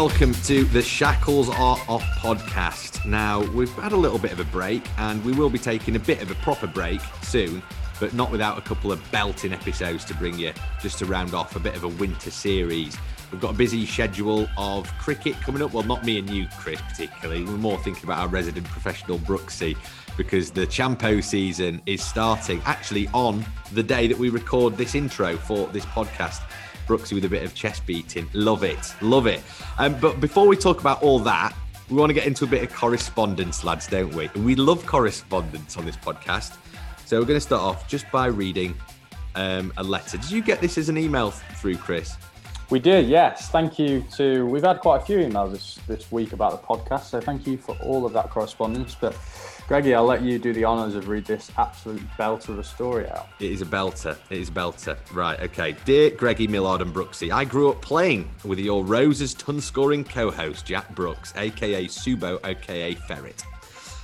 Welcome 0.00 0.34
to 0.34 0.64
the 0.64 0.82
Shackles 0.82 1.48
Are 1.48 1.78
Off 1.88 2.02
podcast. 2.18 3.06
Now, 3.06 3.40
we've 3.52 3.72
had 3.76 3.92
a 3.92 3.96
little 3.96 4.18
bit 4.18 4.30
of 4.30 4.38
a 4.38 4.44
break 4.44 4.86
and 4.98 5.24
we 5.24 5.32
will 5.32 5.48
be 5.48 5.58
taking 5.58 5.96
a 5.96 5.98
bit 5.98 6.20
of 6.20 6.30
a 6.30 6.34
proper 6.34 6.66
break 6.66 7.00
soon, 7.22 7.62
but 7.98 8.12
not 8.12 8.30
without 8.30 8.58
a 8.58 8.60
couple 8.60 8.92
of 8.92 9.00
belting 9.10 9.54
episodes 9.54 10.04
to 10.04 10.14
bring 10.16 10.38
you 10.38 10.52
just 10.82 10.98
to 10.98 11.06
round 11.06 11.32
off 11.32 11.56
a 11.56 11.58
bit 11.58 11.74
of 11.74 11.84
a 11.84 11.88
winter 11.88 12.30
series. 12.30 12.98
We've 13.32 13.40
got 13.40 13.54
a 13.54 13.56
busy 13.56 13.86
schedule 13.86 14.46
of 14.58 14.86
cricket 14.98 15.34
coming 15.40 15.62
up. 15.62 15.72
Well, 15.72 15.82
not 15.82 16.04
me 16.04 16.18
and 16.18 16.28
you, 16.28 16.46
Chris, 16.58 16.78
particularly. 16.82 17.44
We're 17.44 17.52
more 17.52 17.78
thinking 17.78 18.04
about 18.04 18.18
our 18.18 18.28
resident 18.28 18.66
professional 18.66 19.18
Brooksy 19.20 19.78
because 20.18 20.50
the 20.50 20.66
Champo 20.66 21.24
season 21.24 21.80
is 21.86 22.04
starting 22.04 22.60
actually 22.66 23.08
on 23.14 23.46
the 23.72 23.82
day 23.82 24.08
that 24.08 24.18
we 24.18 24.28
record 24.28 24.76
this 24.76 24.94
intro 24.94 25.38
for 25.38 25.68
this 25.68 25.86
podcast. 25.86 26.42
Brooksy 26.86 27.14
with 27.14 27.24
a 27.24 27.28
bit 27.28 27.42
of 27.42 27.54
chest 27.54 27.86
beating. 27.86 28.28
Love 28.32 28.64
it. 28.64 28.94
Love 29.00 29.26
it. 29.26 29.42
Um, 29.78 29.98
but 30.00 30.20
before 30.20 30.46
we 30.46 30.56
talk 30.56 30.80
about 30.80 31.02
all 31.02 31.18
that, 31.20 31.54
we 31.90 31.96
want 31.96 32.10
to 32.10 32.14
get 32.14 32.26
into 32.26 32.44
a 32.44 32.48
bit 32.48 32.62
of 32.62 32.74
correspondence, 32.74 33.62
lads, 33.62 33.86
don't 33.86 34.14
we? 34.14 34.28
And 34.34 34.44
we 34.44 34.56
love 34.56 34.84
correspondence 34.86 35.76
on 35.76 35.84
this 35.84 35.96
podcast. 35.96 36.56
So 37.04 37.18
we're 37.20 37.26
going 37.26 37.36
to 37.36 37.40
start 37.40 37.62
off 37.62 37.86
just 37.86 38.10
by 38.10 38.26
reading 38.26 38.74
um, 39.36 39.72
a 39.76 39.82
letter. 39.82 40.18
Did 40.18 40.30
you 40.30 40.42
get 40.42 40.60
this 40.60 40.78
as 40.78 40.88
an 40.88 40.98
email 40.98 41.30
through, 41.30 41.76
Chris? 41.76 42.16
We 42.68 42.80
did, 42.80 43.06
yes. 43.06 43.48
Thank 43.50 43.78
you 43.78 44.04
to. 44.16 44.44
We've 44.46 44.64
had 44.64 44.80
quite 44.80 45.02
a 45.02 45.04
few 45.04 45.18
emails 45.18 45.52
this, 45.52 45.78
this 45.86 46.10
week 46.10 46.32
about 46.32 46.60
the 46.60 46.66
podcast, 46.66 47.04
so 47.04 47.20
thank 47.20 47.46
you 47.46 47.56
for 47.56 47.76
all 47.80 48.04
of 48.04 48.12
that 48.14 48.30
correspondence. 48.30 48.96
But 49.00 49.14
Greggy, 49.68 49.94
I'll 49.94 50.04
let 50.04 50.22
you 50.22 50.38
do 50.38 50.52
the 50.52 50.64
honours 50.64 50.94
of 50.94 51.08
read 51.08 51.24
this 51.24 51.50
absolute 51.58 52.00
belter 52.16 52.50
of 52.50 52.60
a 52.60 52.64
story 52.64 53.08
out. 53.10 53.26
It 53.40 53.50
is 53.50 53.62
a 53.62 53.66
belter. 53.66 54.16
It 54.30 54.38
is 54.38 54.48
a 54.48 54.52
belter. 54.52 54.96
Right, 55.12 55.40
okay. 55.40 55.74
Dear 55.84 56.10
Greggy 56.10 56.46
Millard 56.46 56.82
and 56.82 56.94
Brooksy, 56.94 57.32
I 57.32 57.44
grew 57.44 57.70
up 57.70 57.82
playing 57.82 58.30
with 58.44 58.60
your 58.60 58.84
Roses 58.84 59.34
ton 59.34 59.60
scoring 59.60 60.04
co 60.04 60.30
host, 60.30 60.66
Jack 60.66 60.94
Brooks, 60.94 61.32
aka 61.36 61.86
Subo, 61.86 62.38
aka 62.46 62.94
Ferret, 62.94 63.42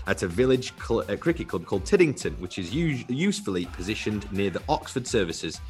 at 0.09 0.25
a 0.25 0.27
village 0.27 0.73
cl- 0.85 1.05
uh, 1.09 1.17
cricket 1.17 1.47
club 1.47 1.65
called 1.65 1.85
Tiddington, 1.85 2.37
which 2.41 2.59
is 2.59 2.71
us- 2.71 3.09
usefully 3.09 3.67
positioned 3.67 4.31
near 4.33 4.51
the 4.51 4.63
Oxford 4.69 5.07
services 5.07 5.61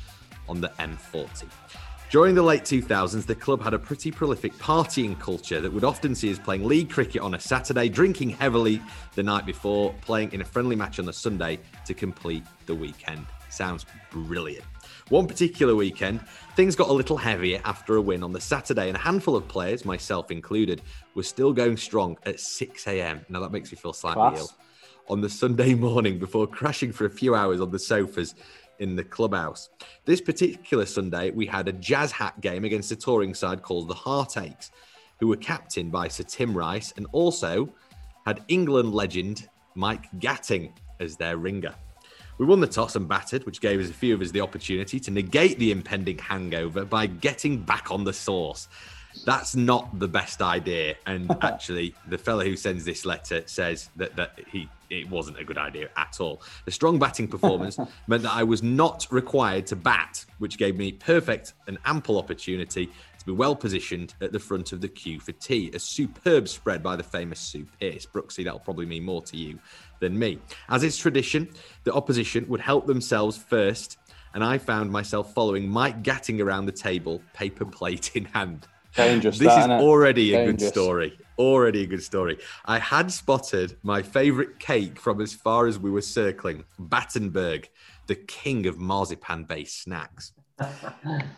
on 0.48 0.62
the 0.62 0.68
M40. 0.78 1.44
During 2.12 2.34
the 2.34 2.42
late 2.42 2.64
2000s, 2.64 3.24
the 3.24 3.34
club 3.34 3.62
had 3.62 3.72
a 3.72 3.78
pretty 3.78 4.10
prolific 4.10 4.52
partying 4.58 5.18
culture 5.18 5.62
that 5.62 5.72
would 5.72 5.82
often 5.82 6.14
see 6.14 6.30
us 6.30 6.38
playing 6.38 6.66
league 6.66 6.90
cricket 6.90 7.22
on 7.22 7.32
a 7.32 7.40
Saturday, 7.40 7.88
drinking 7.88 8.28
heavily 8.28 8.82
the 9.14 9.22
night 9.22 9.46
before, 9.46 9.94
playing 10.02 10.30
in 10.34 10.42
a 10.42 10.44
friendly 10.44 10.76
match 10.76 10.98
on 10.98 11.06
the 11.06 11.12
Sunday 11.14 11.58
to 11.86 11.94
complete 11.94 12.44
the 12.66 12.74
weekend. 12.74 13.24
Sounds 13.48 13.86
brilliant. 14.10 14.66
One 15.08 15.26
particular 15.26 15.74
weekend, 15.74 16.20
things 16.54 16.76
got 16.76 16.90
a 16.90 16.92
little 16.92 17.16
heavier 17.16 17.62
after 17.64 17.96
a 17.96 18.02
win 18.02 18.22
on 18.22 18.34
the 18.34 18.42
Saturday, 18.42 18.88
and 18.88 18.96
a 18.98 19.00
handful 19.00 19.34
of 19.34 19.48
players, 19.48 19.86
myself 19.86 20.30
included, 20.30 20.82
were 21.14 21.22
still 21.22 21.54
going 21.54 21.78
strong 21.78 22.18
at 22.26 22.40
6 22.40 22.86
a.m. 22.88 23.24
Now 23.30 23.40
that 23.40 23.52
makes 23.52 23.72
me 23.72 23.78
feel 23.78 23.94
slightly 23.94 24.20
Class. 24.20 24.38
ill. 24.38 24.50
On 25.08 25.22
the 25.22 25.30
Sunday 25.30 25.72
morning 25.88 26.18
before 26.18 26.46
crashing 26.46 26.92
for 26.92 27.06
a 27.06 27.10
few 27.10 27.34
hours 27.34 27.62
on 27.62 27.70
the 27.70 27.78
sofas 27.78 28.34
in 28.78 28.96
the 28.96 29.04
clubhouse. 29.04 29.70
This 30.04 30.20
particular 30.20 30.86
Sunday, 30.86 31.30
we 31.30 31.46
had 31.46 31.68
a 31.68 31.72
jazz 31.72 32.12
hat 32.12 32.40
game 32.40 32.64
against 32.64 32.92
a 32.92 32.96
touring 32.96 33.34
side 33.34 33.62
called 33.62 33.88
the 33.88 33.94
Heartaches, 33.94 34.70
who 35.20 35.28
were 35.28 35.36
captained 35.36 35.92
by 35.92 36.08
Sir 36.08 36.24
Tim 36.24 36.56
Rice 36.56 36.92
and 36.96 37.06
also 37.12 37.68
had 38.26 38.44
England 38.48 38.92
legend 38.92 39.48
Mike 39.74 40.06
Gatting 40.18 40.72
as 41.00 41.16
their 41.16 41.36
ringer. 41.36 41.74
We 42.38 42.46
won 42.46 42.60
the 42.60 42.66
toss 42.66 42.96
and 42.96 43.08
battered, 43.08 43.44
which 43.44 43.60
gave 43.60 43.80
us 43.80 43.90
a 43.90 43.94
few 43.94 44.14
of 44.14 44.20
us 44.20 44.30
the 44.30 44.40
opportunity 44.40 44.98
to 45.00 45.10
negate 45.10 45.58
the 45.58 45.70
impending 45.70 46.18
hangover 46.18 46.84
by 46.84 47.06
getting 47.06 47.62
back 47.62 47.90
on 47.90 48.04
the 48.04 48.12
sauce. 48.12 48.68
That's 49.24 49.54
not 49.54 49.98
the 49.98 50.08
best 50.08 50.42
idea. 50.42 50.96
And 51.06 51.30
actually, 51.42 51.94
the 52.08 52.18
fellow 52.18 52.44
who 52.44 52.56
sends 52.56 52.84
this 52.84 53.04
letter 53.04 53.42
says 53.46 53.90
that, 53.96 54.16
that 54.16 54.38
he 54.46 54.68
it 54.90 55.08
wasn't 55.08 55.38
a 55.38 55.44
good 55.44 55.56
idea 55.56 55.88
at 55.96 56.20
all. 56.20 56.42
The 56.66 56.70
strong 56.70 56.98
batting 56.98 57.26
performance 57.26 57.78
meant 58.06 58.24
that 58.24 58.34
I 58.34 58.42
was 58.42 58.62
not 58.62 59.06
required 59.10 59.66
to 59.68 59.76
bat, 59.76 60.24
which 60.38 60.58
gave 60.58 60.76
me 60.76 60.92
perfect 60.92 61.54
and 61.66 61.78
ample 61.86 62.18
opportunity 62.18 62.90
to 63.22 63.26
be 63.26 63.32
well 63.32 63.56
positioned 63.56 64.14
at 64.20 64.32
the 64.32 64.38
front 64.38 64.72
of 64.72 64.80
the 64.80 64.88
queue 64.88 65.20
for 65.20 65.32
tea. 65.32 65.70
A 65.72 65.78
superb 65.78 66.48
spread 66.48 66.82
by 66.82 66.96
the 66.96 67.02
famous 67.02 67.40
Sue 67.40 67.66
Pierce. 67.80 68.04
Brooksy, 68.04 68.44
that'll 68.44 68.58
probably 68.58 68.86
mean 68.86 69.04
more 69.04 69.22
to 69.22 69.36
you 69.36 69.58
than 70.00 70.18
me. 70.18 70.38
As 70.68 70.82
is 70.82 70.98
tradition, 70.98 71.48
the 71.84 71.94
opposition 71.94 72.46
would 72.48 72.60
help 72.60 72.86
themselves 72.86 73.36
first, 73.36 73.98
and 74.34 74.42
I 74.42 74.58
found 74.58 74.90
myself 74.90 75.32
following 75.32 75.68
Mike 75.68 76.02
Gatting 76.02 76.40
around 76.40 76.66
the 76.66 76.72
table, 76.72 77.22
paper 77.32 77.64
plate 77.64 78.14
in 78.14 78.24
hand. 78.26 78.66
Dangerous, 78.94 79.38
This 79.38 79.48
that, 79.48 79.70
is 79.70 79.82
already 79.82 80.34
a 80.34 80.46
good 80.46 80.60
story. 80.60 81.18
Already 81.38 81.82
a 81.82 81.86
good 81.86 82.02
story. 82.02 82.38
I 82.66 82.78
had 82.78 83.10
spotted 83.10 83.76
my 83.82 84.02
favorite 84.02 84.58
cake 84.58 84.98
from 84.98 85.20
as 85.20 85.32
far 85.32 85.66
as 85.66 85.78
we 85.78 85.90
were 85.90 86.02
circling, 86.02 86.64
Battenberg, 86.78 87.68
the 88.06 88.16
king 88.16 88.66
of 88.66 88.78
marzipan 88.78 89.44
based 89.44 89.82
snacks. 89.82 90.32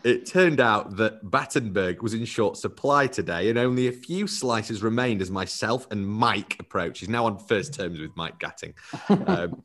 It 0.03 0.25
turned 0.25 0.59
out 0.59 0.97
that 0.97 1.31
Battenberg 1.31 2.01
was 2.03 2.13
in 2.13 2.25
short 2.25 2.57
supply 2.57 3.07
today, 3.07 3.49
and 3.49 3.57
only 3.57 3.87
a 3.87 3.91
few 3.91 4.27
slices 4.27 4.83
remained 4.83 5.21
as 5.21 5.31
myself 5.31 5.87
and 5.89 6.05
Mike 6.05 6.57
approached. 6.59 6.99
He's 6.99 7.09
now 7.09 7.25
on 7.25 7.39
first 7.39 7.73
terms 7.73 7.99
with 7.99 8.15
Mike 8.15 8.39
Gatting. 8.39 8.73
Um, 9.27 9.63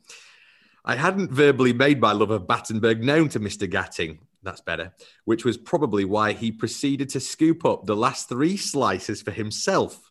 I 0.85 0.97
hadn't 0.97 1.31
verbally 1.31 1.75
made 1.75 2.01
my 2.01 2.13
love 2.13 2.31
of 2.31 2.47
Battenberg 2.47 3.05
known 3.05 3.29
to 3.31 3.41
Mr. 3.41 3.71
Gatting. 3.71 4.19
That's 4.43 4.61
better. 4.61 4.95
Which 5.25 5.45
was 5.45 5.57
probably 5.57 6.05
why 6.05 6.33
he 6.33 6.51
proceeded 6.51 7.11
to 7.11 7.21
scoop 7.21 7.65
up 7.65 7.87
the 7.87 7.97
last 7.97 8.29
three 8.29 8.57
slices 8.57 9.23
for 9.23 9.31
himself, 9.31 10.10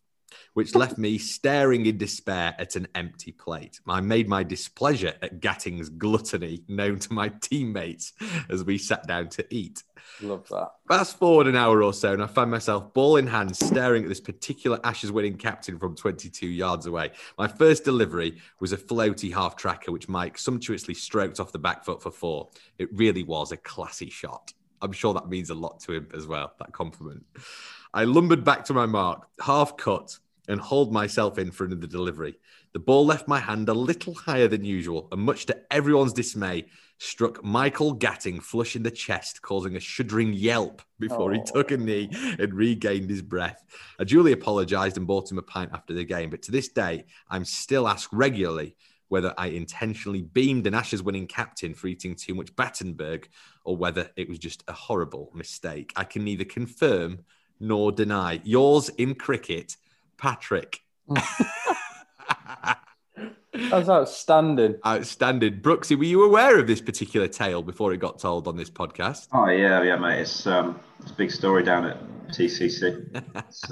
which 0.60 0.76
left 0.76 0.98
me 0.98 1.18
staring 1.18 1.86
in 1.86 1.98
despair 1.98 2.54
at 2.60 2.76
an 2.76 2.86
empty 2.94 3.32
plate. 3.32 3.80
I 3.88 4.02
made 4.02 4.28
my 4.28 4.44
displeasure 4.44 5.14
at 5.22 5.40
Gatting's 5.40 5.88
gluttony 5.88 6.64
known 6.68 7.00
to 7.00 7.14
my 7.14 7.30
teammates 7.30 8.12
as 8.50 8.66
we 8.66 8.78
sat 8.78 9.08
down 9.08 9.30
to 9.30 9.56
eat. 9.56 9.84
Love 10.22 10.46
that. 10.50 10.72
Fast 10.90 11.18
forward 11.18 11.48
an 11.48 11.56
hour 11.56 11.82
or 11.82 11.94
so, 11.94 12.12
and 12.12 12.22
I 12.22 12.28
find 12.28 12.52
myself 12.52 12.94
ball 12.94 13.16
in 13.16 13.26
hand 13.26 13.56
staring 13.56 14.04
at 14.04 14.10
this 14.10 14.20
particular 14.20 14.82
Ashes 14.84 15.14
winning 15.14 15.38
captain 15.38 15.80
from 15.80 15.96
22 15.96 16.46
yards 16.46 16.88
away. 16.88 17.12
My 17.38 17.48
first 17.48 17.86
delivery 17.86 18.42
was 18.60 18.74
a 18.74 18.78
floaty 18.78 19.34
half 19.34 19.56
tracker, 19.56 19.94
which 19.94 20.10
Mike 20.10 20.38
sumptuously 20.38 20.94
stroked 20.94 21.40
off 21.40 21.54
the 21.54 21.58
back 21.58 21.86
foot 21.86 22.04
for 22.04 22.12
four. 22.12 22.50
It 22.78 22.90
really 22.92 23.24
was 23.24 23.54
a 23.54 23.58
classy 23.58 24.10
shot. 24.10 24.52
I'm 24.82 24.92
sure 24.92 25.14
that 25.14 25.30
means 25.30 25.52
a 25.52 25.56
lot 25.56 25.80
to 25.82 25.94
him 25.94 26.10
as 26.14 26.28
well, 26.28 26.52
that 26.60 26.74
compliment. 26.74 27.24
I 27.94 28.04
lumbered 28.04 28.44
back 28.44 28.66
to 28.66 28.74
my 28.74 28.86
mark, 28.86 29.28
half 29.40 29.78
cut, 29.78 30.20
and 30.50 30.60
hauled 30.60 30.92
myself 30.92 31.38
in 31.38 31.52
for 31.52 31.64
another 31.66 31.88
delivery. 31.88 32.36
The 32.74 32.80
ball 32.80 33.06
left 33.06 33.28
my 33.28 33.40
hand 33.40 33.70
a 33.70 33.74
little 33.74 34.14
higher 34.14 34.48
than 34.48 34.66
usual, 34.66 35.08
and 35.12 35.22
much 35.22 35.46
to 35.46 35.58
everyone's 35.72 36.14
dismay, 36.14 36.66
struck 36.98 37.42
Michael 37.44 37.96
Gatting 37.96 38.42
flush 38.42 38.76
in 38.76 38.84
the 38.84 38.92
chest, 38.92 39.42
causing 39.42 39.78
a 39.78 39.80
shuddering 39.80 40.34
yelp 40.34 40.82
before 41.00 41.32
he 41.32 41.40
Oh. 41.40 41.52
took 41.54 41.72
a 41.72 41.78
knee 41.78 42.10
and 42.12 42.54
regained 42.54 43.10
his 43.10 43.22
breath. 43.22 43.64
I 43.98 44.04
duly 44.04 44.34
apologized 44.34 44.98
and 44.98 45.08
bought 45.08 45.32
him 45.32 45.38
a 45.38 45.42
pint 45.42 45.72
after 45.74 45.94
the 45.94 46.04
game, 46.04 46.30
but 46.30 46.42
to 46.44 46.52
this 46.52 46.68
day, 46.68 47.06
I'm 47.30 47.46
still 47.46 47.88
asked 47.88 48.10
regularly 48.12 48.76
whether 49.08 49.34
I 49.38 49.48
intentionally 49.48 50.22
beamed 50.22 50.68
an 50.68 50.76
Ashes 50.76 51.02
winning 51.02 51.26
captain 51.26 51.74
for 51.74 51.88
eating 51.88 52.16
too 52.16 52.36
much 52.36 52.56
Battenberg 52.56 53.28
or 53.64 53.76
whether 53.78 54.12
it 54.16 54.30
was 54.30 54.38
just 54.38 54.64
a 54.68 54.74
horrible 54.74 55.32
mistake. 55.34 55.92
I 55.96 56.04
can 56.04 56.24
neither 56.24 56.46
confirm 56.46 57.20
nor 57.60 57.92
deny. 57.92 58.40
Yours 58.44 58.90
in 58.90 59.16
cricket, 59.16 59.78
Patrick. 60.20 60.82
That's 63.54 63.90
outstanding. 63.90 64.76
Outstanding. 64.86 65.60
Brooksy, 65.62 65.98
were 65.98 66.04
you 66.04 66.24
aware 66.24 66.60
of 66.60 66.68
this 66.68 66.82
particular 66.82 67.28
tale 67.28 67.62
before 67.62 67.94
it 67.94 67.98
got 67.98 68.20
told 68.20 68.48
on 68.48 68.56
this 68.56 68.70
podcast? 68.70 69.28
Oh 69.34 69.50
yeah, 69.50 69.82
yeah, 69.84 69.96
mate. 69.96 70.20
It's 70.20 70.46
um, 70.46 70.80
it's 71.02 71.12
a 71.12 71.16
big 71.16 71.32
story 71.32 71.64
down 71.64 71.86
at 71.86 71.98
TCC. 72.30 73.24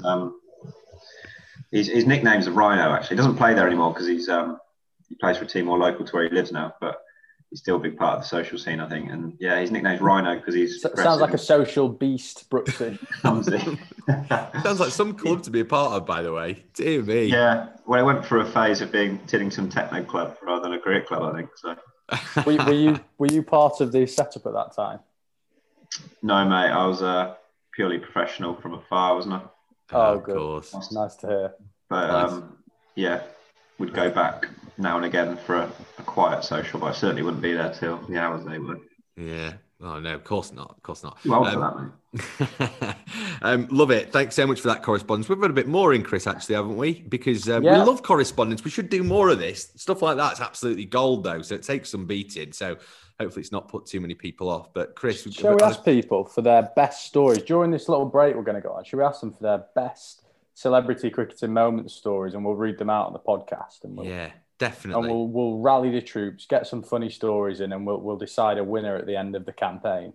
Um, 0.04 0.40
his, 1.70 1.88
his 1.88 2.06
nickname's 2.06 2.46
a 2.46 2.52
Rhino. 2.52 2.92
Actually, 2.92 3.16
he 3.16 3.16
doesn't 3.16 3.36
play 3.36 3.54
there 3.54 3.66
anymore 3.66 3.92
because 3.92 4.06
he's 4.06 4.28
um, 4.28 4.58
he 5.08 5.14
plays 5.16 5.36
for 5.36 5.44
a 5.44 5.46
team 5.46 5.66
more 5.66 5.78
local 5.78 6.04
to 6.04 6.12
where 6.12 6.24
he 6.24 6.30
lives 6.30 6.52
now. 6.52 6.74
But 6.80 7.02
he's 7.50 7.60
still 7.60 7.76
a 7.76 7.78
big 7.78 7.96
part 7.96 8.16
of 8.16 8.22
the 8.22 8.28
social 8.28 8.58
scene, 8.58 8.80
I 8.80 8.88
think. 8.88 9.10
And 9.10 9.34
yeah, 9.40 9.58
his 9.60 9.70
nickname's 9.70 10.00
Rhino 10.00 10.36
because 10.36 10.54
he's 10.54 10.84
S- 10.84 11.00
sounds 11.02 11.20
like 11.20 11.34
a 11.34 11.38
social 11.38 11.88
beast, 11.88 12.48
Brooksy. 12.50 12.98
clumsy. 13.20 13.58
Sounds 14.62 14.80
like 14.80 14.90
some 14.90 15.14
club 15.14 15.42
to 15.42 15.50
be 15.50 15.60
a 15.60 15.64
part 15.64 15.92
of, 15.92 16.06
by 16.06 16.22
the 16.22 16.32
way. 16.32 16.64
Dear 16.74 17.02
me. 17.02 17.24
yeah, 17.26 17.68
well, 17.86 18.00
it 18.00 18.04
went 18.04 18.24
through 18.24 18.40
a 18.40 18.50
phase 18.50 18.80
of 18.80 18.90
being 18.90 19.18
Tiddington 19.26 19.70
Techno 19.70 20.02
Club 20.02 20.36
rather 20.42 20.62
than 20.62 20.72
a 20.72 20.78
cricket 20.78 21.06
club, 21.06 21.22
I 21.22 21.36
think. 21.36 21.50
So 21.56 21.76
were, 22.46 22.56
were 22.64 22.72
you 22.72 23.00
were 23.18 23.26
you 23.30 23.42
part 23.42 23.80
of 23.82 23.92
the 23.92 24.06
setup 24.06 24.46
at 24.46 24.52
that 24.54 24.74
time? 24.74 25.00
no, 26.22 26.44
mate, 26.44 26.70
I 26.70 26.86
was 26.86 27.02
uh, 27.02 27.34
purely 27.72 27.98
professional 27.98 28.54
from 28.56 28.74
afar, 28.74 29.14
wasn't 29.14 29.34
I? 29.34 29.40
Oh, 29.92 30.14
of 30.18 30.24
good. 30.24 30.36
course. 30.36 30.92
Nice 30.92 31.16
to 31.16 31.26
hear. 31.26 31.54
But 31.88 32.06
Nice. 32.08 32.32
um, 32.32 32.58
yeah, 32.94 33.22
would 33.78 33.92
go 33.94 34.10
back 34.10 34.46
now 34.76 34.96
and 34.96 35.04
again 35.04 35.36
for 35.36 35.56
a, 35.56 35.72
a 35.98 36.02
quiet 36.02 36.44
social, 36.44 36.80
but 36.80 36.86
I 36.86 36.92
certainly 36.92 37.22
wouldn't 37.22 37.42
be 37.42 37.52
there 37.54 37.72
till 37.72 37.96
the 38.08 38.18
hours 38.18 38.44
they 38.44 38.58
were. 38.58 38.78
Yeah. 39.16 39.54
Oh 39.80 40.00
no, 40.00 40.12
of 40.14 40.24
course 40.24 40.52
not. 40.52 40.70
Of 40.70 40.82
course 40.82 41.04
not. 41.04 41.22
Too 41.22 41.32
old 41.32 41.46
Um, 41.46 41.92
for 42.12 42.18
that, 42.80 42.96
um, 43.42 43.68
love 43.70 43.92
it. 43.92 44.10
Thanks 44.12 44.34
so 44.34 44.44
much 44.46 44.60
for 44.60 44.68
that 44.68 44.82
correspondence. 44.82 45.28
We've 45.28 45.40
got 45.40 45.50
a 45.50 45.54
bit 45.54 45.68
more 45.68 45.94
in, 45.94 46.02
Chris, 46.02 46.26
actually, 46.26 46.56
haven't 46.56 46.76
we? 46.76 47.02
Because 47.02 47.48
um, 47.48 47.62
Yeah. 47.62 47.78
we 47.78 47.84
love 47.86 48.02
correspondence. 48.02 48.64
We 48.64 48.70
should 48.72 48.88
do 48.88 49.04
more 49.04 49.28
of 49.30 49.38
this. 49.38 49.70
Stuff 49.76 50.02
like 50.02 50.16
that's 50.16 50.40
absolutely 50.40 50.84
gold, 50.84 51.22
though. 51.22 51.42
So 51.42 51.54
it 51.54 51.62
takes 51.62 51.90
some 51.90 52.06
beating. 52.06 52.52
So 52.52 52.76
hopefully 53.20 53.42
it's 53.42 53.52
not 53.52 53.68
put 53.68 53.86
too 53.86 54.00
many 54.00 54.14
people 54.14 54.48
off. 54.48 54.72
But 54.74 54.96
Chris, 54.96 55.24
we've- 55.24 55.36
Shall 55.36 55.54
we 55.54 55.62
ask 55.62 55.84
people 55.84 56.24
for 56.24 56.42
their 56.42 56.70
best 56.74 57.04
stories 57.06 57.42
during 57.42 57.70
this 57.70 57.88
little 57.88 58.06
break 58.06 58.34
we're 58.34 58.42
going 58.42 58.60
to 58.60 58.66
go 58.66 58.72
on? 58.74 58.82
Should 58.84 58.96
we 58.98 59.04
ask 59.04 59.20
them 59.20 59.32
for 59.32 59.42
their 59.44 59.64
best 59.76 60.22
celebrity 60.58 61.08
cricketing 61.08 61.52
moment 61.52 61.88
stories, 61.90 62.34
and 62.34 62.44
we'll 62.44 62.56
read 62.56 62.78
them 62.78 62.90
out 62.90 63.06
on 63.06 63.12
the 63.12 63.18
podcast, 63.20 63.84
and 63.84 63.96
we'll 63.96 64.06
yeah, 64.06 64.24
and 64.24 64.32
definitely. 64.58 65.08
we'll, 65.08 65.28
we'll 65.28 65.58
rally 65.58 65.90
the 65.90 66.02
troops, 66.02 66.46
get 66.46 66.66
some 66.66 66.82
funny 66.82 67.08
stories 67.10 67.60
in, 67.60 67.72
and 67.72 67.86
we'll 67.86 68.00
we'll 68.00 68.16
decide 68.16 68.58
a 68.58 68.64
winner 68.64 68.96
at 68.96 69.06
the 69.06 69.16
end 69.16 69.36
of 69.36 69.46
the 69.46 69.52
campaign. 69.52 70.12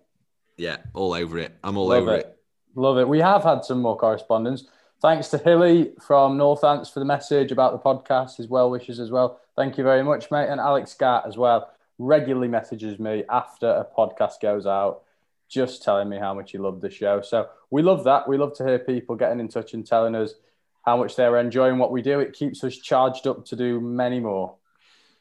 yeah, 0.58 0.76
all 0.92 1.14
over 1.14 1.38
it. 1.38 1.56
I'm 1.64 1.78
all 1.78 1.88
Love 1.88 2.02
over 2.02 2.14
it. 2.16 2.26
it. 2.26 2.38
Love 2.74 2.98
it. 2.98 3.08
We 3.08 3.20
have 3.20 3.42
had 3.42 3.64
some 3.64 3.80
more 3.80 3.96
correspondence. 3.96 4.68
Thanks 5.00 5.28
to 5.28 5.38
Hilly 5.38 5.92
from 6.00 6.36
Northants 6.36 6.92
for 6.92 6.98
the 6.98 7.06
message 7.06 7.50
about 7.50 7.72
the 7.72 7.78
podcast, 7.78 8.36
his 8.36 8.48
well 8.48 8.70
wishes 8.70 9.00
as 9.00 9.10
well. 9.10 9.40
Thank 9.56 9.78
you 9.78 9.84
very 9.84 10.02
much, 10.02 10.30
mate. 10.30 10.48
And 10.48 10.60
Alex 10.60 10.90
Scott 10.92 11.24
as 11.26 11.36
well 11.36 11.70
regularly 11.98 12.48
messages 12.48 12.98
me 12.98 13.22
after 13.30 13.68
a 13.68 13.86
podcast 13.96 14.40
goes 14.42 14.66
out, 14.66 15.02
just 15.48 15.82
telling 15.82 16.08
me 16.08 16.18
how 16.18 16.34
much 16.34 16.52
he 16.52 16.58
loved 16.58 16.80
the 16.80 16.90
show. 16.90 17.20
So 17.22 17.48
we 17.70 17.82
love 17.82 18.04
that. 18.04 18.28
We 18.28 18.36
love 18.36 18.54
to 18.56 18.64
hear 18.64 18.78
people 18.78 19.16
getting 19.16 19.40
in 19.40 19.48
touch 19.48 19.74
and 19.74 19.86
telling 19.86 20.14
us 20.14 20.34
how 20.82 20.96
much 20.96 21.16
they're 21.16 21.38
enjoying 21.38 21.78
what 21.78 21.90
we 21.90 22.02
do. 22.02 22.20
It 22.20 22.32
keeps 22.32 22.62
us 22.64 22.76
charged 22.76 23.26
up 23.26 23.44
to 23.46 23.56
do 23.56 23.80
many 23.80 24.20
more. 24.20 24.56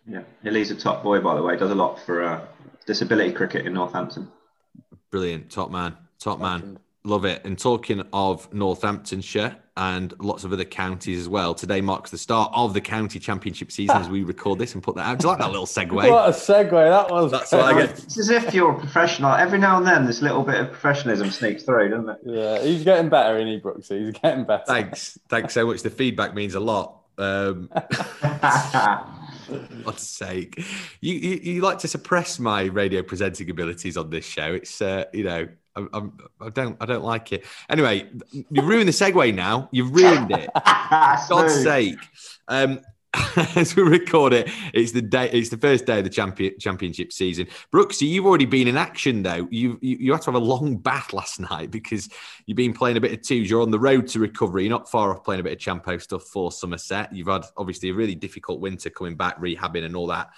Yeah, 0.05 0.23
Hilly's 0.43 0.71
a 0.71 0.75
top 0.75 1.03
boy, 1.03 1.21
by 1.21 1.35
the 1.35 1.41
way. 1.41 1.55
Does 1.55 1.71
a 1.71 1.75
lot 1.75 1.99
for 1.99 2.23
uh, 2.23 2.45
disability 2.85 3.31
cricket 3.31 3.65
in 3.65 3.73
Northampton. 3.73 4.29
Brilliant. 5.11 5.49
Top 5.49 5.71
man. 5.71 5.95
Top 6.19 6.39
man. 6.39 6.59
Legend. 6.59 6.79
Love 7.05 7.25
it. 7.25 7.45
And 7.45 7.57
talking 7.57 8.03
of 8.11 8.51
Northamptonshire 8.53 9.57
and 9.75 10.13
lots 10.19 10.43
of 10.43 10.53
other 10.53 10.65
counties 10.65 11.19
as 11.19 11.27
well, 11.27 11.55
today 11.55 11.81
marks 11.81 12.11
the 12.11 12.17
start 12.17 12.51
of 12.53 12.73
the 12.73 12.81
county 12.81 13.19
championship 13.19 13.71
season 13.71 13.97
as 13.97 14.07
we 14.07 14.23
record 14.23 14.59
this 14.59 14.75
and 14.75 14.83
put 14.83 14.95
that 14.95 15.05
out. 15.05 15.19
Do 15.19 15.25
you 15.25 15.29
like 15.29 15.39
that 15.39 15.49
little 15.49 15.65
segue? 15.65 15.93
What 15.93 16.29
a 16.29 16.31
segue 16.31 16.69
that 16.71 17.09
was. 17.09 17.31
That's 17.31 17.51
what 17.51 17.61
I 17.61 17.73
get. 17.73 17.89
It's 18.03 18.19
as 18.19 18.29
if 18.29 18.53
you're 18.53 18.71
a 18.71 18.79
professional. 18.79 19.33
Every 19.33 19.57
now 19.57 19.77
and 19.77 19.87
then, 19.87 20.05
this 20.05 20.21
little 20.21 20.43
bit 20.43 20.55
of 20.55 20.71
professionalism 20.71 21.31
sneaks 21.31 21.63
through, 21.63 21.89
doesn't 21.89 22.09
it? 22.09 22.17
Yeah, 22.25 22.61
he's 22.61 22.83
getting 22.83 23.09
better, 23.09 23.39
isn't 23.39 23.87
he, 23.87 23.97
He's 23.97 24.13
getting 24.13 24.45
better. 24.45 24.63
Thanks. 24.67 25.17
Thanks 25.29 25.53
so 25.53 25.65
much. 25.65 25.81
The 25.81 25.89
feedback 25.89 26.35
means 26.35 26.53
a 26.53 26.59
lot. 26.59 26.99
Um, 27.17 27.69
God's 29.83 30.07
sake. 30.07 30.63
You, 31.01 31.13
you 31.13 31.39
you 31.53 31.61
like 31.61 31.79
to 31.79 31.87
suppress 31.87 32.39
my 32.39 32.63
radio 32.63 33.01
presenting 33.01 33.49
abilities 33.49 33.97
on 33.97 34.09
this 34.09 34.25
show. 34.25 34.53
It's 34.53 34.81
uh, 34.81 35.05
you 35.13 35.23
know, 35.23 35.47
I'm, 35.75 35.89
I'm, 35.93 36.17
I 36.39 36.49
don't 36.49 36.77
I 36.79 36.85
don't 36.85 37.03
like 37.03 37.31
it. 37.33 37.45
Anyway, 37.69 38.09
you 38.31 38.61
ruined 38.61 38.87
the 38.87 38.93
segue 38.93 39.33
now. 39.33 39.69
You've 39.71 39.93
ruined 39.93 40.31
it. 40.31 40.49
God's 41.29 41.61
sake. 41.63 41.97
Um, 42.47 42.79
as 43.55 43.75
we 43.75 43.83
record 43.83 44.33
it, 44.33 44.49
it's 44.73 44.91
the 44.91 45.01
day. 45.01 45.29
It's 45.31 45.49
the 45.49 45.57
first 45.57 45.85
day 45.85 45.99
of 45.99 46.03
the 46.03 46.09
champion, 46.09 46.57
championship 46.59 47.11
season. 47.13 47.47
Brooksy, 47.71 48.07
you've 48.07 48.25
already 48.25 48.45
been 48.45 48.67
in 48.67 48.75
action 48.75 49.21
though. 49.21 49.47
You, 49.51 49.77
you 49.81 49.97
you 49.99 50.11
had 50.11 50.21
to 50.23 50.31
have 50.31 50.41
a 50.41 50.43
long 50.43 50.77
bath 50.77 51.13
last 51.13 51.39
night 51.39 51.69
because 51.69 52.09
you've 52.45 52.57
been 52.57 52.73
playing 52.73 52.97
a 52.97 53.01
bit 53.01 53.13
of 53.13 53.21
twos. 53.21 53.49
You're 53.49 53.61
on 53.61 53.71
the 53.71 53.79
road 53.79 54.07
to 54.09 54.19
recovery. 54.19 54.63
You're 54.63 54.71
not 54.71 54.89
far 54.89 55.11
off 55.11 55.23
playing 55.23 55.41
a 55.41 55.43
bit 55.43 55.53
of 55.53 55.59
champo 55.59 56.01
stuff 56.01 56.23
for 56.23 56.51
Somerset. 56.51 57.13
You've 57.13 57.27
had 57.27 57.45
obviously 57.55 57.89
a 57.89 57.93
really 57.93 58.15
difficult 58.15 58.61
winter 58.61 58.89
coming 58.89 59.15
back, 59.15 59.39
rehabbing 59.39 59.83
and 59.83 59.95
all 59.95 60.07
that. 60.07 60.31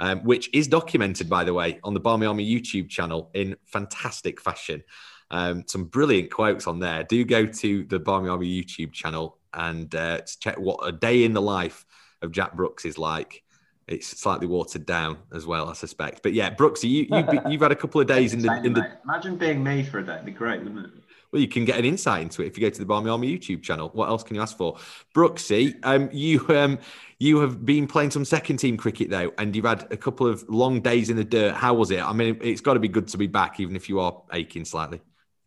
Um, 0.00 0.20
which 0.20 0.48
is 0.54 0.66
documented, 0.66 1.28
by 1.28 1.44
the 1.44 1.52
way, 1.52 1.78
on 1.84 1.92
the 1.92 2.00
Barmy 2.00 2.26
Army 2.26 2.50
YouTube 2.50 2.88
channel 2.88 3.30
in 3.34 3.54
fantastic 3.66 4.40
fashion. 4.40 4.82
Um, 5.30 5.64
some 5.66 5.84
brilliant 5.84 6.30
quotes 6.30 6.66
on 6.66 6.78
there. 6.78 7.04
Do 7.04 7.22
go 7.22 7.44
to 7.44 7.84
the 7.84 7.98
Barmy 7.98 8.30
Army 8.30 8.48
YouTube 8.48 8.92
channel 8.92 9.36
and 9.52 9.94
uh, 9.94 10.22
check 10.40 10.58
what 10.58 10.80
a 10.86 10.90
day 10.90 11.24
in 11.24 11.34
the 11.34 11.42
life 11.42 11.84
of 12.22 12.32
Jack 12.32 12.54
Brooks 12.54 12.86
is 12.86 12.96
like. 12.96 13.42
It's 13.86 14.06
slightly 14.06 14.46
watered 14.46 14.86
down 14.86 15.18
as 15.34 15.46
well, 15.46 15.68
I 15.68 15.72
suspect. 15.74 16.22
But 16.22 16.32
yeah, 16.32 16.54
Brooksy, 16.54 16.88
you, 16.88 17.06
you've, 17.10 17.52
you've 17.52 17.60
had 17.60 17.72
a 17.72 17.76
couple 17.76 18.00
of 18.00 18.06
days 18.06 18.32
in 18.34 18.40
the, 18.40 18.62
in 18.64 18.72
the 18.72 18.90
Imagine 19.04 19.36
being 19.36 19.62
me 19.62 19.82
for 19.82 19.98
a 19.98 20.06
day. 20.06 20.14
It'd 20.14 20.24
be 20.24 20.32
great, 20.32 20.62
wouldn't 20.62 20.86
it? 20.86 20.92
Well, 21.32 21.40
you 21.40 21.48
can 21.48 21.64
get 21.64 21.78
an 21.78 21.84
insight 21.84 22.22
into 22.22 22.42
it 22.42 22.46
if 22.46 22.58
you 22.58 22.62
go 22.62 22.70
to 22.70 22.78
the 22.78 22.86
Barmy 22.86 23.10
Army 23.10 23.38
YouTube 23.38 23.62
channel. 23.62 23.90
What 23.92 24.08
else 24.08 24.22
can 24.22 24.34
you 24.36 24.42
ask 24.42 24.56
for? 24.56 24.76
Brooksy, 25.14 25.76
um, 25.84 26.08
you 26.12 26.44
um, 26.48 26.78
you 27.18 27.38
have 27.40 27.64
been 27.64 27.86
playing 27.86 28.10
some 28.10 28.24
second 28.24 28.56
team 28.56 28.76
cricket 28.76 29.10
though, 29.10 29.32
and 29.38 29.54
you've 29.54 29.64
had 29.64 29.86
a 29.92 29.96
couple 29.96 30.26
of 30.26 30.48
long 30.48 30.80
days 30.80 31.10
in 31.10 31.16
the 31.16 31.24
dirt. 31.24 31.54
How 31.54 31.74
was 31.74 31.90
it? 31.90 32.02
I 32.02 32.12
mean, 32.12 32.38
it's 32.42 32.60
got 32.60 32.74
to 32.74 32.80
be 32.80 32.88
good 32.88 33.08
to 33.08 33.18
be 33.18 33.26
back, 33.26 33.60
even 33.60 33.76
if 33.76 33.88
you 33.88 34.00
are 34.00 34.22
aching 34.32 34.64
slightly. 34.64 35.00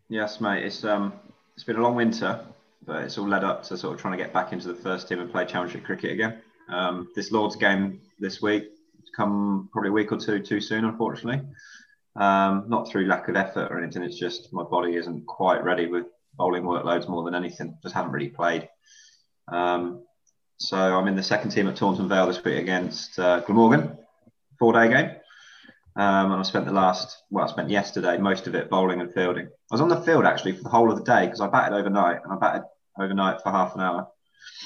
Yes, 0.10 0.40
mate. 0.40 0.64
It's 0.64 0.84
um, 0.84 1.14
it's 1.56 1.64
been 1.64 1.76
a 1.76 1.82
long 1.82 1.96
winter, 1.96 2.46
but 2.86 3.04
it's 3.04 3.18
all 3.18 3.28
led 3.28 3.44
up 3.44 3.64
to 3.64 3.78
sort 3.78 3.96
of 3.96 4.02
trying 4.02 4.18
to 4.18 4.24
get 4.24 4.34
back 4.34 4.54
into 4.54 4.68
the 4.68 4.76
first 4.76 5.08
team 5.08 5.20
and 5.20 5.32
play 5.32 5.46
Championship 5.46 5.84
cricket 5.84 6.12
again. 6.12 6.42
Um, 6.70 7.10
this 7.16 7.32
Lords 7.32 7.56
game 7.56 8.00
this 8.20 8.42
week 8.42 8.70
come 9.16 9.70
probably 9.72 9.90
a 9.90 9.94
week 9.94 10.12
or 10.12 10.18
two 10.18 10.40
too 10.40 10.60
soon, 10.62 10.86
unfortunately. 10.86 11.46
Um, 12.16 12.66
not 12.68 12.88
through 12.90 13.08
lack 13.08 13.28
of 13.28 13.36
effort 13.36 13.72
or 13.72 13.82
anything. 13.82 14.04
It's 14.04 14.20
just 14.20 14.54
my 14.54 14.64
body 14.64 14.96
isn't 14.96 15.26
quite 15.26 15.64
ready 15.64 15.88
with 15.88 16.06
bowling 16.36 16.64
workloads 16.64 17.08
more 17.10 17.24
than 17.24 17.34
anything. 17.36 17.78
Just 17.82 17.96
haven't 17.96 18.12
really 18.12 18.30
played. 18.30 18.70
Um, 19.52 20.04
so 20.58 20.78
I'm 20.78 21.08
in 21.08 21.16
the 21.16 21.24
second 21.24 21.50
team 21.52 21.68
at 21.68 21.76
Taunton 21.76 22.08
Vale 22.08 22.28
this 22.28 22.44
week 22.44 22.58
against 22.62 23.18
uh, 23.20 23.40
Glamorgan, 23.42 23.98
four 24.60 24.74
day 24.74 24.90
game. 24.90 25.10
Um, 25.96 26.32
and 26.32 26.40
I 26.40 26.44
spent 26.44 26.66
the 26.66 26.72
last, 26.72 27.18
well, 27.30 27.46
I 27.46 27.48
spent 27.50 27.70
yesterday 27.70 28.18
most 28.18 28.48
of 28.48 28.56
it 28.56 28.70
bowling 28.70 29.00
and 29.02 29.14
fielding. 29.14 29.46
I 29.48 29.50
was 29.74 29.82
on 29.82 29.90
the 29.90 30.02
field 30.02 30.26
actually 30.26 30.54
for 30.54 30.64
the 30.64 30.70
whole 30.70 30.92
of 30.92 30.98
the 30.98 31.04
day 31.04 31.26
because 31.26 31.40
I 31.42 31.48
batted 31.48 31.74
overnight 31.78 32.20
and 32.24 32.34
I 32.34 32.36
batted 32.38 32.64
overnight 33.00 33.42
for 33.42 33.52
half 33.52 33.76
an 33.76 33.82
hour. 33.82 34.08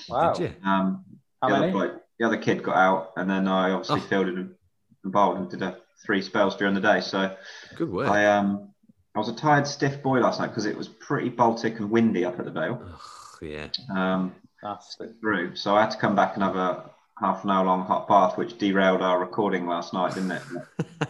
Wow. 0.09 0.33
Did 0.33 0.51
you? 0.63 0.69
Um, 0.69 1.03
How 1.41 1.49
the, 1.49 1.55
other 1.55 1.59
many? 1.61 1.71
bloke- 1.73 2.01
the 2.19 2.25
other 2.27 2.37
kid 2.37 2.63
got 2.63 2.75
out 2.77 3.11
and 3.17 3.29
then 3.29 3.47
I 3.47 3.71
obviously 3.71 3.99
Oh. 4.01 4.03
fielded 4.03 4.35
and, 4.35 4.55
and 5.03 5.11
bowled 5.13 5.37
and 5.37 5.49
did 5.49 5.61
a, 5.61 5.77
three 6.05 6.21
spells 6.21 6.55
during 6.55 6.73
the 6.73 6.81
day. 6.81 7.01
So 7.01 7.35
Good 7.75 7.91
work. 7.91 8.09
I 8.09 8.25
um 8.25 8.69
I 9.15 9.19
was 9.19 9.29
a 9.29 9.35
tired, 9.35 9.65
stiff 9.65 10.03
boy 10.03 10.19
last 10.19 10.39
night 10.39 10.49
because 10.49 10.65
it 10.65 10.77
was 10.77 10.87
pretty 10.87 11.29
Baltic 11.29 11.79
and 11.79 11.89
windy 11.89 12.23
up 12.23 12.37
at 12.37 12.45
the 12.45 12.51
Vale. 12.51 12.79
Ugh, 12.85 13.41
yeah. 13.41 13.67
Um, 13.89 14.35
Nasty. 14.61 15.05
through, 15.19 15.55
so 15.55 15.75
I 15.75 15.81
had 15.81 15.91
to 15.91 15.97
come 15.97 16.15
back 16.15 16.35
and 16.35 16.43
have 16.43 16.55
a 16.55 16.91
half 17.19 17.43
an 17.43 17.49
hour 17.49 17.65
long 17.65 17.83
hot 17.83 18.07
bath, 18.07 18.37
which 18.37 18.59
derailed 18.59 19.01
our 19.01 19.19
recording 19.19 19.65
last 19.65 19.91
night, 19.91 20.13
didn't 20.13 20.33
it? 20.33 20.43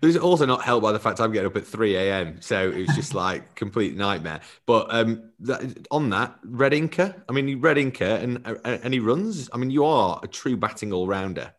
But 0.00 0.08
it's 0.08 0.18
also 0.18 0.46
not 0.46 0.62
helped 0.62 0.82
by 0.82 0.90
the 0.90 0.98
fact 0.98 1.20
I'm 1.20 1.30
getting 1.30 1.46
up 1.46 1.56
at 1.56 1.64
3 1.66 1.94
a.m. 1.94 2.40
So 2.40 2.70
it 2.70 2.88
was 2.88 2.96
just 2.96 3.14
like 3.14 3.54
complete 3.54 3.96
nightmare. 3.96 4.40
But 4.66 4.86
um, 4.90 5.30
that, 5.40 5.86
on 5.92 6.10
that, 6.10 6.38
Red 6.44 6.72
Inca, 6.72 7.22
I 7.28 7.32
mean, 7.32 7.60
Red 7.60 7.78
Inca 7.78 8.16
and 8.16 8.44
uh, 8.44 8.78
any 8.82 8.98
runs? 8.98 9.48
I 9.52 9.58
mean, 9.58 9.70
you 9.70 9.84
are 9.84 10.18
a 10.22 10.26
true 10.26 10.56
batting 10.56 10.92
all 10.92 11.06
rounder. 11.06 11.52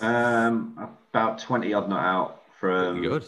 Um, 0.00 0.97
about 1.12 1.38
twenty 1.38 1.72
odd 1.74 1.88
not 1.88 2.04
out 2.04 2.42
from. 2.60 3.02
Good. 3.02 3.24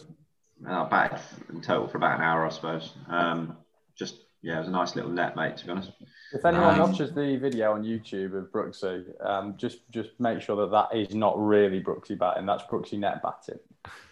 Uh, 0.67 0.85
batted 0.85 1.19
in 1.51 1.59
total 1.61 1.87
for 1.87 1.97
about 1.97 2.19
an 2.19 2.23
hour, 2.23 2.45
I 2.45 2.49
suppose. 2.49 2.93
Um, 3.09 3.57
just 3.95 4.17
yeah, 4.43 4.57
it 4.57 4.59
was 4.59 4.67
a 4.67 4.71
nice 4.71 4.95
little 4.95 5.09
net, 5.09 5.35
mate. 5.35 5.57
To 5.57 5.65
be 5.65 5.71
honest. 5.71 5.91
If 6.33 6.45
anyone 6.45 6.77
Nice. 6.77 6.87
watches 6.89 7.13
the 7.13 7.35
video 7.37 7.73
on 7.73 7.83
YouTube 7.83 8.37
of 8.37 8.51
Brooksy, 8.51 9.03
um, 9.25 9.55
just 9.57 9.79
just 9.91 10.11
make 10.19 10.39
sure 10.41 10.55
that 10.57 10.71
that 10.71 10.97
is 10.97 11.15
not 11.15 11.37
really 11.37 11.81
Brooksy 11.81 12.17
batting. 12.17 12.45
That's 12.45 12.63
Brooksy 12.63 12.99
net 12.99 13.21
batting. 13.23 13.59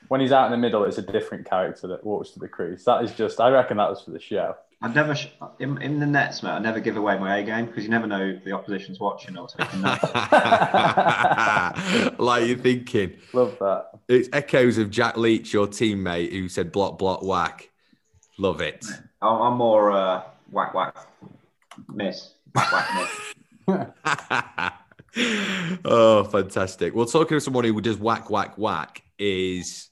When 0.08 0.22
he's 0.22 0.32
out 0.32 0.46
in 0.48 0.52
the 0.52 0.58
middle, 0.58 0.84
it's 0.86 0.98
a 0.98 1.04
different 1.04 1.48
character 1.48 1.88
that 1.88 2.04
walks 2.04 2.32
to 2.32 2.40
the 2.40 2.48
crease. 2.48 2.84
That 2.84 3.04
is 3.04 3.14
just, 3.14 3.40
I 3.40 3.50
reckon 3.52 3.78
that 3.78 3.90
was 3.92 4.02
for 4.02 4.10
the 4.10 4.20
show. 4.20 4.56
I 4.82 4.88
never 4.88 5.14
sh- 5.14 5.28
in, 5.60 5.82
in 5.82 6.00
the 6.00 6.06
nets, 6.06 6.42
mate. 6.42 6.52
I 6.52 6.60
never 6.60 6.80
give 6.80 6.96
away 6.96 7.20
my 7.20 7.38
A 7.38 7.44
game 7.44 7.66
because 7.66 7.84
you 7.84 7.90
never 7.90 8.08
know 8.08 8.22
if 8.22 8.46
the 8.46 8.54
opposition's 8.54 8.98
watching 8.98 9.38
or 9.38 9.46
taking 9.48 9.82
notes. 9.82 10.04
like 12.18 12.48
you're 12.48 12.58
thinking. 12.58 13.18
Love 13.34 13.58
that. 13.60 13.88
It's 14.08 14.30
echoes 14.32 14.78
of 14.78 14.90
Jack 14.90 15.18
Leach, 15.18 15.52
your 15.52 15.68
teammate, 15.68 16.32
who 16.32 16.48
said 16.48 16.72
block, 16.72 16.98
block, 16.98 17.24
whack. 17.24 17.72
Love 18.38 18.62
it. 18.62 18.86
I'm, 19.22 19.42
I'm 19.42 19.58
more 19.58 19.92
uh, 19.92 20.24
whack 20.52 20.74
whack 20.74 20.96
miss 21.94 22.32
whack 22.56 22.72
whack 22.72 22.88
miss. 22.98 23.10
oh, 25.86 26.24
fantastic. 26.24 26.96
Well, 26.96 27.06
talking 27.06 27.36
to 27.36 27.42
someone 27.42 27.66
who 27.66 27.80
does 27.82 27.98
whack, 27.98 28.30
whack, 28.30 28.58
whack 28.58 29.04
is 29.18 29.90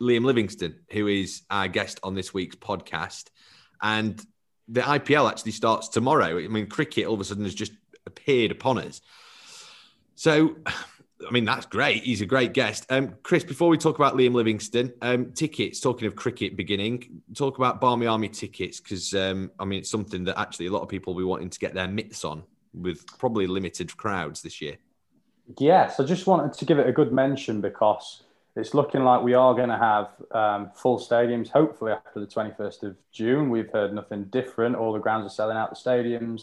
Liam 0.00 0.24
Livingstone, 0.24 0.76
who 0.90 1.08
is 1.08 1.42
our 1.50 1.68
guest 1.68 2.00
on 2.02 2.14
this 2.14 2.32
week's 2.32 2.56
podcast. 2.56 3.30
And 3.82 4.20
the 4.68 4.80
IPL 4.80 5.28
actually 5.30 5.52
starts 5.52 5.88
tomorrow. 5.88 6.38
I 6.38 6.48
mean, 6.48 6.66
cricket 6.66 7.06
all 7.06 7.14
of 7.14 7.20
a 7.20 7.24
sudden 7.24 7.44
has 7.44 7.54
just 7.54 7.72
appeared 8.06 8.50
upon 8.50 8.78
us. 8.78 9.00
So, 10.14 10.56
I 11.26 11.30
mean, 11.30 11.44
that's 11.44 11.66
great. 11.66 12.02
He's 12.02 12.20
a 12.20 12.26
great 12.26 12.52
guest. 12.52 12.86
Um, 12.90 13.14
Chris, 13.22 13.44
before 13.44 13.68
we 13.68 13.78
talk 13.78 13.98
about 13.98 14.14
Liam 14.14 14.34
Livingstone, 14.34 14.92
um, 15.02 15.32
tickets, 15.32 15.80
talking 15.80 16.06
of 16.06 16.16
cricket 16.16 16.56
beginning, 16.56 17.22
talk 17.34 17.58
about 17.58 17.80
Barmy 17.80 18.06
Army 18.06 18.28
tickets, 18.28 18.80
because, 18.80 19.14
um, 19.14 19.50
I 19.58 19.64
mean, 19.64 19.80
it's 19.80 19.90
something 19.90 20.24
that 20.24 20.38
actually 20.38 20.66
a 20.66 20.70
lot 20.70 20.82
of 20.82 20.88
people 20.88 21.14
will 21.14 21.20
be 21.20 21.24
wanting 21.24 21.50
to 21.50 21.58
get 21.58 21.74
their 21.74 21.88
mitts 21.88 22.24
on 22.24 22.44
with 22.74 23.06
probably 23.18 23.46
limited 23.46 23.96
crowds 23.96 24.42
this 24.42 24.60
year. 24.60 24.76
Yes, 25.58 25.98
I 25.98 26.04
just 26.04 26.26
wanted 26.26 26.52
to 26.52 26.64
give 26.64 26.78
it 26.78 26.86
a 26.86 26.92
good 26.92 27.12
mention 27.12 27.60
because 27.60 28.24
it's 28.58 28.74
looking 28.74 29.04
like 29.04 29.22
we 29.22 29.34
are 29.34 29.54
going 29.54 29.68
to 29.68 29.78
have 29.78 30.08
um, 30.32 30.70
full 30.74 30.98
stadiums, 30.98 31.48
hopefully 31.48 31.92
after 31.92 32.18
the 32.18 32.26
21st 32.26 32.82
of 32.82 32.96
June. 33.12 33.50
We've 33.50 33.70
heard 33.70 33.94
nothing 33.94 34.24
different. 34.24 34.74
All 34.74 34.92
the 34.92 34.98
grounds 34.98 35.26
are 35.26 35.34
selling 35.34 35.56
out 35.56 35.70
the 35.70 35.76
stadiums 35.76 36.42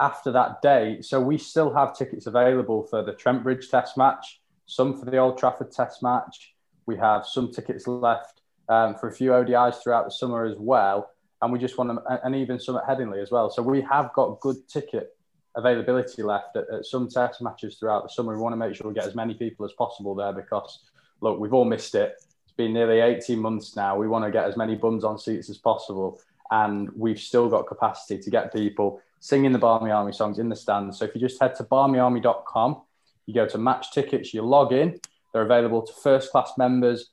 after 0.00 0.32
that 0.32 0.60
date. 0.60 1.04
So 1.04 1.20
we 1.20 1.38
still 1.38 1.72
have 1.72 1.96
tickets 1.96 2.26
available 2.26 2.82
for 2.82 3.04
the 3.04 3.12
Trent 3.12 3.44
Bridge 3.44 3.68
Test 3.70 3.96
match, 3.96 4.40
some 4.66 4.98
for 4.98 5.08
the 5.08 5.18
Old 5.18 5.38
Trafford 5.38 5.70
Test 5.70 6.02
match. 6.02 6.54
We 6.84 6.96
have 6.96 7.24
some 7.24 7.52
tickets 7.52 7.86
left 7.86 8.42
um, 8.68 8.96
for 8.96 9.08
a 9.08 9.12
few 9.12 9.30
ODIs 9.30 9.80
throughout 9.82 10.04
the 10.04 10.10
summer 10.10 10.44
as 10.46 10.56
well. 10.58 11.10
And 11.42 11.52
we 11.52 11.60
just 11.60 11.78
want 11.78 11.90
to, 11.90 12.20
and 12.24 12.34
even 12.34 12.58
some 12.58 12.76
at 12.76 12.86
Headingley 12.86 13.22
as 13.22 13.30
well. 13.30 13.50
So 13.50 13.62
we 13.62 13.82
have 13.82 14.12
got 14.14 14.40
good 14.40 14.68
ticket 14.68 15.16
availability 15.54 16.24
left 16.24 16.56
at, 16.56 16.64
at 16.72 16.84
some 16.86 17.08
test 17.08 17.40
matches 17.40 17.76
throughout 17.78 18.02
the 18.02 18.08
summer. 18.08 18.34
We 18.34 18.42
want 18.42 18.52
to 18.54 18.56
make 18.56 18.74
sure 18.74 18.88
we 18.88 18.94
get 18.94 19.06
as 19.06 19.14
many 19.14 19.34
people 19.34 19.64
as 19.64 19.72
possible 19.72 20.14
there 20.16 20.32
because 20.32 20.80
look, 21.20 21.38
we've 21.38 21.52
all 21.52 21.64
missed 21.64 21.94
it. 21.94 22.14
It's 22.44 22.54
been 22.56 22.72
nearly 22.72 23.00
18 23.00 23.38
months 23.38 23.76
now. 23.76 23.96
We 23.96 24.08
want 24.08 24.24
to 24.24 24.30
get 24.30 24.44
as 24.44 24.56
many 24.56 24.74
bums 24.74 25.04
on 25.04 25.18
seats 25.18 25.50
as 25.50 25.58
possible. 25.58 26.20
And 26.50 26.90
we've 26.94 27.18
still 27.18 27.48
got 27.48 27.66
capacity 27.66 28.22
to 28.22 28.30
get 28.30 28.52
people 28.52 29.00
singing 29.20 29.52
the 29.52 29.58
Barmy 29.58 29.90
Army 29.90 30.12
songs 30.12 30.38
in 30.38 30.48
the 30.48 30.56
stands. 30.56 30.98
So 30.98 31.04
if 31.04 31.14
you 31.14 31.20
just 31.20 31.40
head 31.40 31.54
to 31.56 31.64
barmyarmy.com, 31.64 32.82
you 33.26 33.34
go 33.34 33.46
to 33.46 33.58
match 33.58 33.90
tickets, 33.90 34.32
you 34.32 34.42
log 34.42 34.72
in. 34.72 35.00
They're 35.32 35.42
available 35.42 35.82
to 35.82 35.92
first 35.92 36.30
class 36.30 36.52
members. 36.56 37.10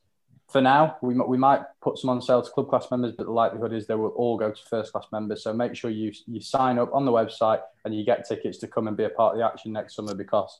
For 0.49 0.61
now, 0.61 0.97
we, 1.01 1.15
we 1.15 1.37
might 1.37 1.61
put 1.81 1.97
some 1.97 2.11
on 2.11 2.21
sale 2.21 2.43
to 2.43 2.51
club 2.51 2.69
class 2.69 2.91
members, 2.91 3.13
but 3.17 3.25
the 3.25 3.31
likelihood 3.31 3.73
is 3.73 3.87
they 3.87 3.95
will 3.95 4.09
all 4.09 4.37
go 4.37 4.51
to 4.51 4.61
first 4.69 4.91
class 4.91 5.07
members. 5.11 5.43
So 5.43 5.51
make 5.53 5.75
sure 5.75 5.89
you, 5.89 6.11
you 6.27 6.39
sign 6.39 6.77
up 6.77 6.93
on 6.93 7.05
the 7.05 7.11
website 7.11 7.61
and 7.83 7.95
you 7.95 8.05
get 8.05 8.27
tickets 8.27 8.59
to 8.59 8.67
come 8.67 8.87
and 8.87 8.95
be 8.95 9.05
a 9.05 9.09
part 9.09 9.33
of 9.33 9.39
the 9.39 9.45
action 9.45 9.73
next 9.73 9.95
summer 9.95 10.13
because 10.13 10.59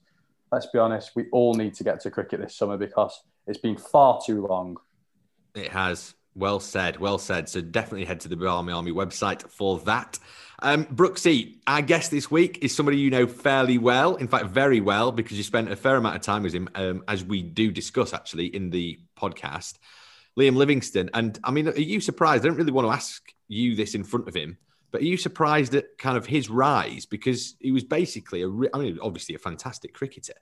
let's 0.51 0.65
be 0.67 0.79
honest, 0.79 1.11
we 1.15 1.25
all 1.31 1.53
need 1.53 1.73
to 1.75 1.83
get 1.83 1.99
to 2.01 2.11
cricket 2.11 2.39
this 2.39 2.55
summer 2.55 2.77
because 2.77 3.21
it's 3.47 3.59
been 3.59 3.77
far 3.77 4.21
too 4.25 4.45
long. 4.45 4.77
It 5.55 5.69
has. 5.69 6.15
Well 6.35 6.59
said. 6.59 6.99
Well 6.99 7.19
said. 7.19 7.47
So 7.47 7.61
definitely 7.61 8.05
head 8.05 8.21
to 8.21 8.27
the 8.27 8.35
Barmy 8.35 8.73
Army 8.73 8.91
website 8.91 9.47
for 9.49 9.79
that. 9.81 10.17
Um, 10.61 10.85
Brooksy, 10.85 11.57
our 11.67 11.81
guest 11.81 12.09
this 12.09 12.31
week 12.31 12.59
is 12.61 12.73
somebody 12.73 12.97
you 12.97 13.11
know 13.11 13.27
fairly 13.27 13.77
well. 13.77 14.15
In 14.15 14.27
fact, 14.27 14.45
very 14.45 14.81
well, 14.81 15.11
because 15.11 15.37
you 15.37 15.43
spent 15.43 15.71
a 15.71 15.75
fair 15.75 15.97
amount 15.97 16.15
of 16.15 16.21
time 16.21 16.43
with 16.43 16.53
him, 16.53 16.69
um, 16.75 17.03
as 17.07 17.23
we 17.23 17.43
do 17.43 17.71
discuss 17.71 18.13
actually 18.13 18.47
in 18.47 18.69
the 18.69 18.99
podcast. 19.17 19.77
Liam 20.37 20.55
Livingstone. 20.55 21.09
And 21.13 21.37
I 21.43 21.51
mean, 21.51 21.67
are 21.67 21.77
you 21.77 21.99
surprised? 21.99 22.43
I 22.43 22.47
don't 22.47 22.57
really 22.57 22.71
want 22.71 22.87
to 22.87 22.93
ask 22.93 23.21
you 23.47 23.75
this 23.75 23.93
in 23.93 24.03
front 24.03 24.27
of 24.27 24.35
him, 24.35 24.57
but 24.91 25.01
are 25.01 25.05
you 25.05 25.17
surprised 25.17 25.75
at 25.75 25.97
kind 25.97 26.17
of 26.17 26.25
his 26.25 26.49
rise? 26.49 27.05
Because 27.05 27.55
he 27.59 27.71
was 27.71 27.83
basically 27.83 28.41
a, 28.41 28.47
I 28.73 28.79
mean, 28.79 28.99
obviously 29.01 29.35
a 29.35 29.39
fantastic 29.39 29.93
cricketer, 29.93 30.33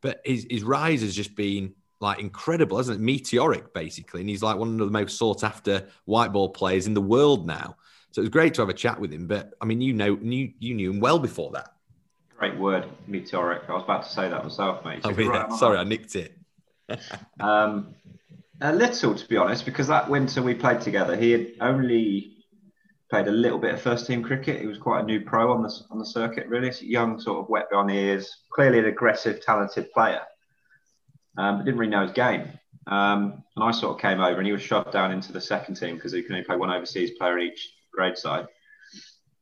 but 0.00 0.20
his, 0.24 0.46
his 0.50 0.62
rise 0.62 1.00
has 1.02 1.14
just 1.14 1.34
been 1.34 1.74
like 2.00 2.18
incredible, 2.18 2.78
isn't 2.78 2.94
it? 2.94 3.00
Meteoric, 3.00 3.74
basically. 3.74 4.20
And 4.20 4.28
he's 4.28 4.42
like 4.42 4.56
one 4.56 4.72
of 4.72 4.78
the 4.78 4.86
most 4.86 5.18
sought 5.18 5.44
after 5.44 5.86
white 6.06 6.32
ball 6.32 6.48
players 6.48 6.86
in 6.86 6.94
the 6.94 7.00
world 7.00 7.46
now. 7.46 7.76
So 8.12 8.20
it 8.20 8.24
was 8.24 8.30
great 8.30 8.54
to 8.54 8.62
have 8.62 8.70
a 8.70 8.74
chat 8.74 8.98
with 8.98 9.12
him. 9.12 9.26
But 9.26 9.52
I 9.60 9.66
mean, 9.66 9.80
you 9.80 9.92
know, 9.92 10.18
you, 10.20 10.52
you 10.58 10.74
knew 10.74 10.90
him 10.90 11.00
well 11.00 11.18
before 11.18 11.50
that. 11.52 11.74
Great 12.38 12.56
word, 12.56 12.86
meteoric. 13.06 13.62
I 13.68 13.74
was 13.74 13.84
about 13.84 14.04
to 14.04 14.08
say 14.08 14.28
that 14.28 14.42
myself, 14.42 14.82
mate. 14.84 15.00
Oh, 15.04 15.10
yeah. 15.10 15.48
Sorry, 15.50 15.76
I 15.76 15.84
nicked 15.84 16.16
it. 16.16 16.38
um, 17.40 17.94
a 18.62 18.74
little, 18.74 19.14
to 19.14 19.28
be 19.28 19.36
honest, 19.36 19.66
because 19.66 19.86
that 19.88 20.08
winter 20.08 20.42
we 20.42 20.54
played 20.54 20.80
together, 20.80 21.16
he 21.16 21.32
had 21.32 21.52
only 21.60 22.38
played 23.10 23.28
a 23.28 23.30
little 23.30 23.58
bit 23.58 23.74
of 23.74 23.82
first 23.82 24.06
team 24.06 24.22
cricket. 24.22 24.60
He 24.60 24.66
was 24.66 24.78
quite 24.78 25.00
a 25.00 25.04
new 25.04 25.20
pro 25.20 25.52
on 25.52 25.62
the 25.62 25.72
on 25.90 25.98
the 25.98 26.06
circuit, 26.06 26.46
really. 26.48 26.72
young, 26.80 27.20
sort 27.20 27.40
of 27.40 27.50
wet 27.50 27.68
behind 27.70 27.90
the 27.90 27.94
ears, 27.94 28.38
clearly 28.50 28.78
an 28.78 28.86
aggressive, 28.86 29.42
talented 29.42 29.92
player 29.92 30.20
um, 31.36 31.58
but 31.58 31.64
didn't 31.64 31.78
really 31.78 31.90
know 31.90 32.02
his 32.02 32.12
game. 32.12 32.58
Um, 32.86 33.44
and 33.56 33.64
I 33.64 33.70
sort 33.70 33.94
of 33.94 34.00
came 34.00 34.20
over 34.20 34.38
and 34.38 34.46
he 34.46 34.52
was 34.52 34.62
shoved 34.62 34.92
down 34.92 35.12
into 35.12 35.32
the 35.32 35.40
second 35.40 35.76
team 35.76 35.96
because 35.96 36.12
he 36.12 36.22
can 36.22 36.34
only 36.34 36.44
play 36.44 36.56
one 36.56 36.70
overseas 36.70 37.12
player 37.12 37.38
each 37.38 37.72
grade 37.92 38.16
side. 38.16 38.46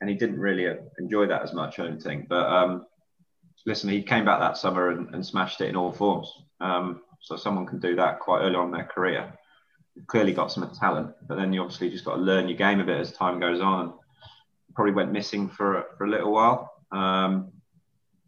And 0.00 0.08
he 0.08 0.16
didn't 0.16 0.38
really 0.38 0.66
enjoy 0.98 1.26
that 1.26 1.42
as 1.42 1.52
much, 1.52 1.78
I 1.78 1.84
don't 1.84 2.02
think. 2.02 2.28
But 2.28 2.46
um, 2.46 2.86
listen, 3.66 3.90
he 3.90 4.02
came 4.02 4.24
back 4.24 4.40
that 4.40 4.56
summer 4.56 4.90
and, 4.90 5.14
and 5.14 5.24
smashed 5.24 5.60
it 5.60 5.68
in 5.68 5.76
all 5.76 5.92
forms. 5.92 6.30
Um, 6.60 7.02
so 7.20 7.36
someone 7.36 7.66
can 7.66 7.80
do 7.80 7.96
that 7.96 8.20
quite 8.20 8.42
early 8.42 8.54
on 8.54 8.66
in 8.66 8.72
their 8.72 8.84
career. 8.84 9.32
You've 9.94 10.06
clearly 10.06 10.32
got 10.32 10.52
some 10.52 10.70
talent, 10.78 11.12
but 11.26 11.36
then 11.36 11.52
you 11.52 11.60
obviously 11.62 11.90
just 11.90 12.04
got 12.04 12.16
to 12.16 12.20
learn 12.22 12.48
your 12.48 12.58
game 12.58 12.80
a 12.80 12.84
bit 12.84 13.00
as 13.00 13.12
time 13.12 13.40
goes 13.40 13.60
on. 13.60 13.94
Probably 14.74 14.92
went 14.92 15.10
missing 15.10 15.48
for, 15.48 15.86
for 15.96 16.04
a 16.04 16.10
little 16.10 16.32
while. 16.32 16.72
Um, 16.92 17.50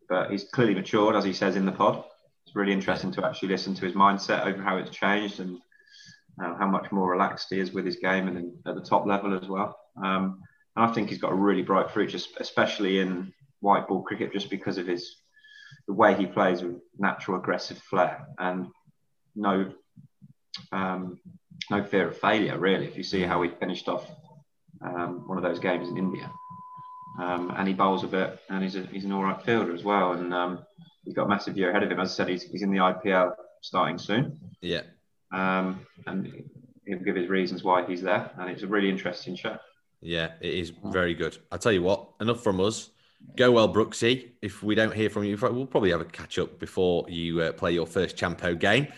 but 0.09 0.31
he's 0.31 0.45
clearly 0.45 0.75
matured, 0.75 1.15
as 1.15 1.25
he 1.25 1.33
says 1.33 1.55
in 1.55 1.67
the 1.67 1.73
pod 1.73 2.05
it's 2.51 2.57
really 2.57 2.73
interesting 2.73 3.13
to 3.13 3.25
actually 3.25 3.47
listen 3.47 3.77
to 3.77 3.85
his 3.85 3.95
mindset 3.95 4.45
over 4.45 4.61
how 4.61 4.77
it's 4.77 4.91
changed 4.91 5.39
and 5.39 5.61
uh, 6.43 6.57
how 6.57 6.67
much 6.67 6.91
more 6.91 7.09
relaxed 7.09 7.47
he 7.49 7.61
is 7.61 7.71
with 7.71 7.85
his 7.85 7.95
game 7.95 8.27
and 8.27 8.53
at 8.67 8.75
the 8.75 8.81
top 8.81 9.07
level 9.07 9.39
as 9.41 9.49
well. 9.49 9.79
Um, 10.03 10.43
and 10.75 10.85
I 10.85 10.93
think 10.93 11.11
he's 11.11 11.21
got 11.21 11.31
a 11.31 11.37
really 11.37 11.63
bright 11.63 11.93
future, 11.93 12.19
especially 12.41 12.99
in 12.99 13.33
white 13.61 13.87
ball 13.87 14.03
cricket, 14.03 14.33
just 14.33 14.51
because 14.51 14.79
of 14.79 14.89
his 14.89 15.15
the 15.87 15.95
way 15.95 16.17
he 16.17 16.27
plays 16.27 16.61
with 16.61 16.75
natural 16.99 17.39
aggressive 17.39 17.79
flair 17.79 18.27
and 18.41 18.67
no 19.37 19.73
um, 20.73 21.21
no 21.71 21.85
fear 21.85 22.09
of 22.09 22.19
failure. 22.19 22.59
Really, 22.59 22.87
if 22.87 22.97
you 22.97 23.05
see 23.05 23.23
how 23.23 23.43
he 23.43 23.51
finished 23.61 23.89
off 23.89 24.11
um, 24.85 25.23
one 25.29 25.39
of 25.39 25.45
those 25.45 25.61
games 25.61 25.89
in 25.89 25.97
India, 25.97 26.29
um, 27.21 27.55
and 27.57 27.69
he 27.69 27.75
bowls 27.75 28.03
a 28.03 28.09
bit, 28.09 28.41
and 28.49 28.65
he's 28.65 28.75
a, 28.75 28.83
he's 28.87 29.05
an 29.05 29.13
all 29.13 29.23
right 29.23 29.41
fielder 29.41 29.73
as 29.73 29.85
well, 29.85 30.15
and 30.15 30.35
um, 30.35 30.65
he's 31.05 31.15
got 31.15 31.25
a 31.25 31.29
massive 31.29 31.57
year 31.57 31.71
ahead 31.71 31.83
of 31.83 31.91
him. 31.91 32.01
As 32.01 32.11
I 32.11 32.15
said, 32.15 32.29
he's, 32.29 32.43
he's 32.43 32.63
in 32.63 32.71
the 32.71 32.79
IPL 32.79 33.35
starting 33.61 33.99
soon. 33.99 34.39
Yeah. 34.61 34.83
Um, 35.33 35.87
and 36.07 36.45
he'll 36.87 36.99
give 36.99 37.17
his 37.17 37.29
reasons 37.29 37.63
why 37.63 37.87
he's 37.87 38.03
there. 38.03 38.31
And 38.39 38.51
it's 38.51 38.63
a 38.63 38.67
really 38.67 38.91
interesting 38.91 39.37
show. 39.37 39.57
Yeah, 40.01 40.33
it 40.41 40.55
is 40.55 40.73
very 40.85 41.15
good. 41.15 41.37
I'll 41.53 41.59
tell 41.59 41.73
you 41.73 41.83
what, 41.83 42.09
enough 42.21 42.43
from 42.43 42.61
us. 42.61 42.91
Go 43.37 43.53
well, 43.53 43.73
Brooksy. 43.73 44.31
If 44.41 44.63
we 44.63 44.75
don't 44.75 44.95
hear 44.95 45.11
from 45.11 45.25
you, 45.25 45.37
we'll 45.37 45.67
probably 45.67 45.91
have 45.91 46.01
a 46.01 46.07
catch 46.07 46.39
up 46.39 46.59
before 46.59 47.05
you 47.09 47.43
uh, 47.43 47.53
play 47.53 47.73
your 47.73 47.87
first 47.87 48.17
Champo 48.17 48.59
game. 48.59 48.89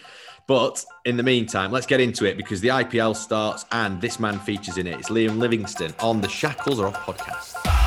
But 0.46 0.84
in 1.04 1.16
the 1.16 1.22
meantime, 1.22 1.72
let's 1.72 1.86
get 1.86 2.00
into 2.00 2.24
it 2.24 2.36
because 2.36 2.60
the 2.60 2.68
IPL 2.68 3.16
starts 3.16 3.64
and 3.72 4.00
this 4.00 4.20
man 4.20 4.38
features 4.38 4.78
in 4.78 4.86
it. 4.86 4.98
It's 4.98 5.08
Liam 5.08 5.38
Livingstone 5.38 5.94
on 6.00 6.20
the 6.20 6.28
Shackles 6.28 6.78
Are 6.78 6.86
Off 6.86 7.06
podcast. 7.06 7.81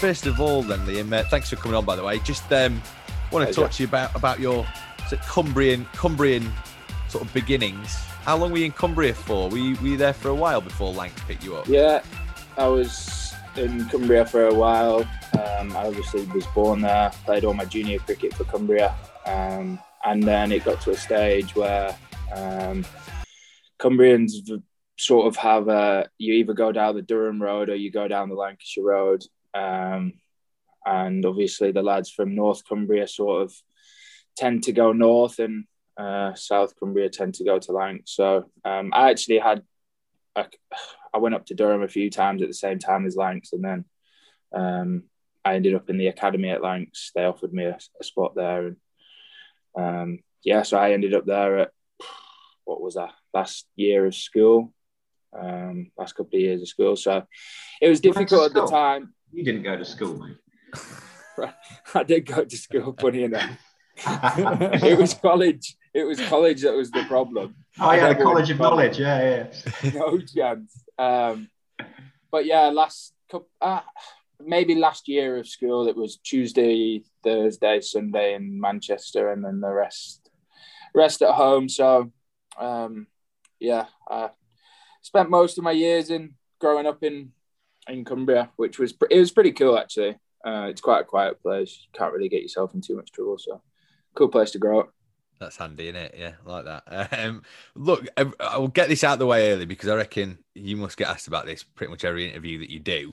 First 0.00 0.26
of 0.26 0.40
all, 0.40 0.62
then 0.62 0.80
Liam, 0.80 1.12
uh, 1.12 1.22
thanks 1.28 1.50
for 1.50 1.56
coming 1.56 1.76
on. 1.76 1.84
By 1.84 1.94
the 1.94 2.02
way, 2.02 2.18
just 2.20 2.50
um, 2.52 2.82
want 3.30 3.46
to 3.46 3.54
talk 3.54 3.70
to 3.72 3.82
you 3.82 3.88
about 3.88 4.14
about 4.16 4.40
your 4.40 4.66
Cumbrian 5.28 5.86
Cumbrian 5.92 6.50
sort 7.08 7.24
of 7.24 7.32
beginnings. 7.34 7.94
How 8.24 8.36
long 8.36 8.50
were 8.50 8.58
you 8.58 8.66
in 8.66 8.72
Cumbria 8.72 9.14
for? 9.14 9.48
Were 9.50 9.58
you, 9.58 9.76
were 9.76 9.88
you 9.88 9.96
there 9.96 10.12
for 10.12 10.28
a 10.28 10.34
while 10.34 10.60
before 10.60 10.92
Lancs 10.92 11.20
picked 11.22 11.44
you 11.44 11.56
up? 11.56 11.66
Yeah, 11.66 12.02
I 12.56 12.66
was 12.66 13.34
in 13.56 13.86
Cumbria 13.88 14.26
for 14.26 14.46
a 14.46 14.54
while. 14.54 15.00
Um, 15.32 15.76
I 15.76 15.86
obviously 15.86 16.24
was 16.26 16.46
born 16.48 16.80
there, 16.82 17.10
played 17.24 17.44
all 17.44 17.54
my 17.54 17.64
junior 17.64 17.98
cricket 17.98 18.34
for 18.34 18.44
Cumbria, 18.44 18.94
um, 19.26 19.78
and 20.04 20.22
then 20.22 20.52
it 20.52 20.64
got 20.64 20.80
to 20.82 20.92
a 20.92 20.96
stage 20.96 21.54
where 21.56 21.96
um, 22.34 22.84
Cumbrians 23.78 24.32
sort 24.98 25.26
of 25.26 25.36
have 25.36 25.68
a 25.68 26.08
you 26.18 26.34
either 26.34 26.52
go 26.52 26.72
down 26.72 26.94
the 26.94 27.02
Durham 27.02 27.42
road 27.42 27.70
or 27.70 27.74
you 27.74 27.90
go 27.90 28.06
down 28.06 28.28
the 28.28 28.34
Lancashire 28.34 28.84
road, 28.84 29.24
um, 29.54 30.14
and 30.84 31.24
obviously, 31.24 31.72
the 31.72 31.82
lads 31.82 32.10
from 32.10 32.34
North 32.34 32.64
Cumbria 32.66 33.06
sort 33.06 33.42
of 33.42 33.54
tend 34.36 34.64
to 34.64 34.72
go 34.72 34.92
north, 34.92 35.38
and 35.38 35.64
uh, 35.98 36.34
South 36.34 36.74
Cumbria 36.78 37.10
tend 37.10 37.34
to 37.34 37.44
go 37.44 37.58
to 37.58 37.72
Lancs. 37.72 38.12
So 38.12 38.50
um, 38.64 38.90
I 38.92 39.10
actually 39.10 39.38
had, 39.38 39.62
I, 40.34 40.46
I 41.12 41.18
went 41.18 41.34
up 41.34 41.46
to 41.46 41.54
Durham 41.54 41.82
a 41.82 41.88
few 41.88 42.10
times 42.10 42.42
at 42.42 42.48
the 42.48 42.54
same 42.54 42.78
time 42.78 43.06
as 43.06 43.16
Lancs, 43.16 43.52
and 43.52 43.64
then 43.64 43.84
um, 44.54 45.02
I 45.44 45.54
ended 45.54 45.74
up 45.74 45.90
in 45.90 45.98
the 45.98 46.08
academy 46.08 46.50
at 46.50 46.62
Lancs. 46.62 47.12
They 47.14 47.24
offered 47.24 47.52
me 47.52 47.64
a, 47.64 47.78
a 48.00 48.04
spot 48.04 48.34
there, 48.34 48.66
and 48.66 48.76
um, 49.76 50.18
yeah, 50.42 50.62
so 50.62 50.78
I 50.78 50.92
ended 50.92 51.14
up 51.14 51.26
there 51.26 51.58
at 51.58 51.70
what 52.64 52.80
was 52.80 52.94
that 52.94 53.12
last 53.34 53.66
year 53.76 54.06
of 54.06 54.14
school, 54.14 54.72
um, 55.38 55.90
last 55.98 56.14
couple 56.14 56.36
of 56.36 56.40
years 56.40 56.62
of 56.62 56.68
school. 56.68 56.96
So 56.96 57.24
it 57.80 57.88
was 57.88 58.00
difficult 58.00 58.46
at 58.46 58.54
the 58.54 58.66
time. 58.66 59.14
You 59.32 59.44
didn't 59.44 59.62
go 59.62 59.76
to 59.76 59.84
school, 59.84 60.18
mate. 60.18 60.36
I 61.94 62.02
did 62.02 62.26
go 62.26 62.44
to 62.44 62.56
school, 62.56 62.94
funny 63.00 63.24
enough. 63.24 63.58
it 64.06 64.98
was 64.98 65.14
college. 65.14 65.76
It 65.92 66.04
was 66.04 66.20
college 66.28 66.62
that 66.62 66.74
was 66.74 66.90
the 66.90 67.04
problem. 67.04 67.56
Oh 67.78 67.92
yeah, 67.92 68.12
the 68.12 68.22
college 68.22 68.50
of 68.50 68.58
knowledge. 68.58 68.98
Yeah, 68.98 69.48
yeah. 69.82 69.90
no 69.94 70.18
chance. 70.18 70.82
Um, 70.98 71.48
but 72.30 72.46
yeah, 72.46 72.66
last 72.66 73.12
couple, 73.30 73.48
uh, 73.60 73.80
maybe 74.44 74.74
last 74.74 75.08
year 75.08 75.36
of 75.36 75.48
school, 75.48 75.88
it 75.88 75.96
was 75.96 76.16
Tuesday, 76.16 77.02
Thursday, 77.22 77.80
Sunday 77.80 78.34
in 78.34 78.60
Manchester, 78.60 79.32
and 79.32 79.44
then 79.44 79.60
the 79.60 79.72
rest, 79.72 80.30
rest 80.94 81.22
at 81.22 81.34
home. 81.34 81.68
So, 81.68 82.12
um, 82.58 83.06
yeah, 83.58 83.86
I 84.08 84.30
spent 85.02 85.30
most 85.30 85.58
of 85.58 85.64
my 85.64 85.72
years 85.72 86.10
in 86.10 86.34
growing 86.60 86.86
up 86.86 87.02
in 87.02 87.32
in 87.90 88.04
Cumbria, 88.04 88.50
which 88.56 88.78
was 88.78 88.94
it 89.10 89.18
was 89.18 89.30
pretty 89.30 89.52
cool 89.52 89.78
actually. 89.78 90.16
Uh, 90.44 90.68
it's 90.70 90.80
quite 90.80 91.00
a 91.00 91.04
quiet 91.04 91.42
place. 91.42 91.80
You 91.82 91.98
can't 91.98 92.12
really 92.12 92.28
get 92.28 92.42
yourself 92.42 92.74
in 92.74 92.80
too 92.80 92.96
much 92.96 93.12
trouble. 93.12 93.38
So, 93.38 93.60
cool 94.14 94.28
place 94.28 94.52
to 94.52 94.58
grow 94.58 94.80
up. 94.80 94.90
That's 95.38 95.56
handy, 95.56 95.88
isn't 95.88 95.96
it? 95.96 96.14
Yeah, 96.18 96.32
like 96.44 96.64
that. 96.66 97.08
Um, 97.18 97.42
look, 97.74 98.06
I 98.16 98.58
will 98.58 98.68
get 98.68 98.88
this 98.88 99.04
out 99.04 99.14
of 99.14 99.18
the 99.18 99.26
way 99.26 99.52
early 99.52 99.66
because 99.66 99.88
I 99.88 99.96
reckon 99.96 100.38
you 100.54 100.76
must 100.76 100.96
get 100.96 101.08
asked 101.08 101.28
about 101.28 101.46
this 101.46 101.62
pretty 101.62 101.90
much 101.90 102.04
every 102.04 102.28
interview 102.28 102.58
that 102.58 102.70
you 102.70 102.78
do. 102.78 103.12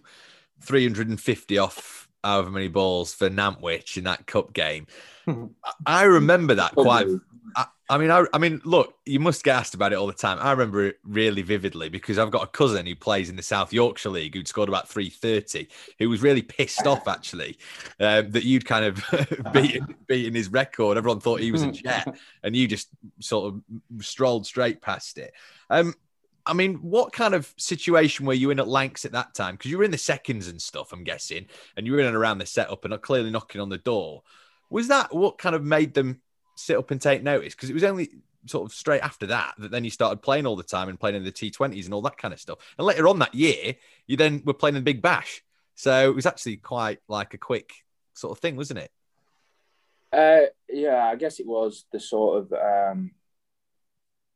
350 0.62 1.57
off 1.57 2.07
however 2.24 2.50
many 2.50 2.67
balls 2.67 3.13
for 3.13 3.29
Nantwich 3.29 3.98
in 3.98 4.03
that 4.05 4.25
cup 4.25 4.53
game. 4.53 4.88
I 5.86 6.03
remember 6.03 6.55
that 6.55 6.74
quite. 6.74 7.07
I, 7.55 7.65
I, 7.89 7.98
mean, 7.98 8.12
I, 8.12 8.25
I 8.34 8.38
mean, 8.38 8.62
look, 8.65 8.96
you 9.06 9.20
must 9.20 9.44
get 9.44 9.56
asked 9.56 9.74
about 9.74 9.94
it 9.94 9.96
all 9.96 10.08
the 10.08 10.13
time. 10.13 10.38
I 10.41 10.51
remember 10.51 10.86
it 10.86 11.00
really 11.06 11.41
vividly 11.41 11.89
because 11.89 12.17
I've 12.17 12.32
got 12.32 12.44
a 12.44 12.48
cousin 12.48 12.86
who 12.86 12.96
plays 12.96 13.29
in 13.29 13.36
the 13.36 13.44
South 13.44 13.72
Yorkshire 13.72 14.10
League 14.10 14.36
who'd 14.36 14.48
scored 14.48 14.70
about 14.70 14.89
330, 14.89 15.67
who 16.00 16.10
was 16.10 16.22
really 16.22 16.41
pissed 16.41 16.86
off 16.86 17.08
actually 17.08 17.58
um, 18.00 18.32
that 18.32 18.44
you'd 18.44 18.65
kind 18.65 18.86
of 18.86 19.03
beaten, 19.53 19.96
beaten 20.08 20.36
his 20.36 20.50
record. 20.50 20.98
Everyone 20.98 21.20
thought 21.20 21.39
he 21.39 21.51
was 21.51 21.63
a 21.63 21.72
jet, 21.72 22.17
and 22.44 22.56
you 22.56 22.67
just 22.67 22.89
sort 23.20 23.53
of 23.53 24.03
strolled 24.03 24.46
straight 24.46 24.82
past 24.82 25.17
it. 25.17 25.34
Um, 25.70 25.94
I 26.46 26.53
mean, 26.53 26.75
what 26.75 27.12
kind 27.12 27.34
of 27.34 27.53
situation 27.58 28.25
were 28.25 28.34
you 28.34 28.51
in 28.51 28.60
at 28.60 28.67
Lancs 28.67 29.03
at 29.06 29.12
that 29.12 29.34
time? 29.34 29.56
Because 29.56 29.70
you 29.70 29.77
were 29.77 29.84
in 29.84 29.91
the 29.91 29.98
seconds 29.98 30.48
and 30.48 30.62
stuff, 30.62 30.94
I'm 30.94 31.03
guessing, 31.03 31.48
and 31.75 31.86
you 31.86 31.94
were 31.94 32.00
in 32.00 32.06
and 32.06 32.15
around 32.15 32.38
the 32.38 32.46
setup 32.46 32.86
and 32.86 33.01
clearly 33.01 33.32
knocking 33.32 33.60
on 33.60 33.70
the 33.70 33.77
door. 33.77 34.24
Was 34.70 34.88
that 34.88 35.13
what 35.13 35.38
kind 35.38 35.56
of 35.56 35.63
made 35.63 35.94
them 35.94 36.22
sit 36.57 36.77
up 36.77 36.91
and 36.91 37.01
take 37.01 37.23
notice? 37.23 37.55
Because 37.55 37.69
it 37.69 37.73
was 37.73 37.83
only 37.83 38.09
sort 38.45 38.65
of 38.65 38.75
straight 38.75 39.01
after 39.01 39.27
that 39.27 39.53
that 39.57 39.71
then 39.71 39.83
you 39.83 39.89
started 39.89 40.21
playing 40.21 40.45
all 40.45 40.55
the 40.55 40.63
time 40.63 40.89
and 40.89 40.99
playing 40.99 41.15
in 41.15 41.23
the 41.23 41.31
T20s 41.31 41.85
and 41.85 41.93
all 41.93 42.01
that 42.03 42.17
kind 42.17 42.33
of 42.33 42.39
stuff. 42.39 42.59
And 42.77 42.87
later 42.87 43.07
on 43.07 43.19
that 43.19 43.35
year, 43.35 43.75
you 44.05 44.17
then 44.17 44.41
were 44.45 44.53
playing 44.53 44.75
in 44.75 44.83
Big 44.83 45.01
Bash. 45.01 45.43
So 45.75 46.09
it 46.09 46.15
was 46.15 46.25
actually 46.25 46.57
quite 46.57 46.99
like 47.07 47.33
a 47.33 47.37
quick 47.37 47.71
sort 48.13 48.35
of 48.35 48.41
thing, 48.41 48.55
wasn't 48.55 48.79
it? 48.79 48.91
Uh, 50.11 50.47
yeah, 50.69 51.05
I 51.05 51.15
guess 51.15 51.39
it 51.39 51.45
was 51.45 51.85
the 51.91 51.99
sort 51.99 52.39
of 52.39 52.53
um, 52.53 53.11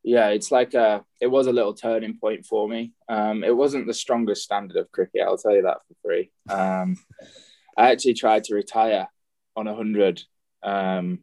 yeah, 0.04 0.28
it's 0.28 0.50
like 0.50 0.74
a 0.74 1.04
it 1.20 1.28
was 1.28 1.46
a 1.46 1.52
little 1.52 1.74
turning 1.74 2.18
point 2.18 2.44
for 2.44 2.68
me. 2.68 2.92
Um, 3.08 3.44
it 3.44 3.56
wasn't 3.56 3.86
the 3.86 3.94
strongest 3.94 4.42
standard 4.42 4.76
of 4.76 4.90
cricket, 4.90 5.22
I'll 5.24 5.38
tell 5.38 5.54
you 5.54 5.62
that 5.62 5.78
for 5.86 5.94
free. 6.04 6.30
Um, 6.48 6.96
I 7.76 7.90
actually 7.90 8.14
tried 8.14 8.44
to 8.44 8.54
retire 8.54 9.08
on 9.56 9.66
a 9.66 9.74
hundred, 9.74 10.22
um, 10.62 11.20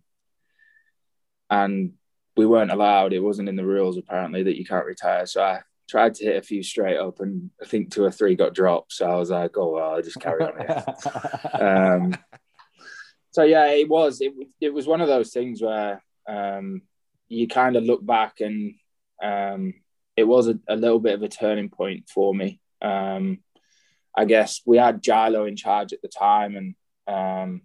and 1.50 1.94
we 2.36 2.46
weren't 2.46 2.72
allowed. 2.72 3.14
It 3.14 3.20
wasn't 3.20 3.50
in 3.50 3.56
the 3.56 3.66
rules 3.66 3.98
apparently 3.98 4.44
that 4.44 4.58
you 4.58 4.66
can't 4.66 4.86
retire. 4.86 5.26
So 5.26 5.44
I 5.44 5.60
tried 5.90 6.14
to 6.16 6.26
hit 6.26 6.38
a 6.38 6.42
few 6.42 6.64
straight 6.64 6.98
up, 6.98 7.20
and 7.20 7.50
I 7.62 7.66
think 7.66 7.92
two 7.92 8.04
or 8.04 8.12
three 8.12 8.36
got 8.36 8.54
dropped. 8.54 8.94
So 8.94 9.10
I 9.10 9.16
was 9.16 9.30
like, 9.30 9.58
oh 9.58 9.74
well, 9.74 9.92
I'll 9.92 10.02
just 10.02 10.20
carry 10.20 10.44
on. 10.44 11.62
um, 11.62 12.16
so 13.32 13.44
yeah, 13.44 13.68
it 13.72 13.90
was 13.90 14.22
it, 14.22 14.34
it 14.62 14.74
was 14.74 14.88
one 14.88 15.02
of 15.02 15.08
those 15.08 15.32
things 15.32 15.62
where 15.62 16.02
um, 16.28 16.82
you 17.28 17.48
kind 17.48 17.76
of 17.76 17.84
look 17.84 18.06
back 18.06 18.40
and 18.40 18.76
um, 19.22 19.74
it 20.16 20.24
was 20.24 20.48
a, 20.48 20.60
a, 20.68 20.76
little 20.76 21.00
bit 21.00 21.16
of 21.16 21.24
a 21.24 21.28
turning 21.28 21.70
point 21.70 22.10
for 22.10 22.34
me. 22.34 22.60
Um, 22.82 23.40
I 24.16 24.26
guess 24.26 24.62
we 24.66 24.78
had 24.78 25.04
Gilo 25.04 25.48
in 25.48 25.56
charge 25.56 25.94
at 25.94 26.02
the 26.02 26.08
time, 26.08 26.56
and 26.56 26.76
um, 27.08 27.62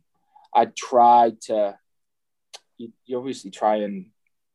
I 0.54 0.66
tried 0.66 1.40
to. 1.42 1.76
You, 2.78 2.92
you, 3.06 3.18
obviously 3.18 3.50
try 3.50 3.76
and 3.76 4.06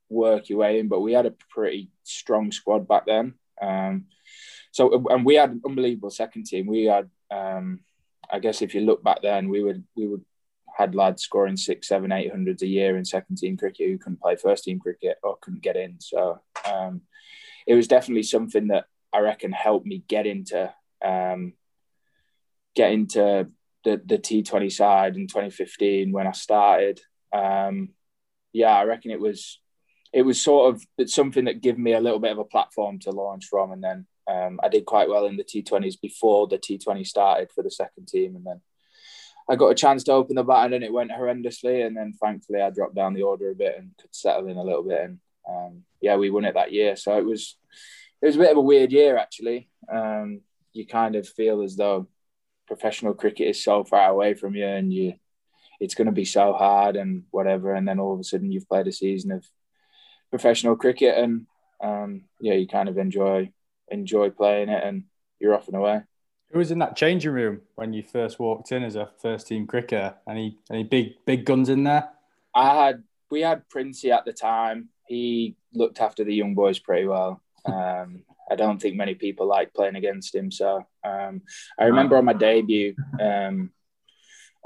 work 0.09 0.49
your 0.49 0.59
way 0.59 0.79
in, 0.79 0.87
but 0.87 1.01
we 1.01 1.13
had 1.13 1.25
a 1.25 1.35
pretty 1.49 1.89
strong 2.03 2.51
squad 2.51 2.87
back 2.87 3.05
then. 3.05 3.35
Um, 3.61 4.05
so, 4.71 5.07
and 5.09 5.25
we 5.25 5.35
had 5.35 5.51
an 5.51 5.61
unbelievable 5.65 6.09
second 6.11 6.45
team. 6.45 6.67
We 6.67 6.85
had, 6.85 7.09
um, 7.31 7.81
I 8.31 8.39
guess, 8.39 8.61
if 8.61 8.75
you 8.75 8.81
look 8.81 9.03
back 9.03 9.21
then, 9.21 9.49
we 9.49 9.63
would 9.63 9.83
we 9.95 10.07
would 10.07 10.23
had 10.79 10.95
lads 10.95 11.23
scoring 11.23 11.57
six, 11.57 11.89
seven, 11.89 12.11
eight 12.11 12.31
hundreds 12.31 12.63
a 12.63 12.67
year 12.67 12.97
in 12.97 13.03
second 13.03 13.37
team 13.37 13.57
cricket 13.57 13.89
who 13.89 13.97
couldn't 13.97 14.21
play 14.21 14.35
first 14.37 14.63
team 14.63 14.79
cricket 14.79 15.17
or 15.23 15.37
couldn't 15.41 15.61
get 15.61 15.75
in. 15.75 15.99
So 15.99 16.39
um, 16.65 17.01
it 17.67 17.75
was 17.75 17.87
definitely 17.87 18.23
something 18.23 18.67
that 18.67 18.85
I 19.11 19.19
reckon 19.19 19.51
helped 19.51 19.85
me 19.85 20.03
get 20.07 20.25
into 20.25 20.73
um, 21.03 21.53
get 22.75 22.91
into 22.91 23.49
the 23.83 24.01
the 24.05 24.17
T20 24.17 24.71
side 24.71 25.15
in 25.15 25.27
2015 25.27 26.11
when 26.11 26.27
I 26.27 26.31
started. 26.31 27.01
Um, 27.33 27.89
yeah, 28.53 28.75
I 28.75 28.83
reckon 28.83 29.11
it 29.11 29.19
was 29.19 29.59
it 30.11 30.23
was 30.23 30.41
sort 30.41 30.73
of 30.73 30.83
it's 30.97 31.13
something 31.13 31.45
that 31.45 31.61
gave 31.61 31.77
me 31.77 31.93
a 31.93 31.99
little 31.99 32.19
bit 32.19 32.31
of 32.31 32.39
a 32.39 32.43
platform 32.43 32.99
to 32.99 33.11
launch 33.11 33.45
from, 33.45 33.71
and 33.71 33.83
then 33.83 34.07
um, 34.29 34.59
I 34.63 34.69
did 34.69 34.85
quite 34.85 35.09
well 35.09 35.25
in 35.25 35.37
the 35.37 35.43
T20s 35.43 35.99
before 36.01 36.47
the 36.47 36.57
T20 36.57 37.05
started 37.05 37.51
for 37.53 37.63
the 37.63 37.71
second 37.71 38.07
team, 38.07 38.35
and 38.35 38.45
then 38.45 38.61
I 39.49 39.55
got 39.55 39.69
a 39.69 39.75
chance 39.75 40.03
to 40.03 40.11
open 40.11 40.35
the 40.35 40.43
baton 40.43 40.73
and 40.73 40.83
it 40.83 40.93
went 40.93 41.09
horrendously. 41.09 41.85
And 41.85 41.97
then 41.97 42.13
thankfully 42.13 42.61
I 42.61 42.69
dropped 42.69 42.93
down 42.93 43.15
the 43.15 43.23
order 43.23 43.49
a 43.49 43.55
bit 43.55 43.75
and 43.77 43.89
could 43.99 44.13
settle 44.13 44.47
in 44.47 44.57
a 44.57 44.63
little 44.63 44.83
bit. 44.83 45.01
And 45.01 45.19
um, 45.49 45.83
yeah, 45.99 46.17
we 46.17 46.29
won 46.29 46.45
it 46.45 46.53
that 46.53 46.71
year. 46.71 46.95
So 46.95 47.17
it 47.17 47.25
was 47.25 47.57
it 48.21 48.27
was 48.27 48.35
a 48.35 48.39
bit 48.39 48.51
of 48.51 48.57
a 48.57 48.61
weird 48.61 48.91
year 48.91 49.17
actually. 49.17 49.67
Um, 49.91 50.41
you 50.71 50.85
kind 50.85 51.15
of 51.15 51.27
feel 51.27 51.63
as 51.63 51.75
though 51.75 52.07
professional 52.67 53.15
cricket 53.15 53.47
is 53.47 53.63
so 53.63 53.83
far 53.83 54.11
away 54.11 54.35
from 54.35 54.55
you 54.55 54.65
and 54.65 54.93
you 54.93 55.13
it's 55.79 55.95
going 55.95 56.07
to 56.07 56.11
be 56.11 56.25
so 56.25 56.53
hard 56.53 56.95
and 56.95 57.23
whatever. 57.31 57.73
And 57.73 57.87
then 57.87 57.99
all 57.99 58.13
of 58.13 58.19
a 58.19 58.23
sudden 58.23 58.51
you've 58.51 58.67
played 58.67 58.87
a 58.87 58.91
season 58.91 59.31
of 59.31 59.45
professional 60.29 60.75
cricket 60.75 61.17
and 61.17 61.45
um, 61.81 62.23
yeah, 62.39 62.53
you 62.53 62.67
kind 62.67 62.89
of 62.89 62.97
enjoy 62.97 63.51
enjoy 63.89 64.29
playing 64.29 64.69
it 64.69 64.83
and 64.83 65.05
you're 65.39 65.55
off 65.55 65.67
and 65.67 65.77
away. 65.77 66.01
Who 66.51 66.59
was 66.59 66.71
in 66.71 66.79
that 66.79 66.95
changing 66.95 67.31
room 67.31 67.61
when 67.75 67.93
you 67.93 68.03
first 68.03 68.39
walked 68.39 68.71
in 68.71 68.83
as 68.83 68.95
a 68.95 69.09
first 69.21 69.47
team 69.47 69.67
cricketer? 69.67 70.15
Any 70.27 70.57
any 70.71 70.83
big 70.83 71.13
big 71.25 71.45
guns 71.45 71.69
in 71.69 71.83
there? 71.83 72.09
I 72.53 72.85
had 72.85 73.03
we 73.31 73.41
had 73.41 73.69
Princey 73.69 74.11
at 74.11 74.25
the 74.25 74.33
time. 74.33 74.89
He 75.07 75.55
looked 75.73 76.01
after 76.01 76.23
the 76.23 76.33
young 76.33 76.55
boys 76.55 76.79
pretty 76.79 77.07
well. 77.07 77.41
Um, 77.65 78.23
I 78.49 78.55
don't 78.55 78.81
think 78.81 78.95
many 78.95 79.13
people 79.13 79.45
like 79.45 79.73
playing 79.73 79.95
against 79.95 80.33
him. 80.33 80.49
So 80.49 80.87
um, 81.03 81.41
I 81.77 81.83
remember 81.83 82.17
on 82.17 82.25
my 82.25 82.33
debut, 82.33 82.95
um, 83.19 83.71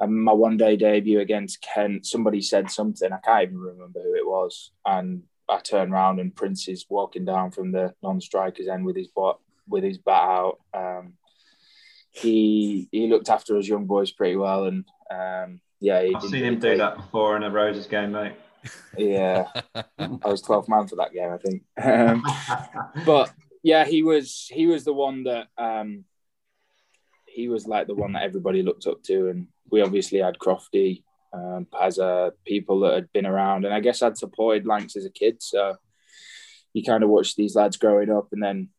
my 0.02 0.34
one 0.34 0.58
day 0.58 0.76
debut 0.76 1.20
against 1.20 1.62
Kent, 1.62 2.06
somebody 2.06 2.42
said 2.42 2.70
something. 2.70 3.12
I 3.12 3.20
can't 3.24 3.44
even 3.44 3.60
remember 3.60 4.02
who 4.02 4.16
it 4.16 4.26
was. 4.26 4.72
And 4.86 5.24
I 5.50 5.60
turned 5.60 5.94
around 5.94 6.20
and 6.20 6.36
Prince 6.36 6.68
is 6.68 6.86
walking 6.90 7.26
down 7.26 7.52
from 7.52 7.72
the 7.72 7.94
non-strikers 8.02 8.68
end 8.68 8.86
with 8.86 8.96
his 8.96 9.08
bat, 9.08 9.36
with 9.68 9.84
his 9.84 9.98
bat 9.98 10.24
out. 10.24 10.60
Um, 10.74 11.14
he 12.12 12.88
he 12.92 13.08
looked 13.08 13.30
after 13.30 13.56
his 13.56 13.68
young 13.68 13.86
boys 13.86 14.12
pretty 14.12 14.36
well, 14.36 14.66
and 14.66 14.86
um, 15.10 15.60
yeah, 15.80 16.06
I've 16.16 16.22
seen 16.22 16.46
him 16.46 16.60
do 16.60 16.78
that 16.78 16.96
before 16.96 17.36
in 17.36 17.44
a 17.44 17.50
Roses 17.50 17.88
game, 17.88 18.12
mate. 18.12 18.34
Yeah, 18.98 19.48
I 19.76 20.28
was 20.28 20.44
12th 20.44 20.70
man 20.70 20.88
for 20.88 20.96
that 20.98 21.12
game, 21.12 21.32
I 21.32 21.38
think. 21.38 21.64
Um, 21.84 22.24
but 23.06 23.34
yeah, 23.64 23.84
he 23.86 24.04
was 24.04 24.48
he 24.52 24.68
was 24.68 24.84
the 24.84 24.94
one 24.94 25.24
that 25.24 25.48
um, 25.58 26.06
he 27.34 27.48
was 27.50 27.68
like 27.68 27.88
the 27.88 27.96
one 27.96 28.14
that 28.14 28.24
everybody 28.24 28.62
looked 28.62 28.88
up 28.88 29.02
to, 29.04 29.30
and 29.30 29.48
we 29.72 29.82
obviously 29.82 30.20
had 30.20 30.38
Crofty, 30.38 31.04
um, 31.34 31.66
Pazza, 31.74 32.32
people 32.46 32.82
that 32.82 32.94
had 32.94 33.12
been 33.12 33.26
around, 33.26 33.66
and 33.66 33.74
I 33.74 33.80
guess 33.80 34.02
I'd 34.02 34.18
supported 34.18 34.68
Lancs 34.68 34.96
as 34.96 35.06
a 35.06 35.10
kid, 35.10 35.42
so 35.42 35.76
you 36.74 36.84
kind 36.84 37.04
of 37.04 37.10
watch 37.10 37.36
these 37.36 37.56
lads 37.56 37.78
growing 37.78 38.12
up, 38.12 38.30
and 38.32 38.42
then 38.42 38.70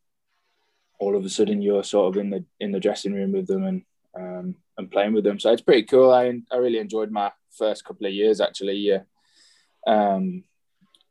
all 1.01 1.17
of 1.17 1.25
a 1.25 1.29
sudden 1.29 1.61
you're 1.61 1.85
sort 1.85 2.15
of 2.15 2.21
in 2.21 2.31
the 2.31 2.45
in 2.61 2.73
the 2.73 2.81
dressing 2.81 3.13
room 3.13 3.33
with 3.33 3.47
them 3.47 3.65
and 3.65 3.83
um, 4.17 4.55
and 4.79 4.91
playing 4.91 5.13
with 5.13 5.25
them. 5.25 5.39
So 5.39 5.53
it's 5.53 5.63
pretty 5.63 5.85
cool. 5.85 6.13
I 6.13 6.33
I 6.51 6.57
really 6.57 6.79
enjoyed 6.79 7.11
my 7.11 7.33
first 7.59 7.85
couple 7.85 8.07
of 8.07 8.13
years 8.13 8.41
actually. 8.41 8.75
Yeah, 8.75 9.01
um, 9.87 10.45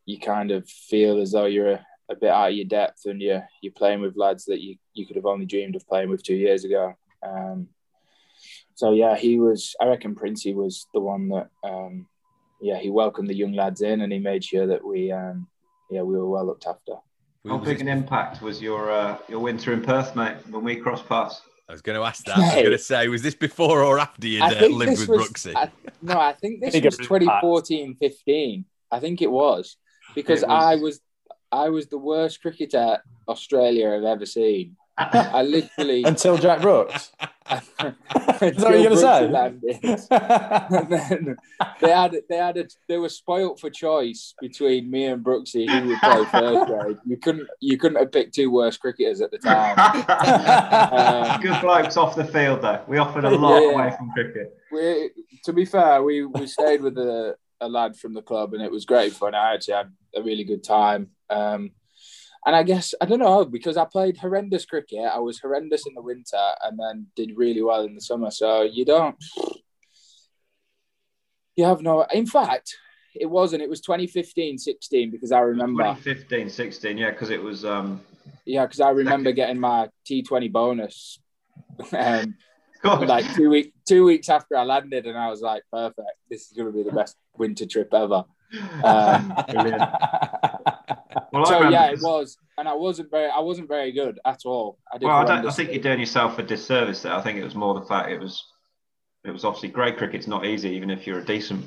you 0.06 0.18
kind 0.18 0.50
of 0.50 0.68
feel 0.68 1.20
as 1.20 1.32
though 1.32 1.46
you're 1.46 1.72
a, 1.72 1.86
a 2.10 2.16
bit 2.16 2.30
out 2.30 2.50
of 2.50 2.56
your 2.56 2.66
depth 2.66 3.06
and 3.06 3.20
you're 3.20 3.46
you're 3.60 3.72
playing 3.72 4.00
with 4.00 4.16
lads 4.16 4.46
that 4.46 4.60
you 4.60 4.76
you 4.94 5.06
could 5.06 5.16
have 5.16 5.26
only 5.26 5.46
dreamed 5.46 5.76
of 5.76 5.86
playing 5.86 6.08
with 6.08 6.22
two 6.22 6.36
years 6.36 6.64
ago. 6.64 6.94
Um, 7.24 7.68
so 8.74 8.92
yeah, 8.92 9.16
he 9.16 9.38
was. 9.38 9.74
I 9.80 9.86
reckon 9.86 10.14
Princey 10.14 10.54
was 10.54 10.86
the 10.92 11.00
one 11.00 11.28
that. 11.28 11.48
Um, 11.62 12.06
yeah, 12.64 12.78
he 12.78 12.88
welcomed 12.88 13.28
the 13.28 13.34
young 13.34 13.52
lads 13.52 13.82
in 13.82 14.00
and 14.00 14.10
he 14.10 14.18
made 14.18 14.42
sure 14.42 14.66
that 14.66 14.82
we, 14.82 15.12
um, 15.12 15.46
yeah, 15.90 16.00
we 16.00 16.16
were 16.16 16.26
well 16.26 16.46
looked 16.46 16.66
after. 16.66 16.94
How 17.46 17.58
big 17.58 17.82
an 17.82 17.88
impact 17.88 18.40
was 18.40 18.62
your 18.62 18.90
uh, 18.90 19.18
your 19.28 19.40
winter 19.40 19.74
in 19.74 19.82
Perth, 19.82 20.16
mate, 20.16 20.36
when 20.48 20.64
we 20.64 20.76
crossed 20.76 21.06
paths? 21.06 21.42
I 21.68 21.72
was 21.72 21.82
going 21.82 21.98
to 21.98 22.04
ask 22.04 22.24
that. 22.24 22.38
I 22.38 22.40
was 22.40 22.54
going 22.54 22.70
to 22.70 22.78
say, 22.78 23.08
was 23.08 23.20
this 23.20 23.34
before 23.34 23.82
or 23.82 23.98
after 23.98 24.26
you 24.26 24.42
uh, 24.42 24.48
lived 24.68 24.98
with 24.98 25.08
was, 25.08 25.28
Brooksy? 25.28 25.54
I, 25.54 25.70
no, 26.00 26.18
I 26.18 26.32
think 26.32 26.60
this 26.60 26.74
was 26.82 26.96
2014, 26.96 27.96
15. 27.96 28.64
I 28.90 28.98
think 28.98 29.20
it 29.20 29.30
was 29.30 29.76
because 30.14 30.42
it 30.42 30.48
was... 30.48 30.64
I 30.64 30.76
was 30.76 31.00
I 31.52 31.68
was 31.68 31.86
the 31.88 31.98
worst 31.98 32.40
cricketer 32.40 32.98
Australia 33.28 33.90
have 33.90 34.04
ever 34.04 34.26
seen. 34.26 34.76
I 34.96 35.42
literally 35.42 36.04
until 36.06 36.38
Jack 36.38 36.60
Brooks. 36.60 37.10
Is 37.50 37.60
that 37.76 38.56
what 38.58 38.80
you're 38.80 38.90
gonna 38.90 38.96
say? 38.96 39.26
they 41.80 41.90
had 41.90 42.16
they 42.28 42.36
had 42.36 42.56
a, 42.56 42.66
they 42.88 42.96
were 42.96 43.08
spoilt 43.08 43.60
for 43.60 43.68
choice 43.68 44.34
between 44.40 44.90
me 44.90 45.06
and 45.06 45.22
Brooksy 45.24 45.68
who 45.68 45.88
would 45.88 45.98
play 45.98 46.24
first 46.26 46.66
grade. 46.70 46.96
You 47.04 47.16
couldn't 47.18 47.48
you 47.60 47.76
couldn't 47.76 47.98
have 47.98 48.12
picked 48.12 48.34
two 48.34 48.50
worse 48.50 48.76
cricketers 48.78 49.20
at 49.20 49.30
the 49.30 49.38
time. 49.38 49.78
um, 49.78 51.40
Good 51.42 51.60
blokes 51.60 51.96
off 51.96 52.16
the 52.16 52.24
field 52.24 52.62
though. 52.62 52.82
We 52.88 52.98
offered 52.98 53.24
a 53.24 53.30
lot 53.30 53.60
yeah, 53.60 53.72
away 53.72 53.94
from 53.96 54.10
cricket. 54.12 54.56
We, 54.72 55.10
to 55.44 55.52
be 55.52 55.64
fair, 55.66 56.02
we 56.02 56.24
we 56.24 56.46
stayed 56.46 56.80
with 56.82 56.96
a, 56.96 57.36
a 57.60 57.68
lad 57.68 57.96
from 57.96 58.14
the 58.14 58.22
club 58.22 58.54
and 58.54 58.62
it 58.62 58.70
was 58.70 58.86
great 58.86 59.12
fun. 59.12 59.34
I 59.34 59.54
actually 59.54 59.74
had 59.74 59.92
a 60.16 60.22
really 60.22 60.44
good 60.44 60.64
time. 60.64 61.10
Um, 61.28 61.72
and 62.46 62.54
I 62.54 62.62
guess 62.62 62.94
I 63.00 63.06
don't 63.06 63.20
know 63.20 63.44
because 63.44 63.76
I 63.76 63.84
played 63.84 64.18
horrendous 64.18 64.66
cricket. 64.66 65.04
I 65.12 65.18
was 65.18 65.38
horrendous 65.38 65.86
in 65.86 65.94
the 65.94 66.02
winter 66.02 66.36
and 66.62 66.78
then 66.78 67.06
did 67.16 67.36
really 67.36 67.62
well 67.62 67.84
in 67.84 67.94
the 67.94 68.00
summer. 68.00 68.30
So 68.30 68.62
you 68.62 68.84
don't, 68.84 69.16
you 71.56 71.64
have 71.64 71.80
no. 71.80 72.06
In 72.12 72.26
fact, 72.26 72.76
it 73.14 73.26
wasn't. 73.26 73.62
It 73.62 73.70
was 73.70 73.80
2015, 73.80 74.58
16 74.58 75.10
because 75.10 75.32
I 75.32 75.40
remember 75.40 75.84
2015, 75.84 76.50
16. 76.50 76.98
Yeah, 76.98 77.10
because 77.10 77.30
it 77.30 77.42
was. 77.42 77.64
um 77.64 78.00
Yeah, 78.44 78.66
because 78.66 78.80
I 78.80 78.90
remember 78.90 79.30
second. 79.30 79.36
getting 79.36 79.60
my 79.60 79.88
T20 80.06 80.52
bonus. 80.52 81.18
um, 81.96 82.34
like 82.84 83.32
two 83.34 83.48
week, 83.48 83.72
two 83.86 84.04
weeks 84.04 84.28
after 84.28 84.56
I 84.56 84.64
landed, 84.64 85.06
and 85.06 85.16
I 85.16 85.28
was 85.28 85.40
like, 85.40 85.62
"Perfect! 85.72 86.10
This 86.28 86.50
is 86.50 86.52
going 86.56 86.66
to 86.66 86.72
be 86.72 86.82
the 86.82 86.94
best 86.94 87.16
winter 87.36 87.66
trip 87.66 87.92
ever." 87.94 88.24
Um, 88.84 89.34
well, 91.32 91.46
so 91.46 91.68
yeah, 91.68 91.90
it 91.90 92.00
was, 92.00 92.36
and 92.58 92.68
I 92.68 92.74
wasn't 92.74 93.10
very, 93.10 93.30
I 93.30 93.40
wasn't 93.40 93.68
very 93.68 93.92
good 93.92 94.18
at 94.24 94.40
all. 94.44 94.78
I 94.92 94.98
well, 95.00 95.16
I, 95.16 95.24
don't, 95.24 95.46
I 95.46 95.50
think 95.50 95.72
you're 95.72 95.82
doing 95.82 96.00
yourself 96.00 96.38
a 96.38 96.42
disservice 96.42 97.02
there. 97.02 97.12
I 97.12 97.20
think 97.20 97.38
it 97.38 97.44
was 97.44 97.54
more 97.54 97.78
the 97.78 97.86
fact 97.86 98.10
it 98.10 98.20
was, 98.20 98.44
it 99.24 99.30
was 99.30 99.44
obviously 99.44 99.68
great 99.68 99.96
cricket's 99.96 100.26
not 100.26 100.44
easy, 100.44 100.70
even 100.70 100.90
if 100.90 101.06
you're 101.06 101.18
a 101.18 101.24
decent, 101.24 101.64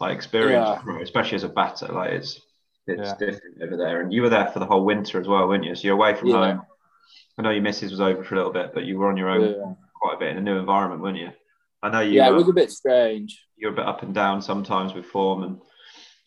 like 0.00 0.14
experienced, 0.14 0.82
yeah. 0.86 1.00
especially 1.02 1.36
as 1.36 1.44
a 1.44 1.48
batter. 1.48 1.88
Like 1.88 2.12
it's, 2.12 2.40
it's 2.86 3.08
yeah. 3.08 3.14
different 3.18 3.62
over 3.62 3.76
there. 3.76 4.00
And 4.00 4.12
you 4.12 4.22
were 4.22 4.28
there 4.28 4.48
for 4.48 4.58
the 4.58 4.66
whole 4.66 4.84
winter 4.84 5.20
as 5.20 5.28
well, 5.28 5.48
weren't 5.48 5.64
you? 5.64 5.74
So 5.74 5.82
you're 5.84 5.96
away 5.96 6.14
from 6.14 6.28
yeah. 6.28 6.34
home. 6.36 6.62
I 7.38 7.42
know 7.42 7.50
your 7.50 7.62
missus 7.62 7.90
was 7.90 8.00
over 8.00 8.22
for 8.22 8.34
a 8.34 8.38
little 8.38 8.52
bit, 8.52 8.72
but 8.74 8.84
you 8.84 8.98
were 8.98 9.08
on 9.08 9.16
your 9.16 9.30
own 9.30 9.76
quite 10.00 10.16
a 10.16 10.18
bit 10.18 10.30
in 10.30 10.38
a 10.38 10.40
new 10.40 10.58
environment, 10.58 11.02
weren't 11.02 11.18
you? 11.18 11.30
I 11.82 11.88
know 11.88 12.00
you. 12.00 12.12
Yeah, 12.12 12.28
it 12.28 12.34
was 12.34 12.48
a 12.48 12.52
bit 12.52 12.70
strange. 12.70 13.42
You're 13.56 13.72
a 13.72 13.74
bit 13.74 13.86
up 13.86 14.02
and 14.02 14.14
down 14.14 14.42
sometimes 14.42 14.92
with 14.92 15.06
form, 15.06 15.42
and 15.42 15.58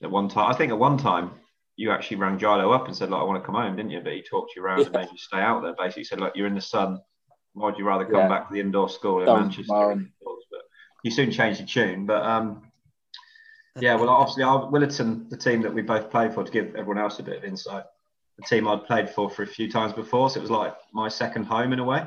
at 0.02 0.10
one 0.10 0.28
time, 0.28 0.52
I 0.52 0.56
think 0.56 0.71
at 0.71 0.80
one 0.80 0.97
time 0.97 1.32
you 1.75 1.91
actually 1.91 2.17
rang 2.17 2.38
Gilo 2.38 2.73
up 2.73 2.88
and 2.88 2.95
said, 2.95 3.09
"Like, 3.09 3.21
I 3.21 3.23
want 3.23 3.41
to 3.41 3.45
come 3.45 3.55
home," 3.55 3.75
didn't 3.75 3.91
you? 3.91 4.01
But 4.01 4.13
he 4.13 4.21
talked 4.21 4.55
you 4.55 4.63
around 4.63 4.79
yeah. 4.79 4.86
and 4.86 4.95
made 4.95 5.07
you 5.12 5.17
stay 5.17 5.39
out 5.39 5.63
there. 5.63 5.73
Basically, 5.77 6.03
said, 6.03 6.19
"Look, 6.19 6.36
you're 6.36 6.47
in 6.47 6.55
the 6.55 6.62
sun. 6.62 6.99
Why'd 7.53 7.77
you 7.77 7.86
rather 7.86 8.05
come 8.05 8.15
yeah. 8.15 8.27
back 8.27 8.47
to 8.47 8.53
the 8.53 8.59
indoor 8.59 8.89
school 8.89 9.19
in 9.19 9.25
Don't 9.25 9.41
Manchester?" 9.41 10.05
But 10.21 10.62
you 11.03 11.12
soon 11.12 11.31
changed 11.31 11.59
your 11.59 11.67
tune. 11.67 12.05
But 12.05 12.23
um, 12.23 12.71
yeah, 13.79 13.95
well, 13.95 14.09
obviously, 14.09 14.43
our 14.43 14.69
Willetton, 14.69 15.29
the 15.29 15.38
team 15.38 15.62
that 15.63 15.73
we 15.73 15.81
both 15.81 16.12
played 16.12 16.33
for, 16.33 16.43
to 16.43 16.51
give 16.51 16.75
everyone 16.75 16.99
else 16.99 17.19
a 17.19 17.23
bit 17.23 17.38
of 17.38 17.43
insight, 17.43 17.86
the 18.38 18.43
team 18.43 18.67
I'd 18.67 18.86
played 18.86 19.09
for 19.09 19.29
for 19.29 19.43
a 19.43 19.47
few 19.47 19.71
times 19.71 19.93
before, 19.93 20.29
so 20.29 20.39
it 20.39 20.41
was 20.41 20.51
like 20.51 20.75
my 20.93 21.09
second 21.09 21.45
home 21.45 21.73
in 21.73 21.79
a 21.79 21.83
way. 21.83 22.05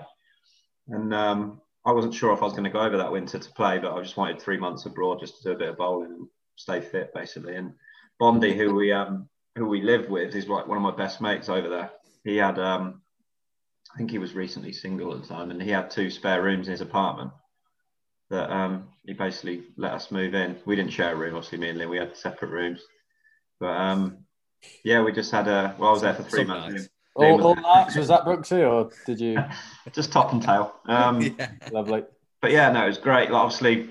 And 0.89 1.13
um, 1.13 1.61
I 1.85 1.91
wasn't 1.91 2.15
sure 2.15 2.33
if 2.33 2.41
I 2.41 2.45
was 2.45 2.53
going 2.53 2.65
to 2.65 2.71
go 2.71 2.81
over 2.81 2.97
that 2.97 3.11
winter 3.11 3.39
to 3.39 3.53
play, 3.53 3.79
but 3.79 3.93
I 3.93 4.03
just 4.03 4.17
wanted 4.17 4.41
three 4.41 4.59
months 4.59 4.87
abroad 4.87 5.19
just 5.21 5.39
to 5.39 5.43
do 5.43 5.53
a 5.53 5.59
bit 5.59 5.69
of 5.71 5.77
bowling 5.77 6.13
and 6.13 6.29
stay 6.55 6.81
fit, 6.81 7.13
basically. 7.13 7.57
And 7.57 7.73
Bondi, 8.21 8.57
who 8.57 8.75
we 8.75 8.93
um, 8.93 9.29
who 9.57 9.67
we 9.67 9.81
live 9.81 10.09
with, 10.11 10.35
is 10.37 10.49
like 10.49 10.69
one 10.69 10.77
of 10.77 10.83
my 10.83 10.95
best 10.95 11.21
mates 11.21 11.49
over 11.49 11.69
there. 11.69 11.91
He 12.25 12.37
had, 12.37 12.59
um, 12.59 13.01
I 13.93 13.97
think 13.97 14.11
he 14.11 14.19
was 14.19 14.35
recently 14.35 14.73
single 14.73 15.13
at 15.15 15.23
the 15.23 15.27
time, 15.27 15.51
and 15.51 15.61
he 15.61 15.71
had 15.71 15.91
two 15.91 16.11
spare 16.11 16.43
rooms 16.43 16.69
in 16.69 16.73
his 16.73 16.83
apartment. 16.83 17.33
That 18.29 18.53
um, 18.53 18.89
he 19.07 19.15
basically 19.15 19.63
let 19.77 19.93
us 19.93 20.11
move 20.11 20.35
in. 20.35 20.57
We 20.67 20.77
didn't 20.77 20.93
share 20.93 21.15
a 21.15 21.17
room, 21.17 21.37
obviously. 21.37 21.59
Me 21.59 21.71
and 21.71 21.79
Lynn, 21.79 21.89
we 21.89 21.97
had 21.97 22.17
separate 22.17 22.51
rooms. 22.51 22.83
But 23.59 23.69
um, 23.69 24.19
yeah, 24.85 25.03
we 25.03 25.13
just 25.13 25.31
had 25.31 25.49
a. 25.49 25.75
Well, 25.79 25.89
I 25.89 25.93
was 25.93 26.03
there 26.03 26.15
for 26.15 26.25
three 26.25 26.45
months. 26.45 26.75
Nice. 26.75 26.89
All, 27.15 27.43
all 27.43 27.55
marks 27.55 27.97
was 27.97 28.09
that 28.09 28.25
Brooksy, 28.25 28.69
or 28.69 28.91
did 29.07 29.21
you? 29.21 29.39
just 29.93 30.13
top 30.13 30.33
and 30.33 30.43
tail. 30.43 30.75
Um, 30.87 31.23
yeah. 31.39 31.51
Lovely. 31.73 32.05
But 32.43 32.51
yeah, 32.51 32.71
no, 32.73 32.85
it 32.85 32.89
was 32.89 32.99
great. 32.99 33.31
Like, 33.31 33.43
obviously, 33.43 33.89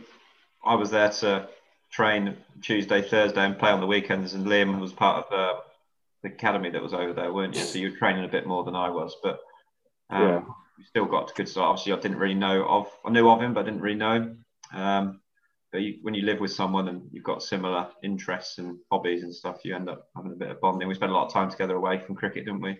I 0.63 0.75
was 0.75 0.91
there 0.91 1.09
to 1.09 1.47
train 1.95 2.35
Tuesday, 2.61 3.01
Thursday, 3.01 3.45
and 3.45 3.57
play 3.57 3.71
on 3.71 3.79
the 3.79 3.87
weekends. 3.87 4.33
And 4.33 4.45
Liam 4.45 4.81
was 4.81 4.91
part 4.91 5.25
of 5.25 5.33
uh, 5.33 5.61
the 6.23 6.29
academy 6.29 6.69
that 6.69 6.83
was 6.83 6.93
over 6.93 7.13
there, 7.13 7.31
weren't 7.31 7.55
you? 7.55 7.61
So 7.61 7.79
you 7.79 7.91
were 7.91 7.97
training 7.97 8.25
a 8.25 8.27
bit 8.27 8.45
more 8.45 8.65
than 8.65 8.75
I 8.75 8.89
was, 8.89 9.15
but 9.23 9.39
um, 10.09 10.21
yeah. 10.21 10.41
we 10.77 10.83
still 10.83 11.05
got 11.05 11.29
to 11.29 11.33
good 11.33 11.47
start. 11.47 11.69
Obviously, 11.69 11.93
I 11.93 11.99
didn't 11.99 12.17
really 12.17 12.35
know 12.35 12.65
of. 12.67 12.87
I 13.05 13.11
knew 13.11 13.29
of 13.29 13.41
him, 13.41 13.53
but 13.53 13.61
I 13.61 13.63
didn't 13.63 13.79
really 13.79 13.97
know 13.97 14.11
him. 14.11 14.45
Um, 14.73 15.21
but 15.71 15.81
you, 15.81 15.95
when 16.01 16.13
you 16.13 16.23
live 16.23 16.41
with 16.41 16.51
someone 16.51 16.89
and 16.89 17.09
you've 17.13 17.23
got 17.23 17.41
similar 17.41 17.87
interests 18.03 18.57
and 18.57 18.77
hobbies 18.91 19.23
and 19.23 19.33
stuff, 19.33 19.61
you 19.63 19.73
end 19.73 19.89
up 19.89 20.09
having 20.17 20.33
a 20.33 20.35
bit 20.35 20.51
of 20.51 20.59
bonding. 20.59 20.89
We 20.89 20.95
spent 20.95 21.11
a 21.11 21.15
lot 21.15 21.27
of 21.27 21.33
time 21.33 21.49
together 21.49 21.75
away 21.75 21.99
from 21.99 22.15
cricket, 22.15 22.45
didn't 22.45 22.61
we? 22.61 22.77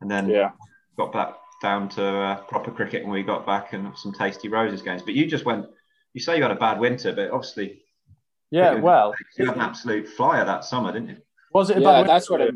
And 0.00 0.10
then 0.10 0.28
yeah. 0.28 0.50
got 0.96 1.12
back 1.12 1.34
down 1.60 1.88
to 1.90 2.04
uh, 2.04 2.36
proper 2.42 2.70
cricket 2.70 3.02
when 3.02 3.12
we 3.12 3.22
got 3.24 3.46
back 3.46 3.72
and 3.72 3.96
some 3.96 4.12
tasty 4.12 4.48
roses 4.48 4.82
games. 4.82 5.02
But 5.02 5.14
you 5.14 5.26
just 5.26 5.44
went. 5.44 5.66
You 6.12 6.20
say 6.20 6.36
you 6.36 6.42
had 6.42 6.52
a 6.52 6.56
bad 6.56 6.78
winter, 6.78 7.12
but 7.12 7.30
obviously 7.32 7.83
yeah, 8.54 8.74
well, 8.74 9.14
you 9.36 9.46
had 9.46 9.56
an 9.56 9.62
absolute 9.62 10.06
flyer 10.08 10.44
that 10.44 10.64
summer, 10.64 10.92
didn't 10.92 11.08
you? 11.08 11.16
Was 11.52 11.70
it? 11.70 11.80
Yeah, 11.80 12.04
that's 12.04 12.30
what 12.30 12.40
it. 12.40 12.54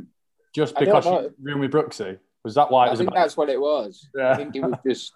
Just 0.55 0.79
because 0.79 1.05
you 1.05 1.35
room 1.41 1.61
with 1.61 1.73
Brooksy, 1.73 2.19
was 2.45 2.55
that 2.55 2.71
why? 2.71 2.87
It 2.87 2.93
I 2.93 2.97
think 2.97 3.13
that's 3.13 3.37
what 3.37 3.49
it 3.49 3.61
was. 3.61 4.09
Yeah. 4.15 4.31
I 4.31 4.37
think 4.37 4.55
it 4.55 4.61
was 4.61 4.77
just 4.87 5.13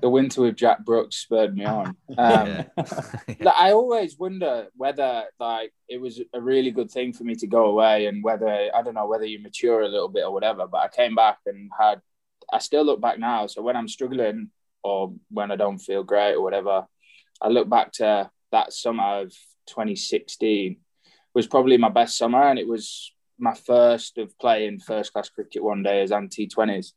the 0.00 0.08
winter 0.08 0.42
with 0.42 0.56
Jack 0.56 0.84
Brooks 0.84 1.16
spurred 1.16 1.56
me 1.56 1.64
on. 1.64 1.96
Um, 2.16 2.64
like, 2.76 3.46
I 3.56 3.72
always 3.72 4.16
wonder 4.16 4.68
whether 4.76 5.24
like 5.38 5.72
it 5.88 6.00
was 6.00 6.20
a 6.32 6.40
really 6.40 6.70
good 6.70 6.90
thing 6.90 7.12
for 7.12 7.24
me 7.24 7.34
to 7.36 7.46
go 7.48 7.66
away, 7.66 8.06
and 8.06 8.22
whether 8.22 8.48
I 8.48 8.82
don't 8.82 8.94
know 8.94 9.06
whether 9.06 9.26
you 9.26 9.42
mature 9.42 9.82
a 9.82 9.88
little 9.88 10.08
bit 10.08 10.24
or 10.24 10.32
whatever. 10.32 10.66
But 10.66 10.78
I 10.78 10.88
came 10.88 11.14
back 11.14 11.38
and 11.46 11.70
had. 11.78 12.00
I 12.52 12.58
still 12.58 12.84
look 12.84 13.00
back 13.00 13.18
now. 13.18 13.46
So 13.46 13.62
when 13.62 13.76
I'm 13.76 13.86
struggling 13.86 14.50
or 14.82 15.12
when 15.30 15.52
I 15.52 15.56
don't 15.56 15.78
feel 15.78 16.02
great 16.02 16.34
or 16.34 16.42
whatever, 16.42 16.86
I 17.40 17.48
look 17.48 17.68
back 17.68 17.92
to 17.94 18.28
that 18.50 18.72
summer 18.72 19.20
of 19.20 19.32
2016 19.70 20.76
was 21.34 21.46
probably 21.46 21.76
my 21.76 21.88
best 21.88 22.18
summer, 22.18 22.42
and 22.42 22.58
it 22.58 22.68
was 22.68 23.12
my 23.38 23.54
first 23.54 24.18
of 24.18 24.38
playing 24.38 24.80
first 24.80 25.12
class 25.12 25.28
cricket 25.28 25.62
one 25.62 25.82
day 25.82 26.02
as 26.02 26.12
anti 26.12 26.46
20s. 26.46 26.92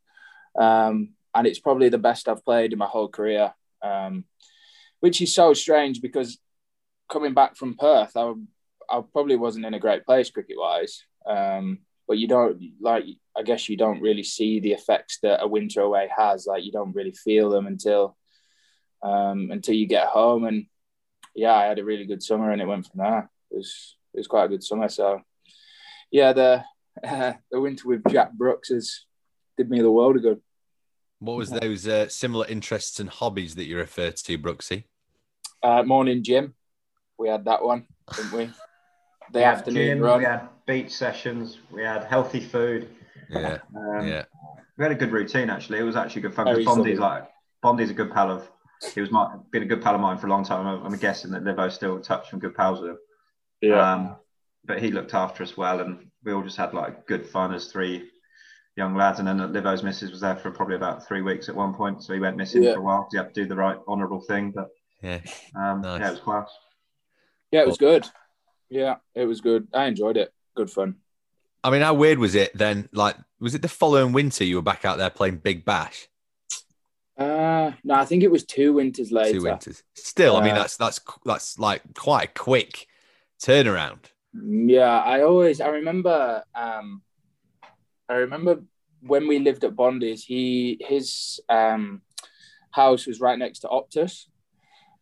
Um, 0.60 1.14
and 1.34 1.48
it's 1.48 1.60
probably 1.60 1.90
the 1.90 1.98
best 1.98 2.28
I've 2.28 2.46
played 2.46 2.74
in 2.74 2.80
my 2.80 2.86
whole 2.86 3.08
career, 3.08 3.54
um, 3.82 4.26
which 5.00 5.22
is 5.22 5.34
so 5.34 5.54
strange 5.54 6.02
because 6.02 6.38
coming 7.10 7.34
back 7.34 7.56
from 7.56 7.76
Perth, 7.76 8.16
I, 8.16 8.34
I 8.90 9.02
probably 9.12 9.36
wasn't 9.36 9.66
in 9.66 9.74
a 9.74 9.80
great 9.80 10.06
place 10.06 10.30
cricket 10.30 10.58
wise. 10.60 11.04
Um, 11.26 11.80
but 12.08 12.18
you 12.18 12.28
don't 12.28 12.62
like, 12.82 13.06
I 13.36 13.44
guess 13.44 13.70
you 13.70 13.78
don't 13.78 14.02
really 14.02 14.24
see 14.24 14.60
the 14.60 14.74
effects 14.74 15.20
that 15.24 15.42
a 15.42 15.48
winter 15.48 15.82
away 15.82 16.10
has. 16.16 16.46
Like 16.46 16.64
you 16.64 16.72
don't 16.72 16.96
really 16.96 17.14
feel 17.14 17.50
them 17.50 17.66
until 17.66 18.18
um, 19.02 19.50
until 19.52 19.76
you 19.76 19.88
get 19.88 20.08
home. 20.08 20.46
And 20.46 20.66
yeah, 21.36 21.54
I 21.54 21.66
had 21.66 21.80
a 21.80 21.86
really 21.86 22.06
good 22.06 22.24
summer, 22.24 22.52
and 22.52 22.62
it 22.62 22.68
went 22.68 22.88
from 22.88 23.00
there. 23.00 23.30
It 23.52 23.58
was 23.58 23.96
it 24.14 24.18
was 24.20 24.28
quite 24.28 24.46
a 24.46 24.50
good 24.50 24.64
summer. 24.64 24.90
So 24.90 25.22
yeah, 26.12 26.34
the 26.34 26.64
uh, 27.04 27.34
the 27.52 27.60
winter 27.60 27.88
with 27.88 28.04
Jack 28.10 28.34
Brooks 28.34 28.70
has 28.70 29.06
did 29.58 29.70
me 29.70 29.82
the 29.82 29.92
world 29.92 30.16
of 30.16 30.22
good. 30.22 30.42
What 31.20 31.38
was 31.38 31.50
those 31.50 31.88
uh, 31.88 32.10
similar 32.10 32.46
interests 32.48 33.00
and 33.00 33.10
hobbies 33.10 33.56
that 33.56 33.66
you 33.66 33.78
referred 33.78 34.18
to, 34.18 34.38
Brooksy? 34.38 34.84
Uh, 35.62 35.84
morning 35.84 36.22
gym. 36.22 36.54
We 37.18 37.30
had 37.30 37.46
that 37.46 37.64
one, 37.64 37.86
didn't 38.16 38.34
we? 38.34 38.46
The 39.32 39.40
we 39.40 39.44
afternoon 39.44 39.88
gym, 39.88 40.00
run. 40.02 40.20
We 40.20 40.26
had 40.26 40.50
beach 40.68 40.92
sessions. 40.92 41.60
We 41.72 41.82
had 41.82 42.04
healthy 42.04 42.42
food. 42.42 42.90
Yeah. 43.30 43.60
Um, 43.76 44.08
yeah. 44.08 44.26
We 44.78 44.84
had 44.84 44.92
a 44.92 44.96
good 44.96 45.12
routine 45.12 45.50
actually. 45.50 45.80
It 45.80 45.84
was 45.84 45.96
actually 45.96 46.24
good 46.24 46.34
fun. 46.34 46.48
Bondi's 46.48 47.00
like 47.00 47.30
Bondi's 47.64 47.90
a 47.90 47.94
good 47.94 48.12
pal 48.12 48.30
of 48.30 48.50
he 48.92 49.02
was 49.02 49.12
my, 49.12 49.36
been 49.52 49.64
a 49.64 49.68
good 49.68 49.82
pal 49.82 49.96
of 49.96 50.02
mine 50.02 50.18
for 50.18 50.28
a 50.28 50.30
long 50.30 50.44
time. 50.44 50.66
I'm, 50.68 50.86
I'm 50.86 50.98
guessing 51.00 51.32
that 51.32 51.44
Livo's 51.44 51.76
still 51.76 51.96
in 51.96 52.02
touch 52.02 52.32
and 52.32 52.42
good 52.42 52.56
pals 52.56 52.82
with 52.82 52.92
him. 52.92 52.98
Yeah. 53.62 53.94
Um, 53.94 54.16
but 54.66 54.82
he 54.82 54.92
looked 54.92 55.14
after 55.14 55.44
us 55.44 55.58
well, 55.58 55.80
and 55.82 56.08
we 56.24 56.32
all 56.34 56.44
just 56.44 56.58
had 56.58 56.74
like 56.74 57.06
good 57.08 57.26
fun 57.26 57.54
as 57.54 57.72
three 57.72 58.10
young 58.76 58.96
lads. 58.96 59.20
And 59.20 59.28
then 59.28 59.52
Livo's 59.54 59.84
missus 59.84 60.10
was 60.12 60.22
there 60.22 60.36
for 60.36 60.52
probably 60.52 60.76
about 60.76 61.06
three 61.08 61.22
weeks 61.22 61.50
at 61.50 61.56
one 61.56 61.74
point, 61.74 62.04
so 62.04 62.14
he 62.14 62.20
went 62.20 62.38
missing 62.38 62.64
Yeah. 62.64 62.74
for 62.74 62.80
a 62.80 62.84
while. 62.84 63.04
'cause 63.04 63.12
He 63.12 63.18
had 63.18 63.34
to 63.34 63.42
do 63.44 63.48
the 63.48 63.56
right 63.56 63.78
honourable 63.88 64.22
thing, 64.22 64.52
but 64.52 64.70
Yeah. 65.02 65.20
um, 65.56 65.82
Nice. 65.82 66.00
yeah, 66.00 66.08
it 66.08 66.12
was 66.12 66.20
class. 66.22 66.50
Yeah, 67.52 67.62
it 67.62 67.68
was 67.68 67.78
good. 67.78 68.08
Yeah, 68.70 68.96
it 69.14 69.26
was 69.26 69.42
good. 69.42 69.68
I 69.74 69.86
enjoyed 69.86 70.18
it. 70.18 70.34
Good 70.56 70.72
fun. 70.72 70.96
I 71.64 71.70
mean, 71.70 71.82
how 71.82 71.94
weird 71.94 72.18
was 72.20 72.36
it 72.36 72.58
then? 72.58 72.90
Like, 72.92 73.16
was 73.40 73.54
it 73.56 73.62
the 73.62 73.68
following 73.70 74.12
winter 74.14 74.44
you 74.44 74.56
were 74.56 74.62
back 74.62 74.86
out 74.86 74.98
there 74.98 75.10
playing 75.10 75.38
Big 75.38 75.64
Bash? 75.66 76.08
Uh, 77.18 77.72
no, 77.84 77.94
I 77.96 78.06
think 78.06 78.24
it 78.24 78.32
was 78.32 78.44
two 78.44 78.74
winters 78.74 79.12
later. 79.12 79.40
Two 79.40 79.44
winters. 79.44 79.84
Still, 79.94 80.36
I 80.36 80.44
mean, 80.44 80.54
Uh, 80.54 80.60
that's 80.60 80.78
that's 80.78 81.00
that's 81.26 81.60
like 81.60 81.82
quite 81.94 82.30
a 82.30 82.40
quick 82.40 82.88
turnaround. 83.42 84.00
Yeah, 84.34 85.00
I 85.00 85.22
always 85.22 85.62
I 85.62 85.68
remember 85.68 86.44
um 86.56 87.04
I 88.10 88.16
remember 88.16 88.64
when 89.02 89.28
we 89.28 89.40
lived 89.40 89.64
at 89.64 89.76
Bondi's, 89.76 90.24
he 90.24 90.78
his 90.82 91.40
um 91.50 92.02
house 92.72 93.06
was 93.06 93.20
right 93.20 93.38
next 93.38 93.60
to 93.60 93.68
Optus. 93.68 94.26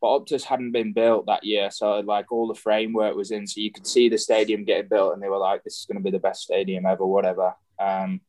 But 0.01 0.07
Optus 0.19 0.43
hadn't 0.43 0.71
been 0.71 0.93
built 0.93 1.27
that 1.27 1.43
year, 1.43 1.69
so 1.69 1.99
like 1.99 2.31
all 2.31 2.47
the 2.47 2.55
framework 2.59 3.15
was 3.15 3.29
in, 3.29 3.45
so 3.45 3.61
you 3.61 3.71
could 3.71 3.85
see 3.85 4.09
the 4.09 4.17
stadium 4.17 4.65
getting 4.65 4.89
built, 4.89 5.13
and 5.13 5.21
they 5.21 5.29
were 5.29 5.37
like, 5.37 5.63
"This 5.63 5.77
is 5.79 5.85
going 5.85 5.97
to 5.97 6.03
be 6.03 6.09
the 6.09 6.19
best 6.19 6.41
stadium 6.41 6.87
ever," 6.87 7.05
whatever. 7.05 7.53
Um, 7.79 8.21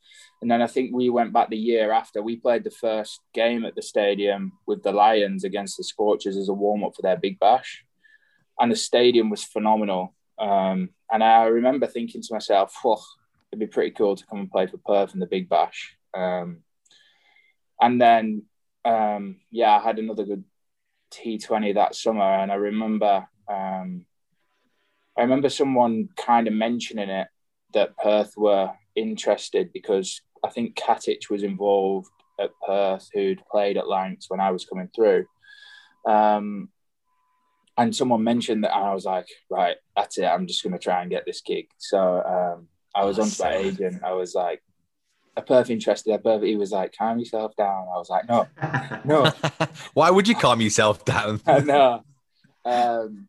and 0.43 0.51
then 0.51 0.61
I 0.61 0.67
think 0.67 0.91
we 0.93 1.09
went 1.09 1.33
back 1.33 1.49
the 1.49 1.57
year 1.57 1.93
after. 1.93 2.21
We 2.21 2.35
played 2.35 2.65
the 2.65 2.71
first 2.71 3.21
game 3.33 3.65
at 3.65 3.77
the 3.77 3.81
stadium 3.81 4.53
with 4.67 4.83
the 4.83 4.91
Lions 4.91 5.45
against 5.45 5.77
the 5.77 5.85
Scorchers 5.85 6.37
as 6.37 6.49
a 6.49 6.53
warm 6.53 6.83
up 6.83 6.97
for 6.97 7.03
their 7.03 7.17
Big 7.17 7.39
Bash, 7.39 7.85
and 8.59 8.71
the 8.71 8.77
stadium 8.77 9.31
was 9.31 9.45
phenomenal. 9.45 10.17
Um, 10.41 10.91
and 11.13 11.23
I 11.23 11.45
remember 11.45 11.87
thinking 11.87 12.23
to 12.23 12.35
myself, 12.35 12.77
"Whoa, 12.83 12.99
it'd 13.53 13.61
be 13.61 13.69
pretty 13.69 13.93
cool 13.93 14.17
to 14.17 14.27
come 14.27 14.41
and 14.41 14.51
play 14.51 14.67
for 14.67 14.79
Perth 14.79 15.15
in 15.15 15.21
the 15.21 15.27
Big 15.27 15.49
Bash." 15.49 15.97
Um, 16.13 16.65
and 17.81 18.01
then, 18.01 18.43
um, 18.85 19.37
yeah, 19.53 19.77
I 19.77 19.81
had 19.81 20.01
another 20.01 20.25
good 20.25 20.43
T20 21.13 21.75
that 21.75 21.95
summer, 21.95 22.25
and 22.25 22.51
I 22.51 22.57
remember, 22.57 23.29
um, 23.49 24.07
I 25.17 25.23
remember 25.23 25.51
someone 25.51 26.09
kind 26.17 26.49
of 26.49 26.53
mentioning 26.53 27.11
it 27.11 27.29
that 27.75 27.97
Perth 27.97 28.37
were 28.37 28.73
interested 28.97 29.73
because 29.73 30.21
I 30.45 30.51
think 30.51 30.77
Katich 30.77 31.31
was 31.31 31.43
involved 31.43 32.11
at 32.41 32.51
Perth, 32.67 33.09
who'd 33.13 33.43
played 33.51 33.77
at 33.77 33.89
Lancs 33.89 34.29
when 34.29 34.41
I 34.41 34.51
was 34.51 34.65
coming 34.65 34.89
through. 34.95 35.27
Um, 36.07 36.69
and 37.79 37.95
someone 37.95 38.25
mentioned 38.25 38.65
that, 38.65 38.75
and 38.75 38.85
I 38.85 38.95
was 38.95 39.05
like, 39.05 39.27
right, 39.51 39.77
that's 39.97 40.19
it. 40.19 40.25
I'm 40.25 40.47
just 40.47 40.63
going 40.63 40.75
to 40.75 40.79
try 40.79 41.01
and 41.01 41.11
get 41.11 41.25
this 41.25 41.41
gig. 41.41 41.67
So 41.79 41.99
um, 41.99 42.69
I 42.95 43.05
was 43.05 43.19
on 43.19 43.29
to 43.29 43.43
my 43.43 43.57
agent. 43.57 44.03
I 44.05 44.13
was 44.13 44.35
like, 44.35 44.63
a 45.37 45.43
Perth 45.43 45.71
interested. 45.71 46.13
A 46.13 46.19
Perth. 46.19 46.43
He 46.43 46.57
was 46.57 46.73
like, 46.73 46.95
calm 46.97 47.19
yourself 47.19 47.57
down. 47.57 47.87
I 47.89 47.97
was 47.97 48.11
like, 48.11 48.29
no, 48.29 48.47
no, 49.05 49.33
Why 49.95 50.11
would 50.11 50.29
you 50.29 50.35
calm 50.35 50.61
yourself 50.61 51.05
down? 51.05 51.41
no. 51.47 52.03
Um, 52.65 53.29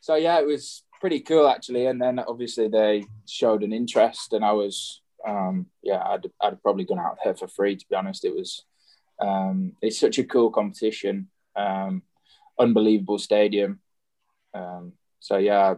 so 0.00 0.14
yeah, 0.14 0.38
it 0.40 0.46
was 0.46 0.82
pretty 1.00 1.20
cool 1.20 1.48
actually. 1.48 1.86
And 1.86 2.00
then 2.00 2.18
obviously 2.18 2.68
they 2.68 3.04
showed 3.26 3.62
an 3.62 3.72
interest, 3.72 4.32
and 4.32 4.44
I 4.44 4.52
was, 4.52 5.00
um, 5.28 5.66
yeah, 5.82 6.02
I'd, 6.02 6.26
I'd 6.40 6.62
probably 6.62 6.84
gone 6.84 6.98
out 6.98 7.18
there 7.22 7.34
for 7.34 7.48
free. 7.48 7.76
To 7.76 7.86
be 7.88 7.96
honest, 7.96 8.24
it 8.24 8.34
was, 8.34 8.64
um, 9.20 9.72
it's 9.82 9.98
such 9.98 10.18
a 10.18 10.24
cool 10.24 10.50
competition, 10.50 11.28
um, 11.56 12.02
unbelievable 12.58 13.18
stadium. 13.18 13.80
Um, 14.54 14.92
so 15.20 15.36
yeah, 15.36 15.74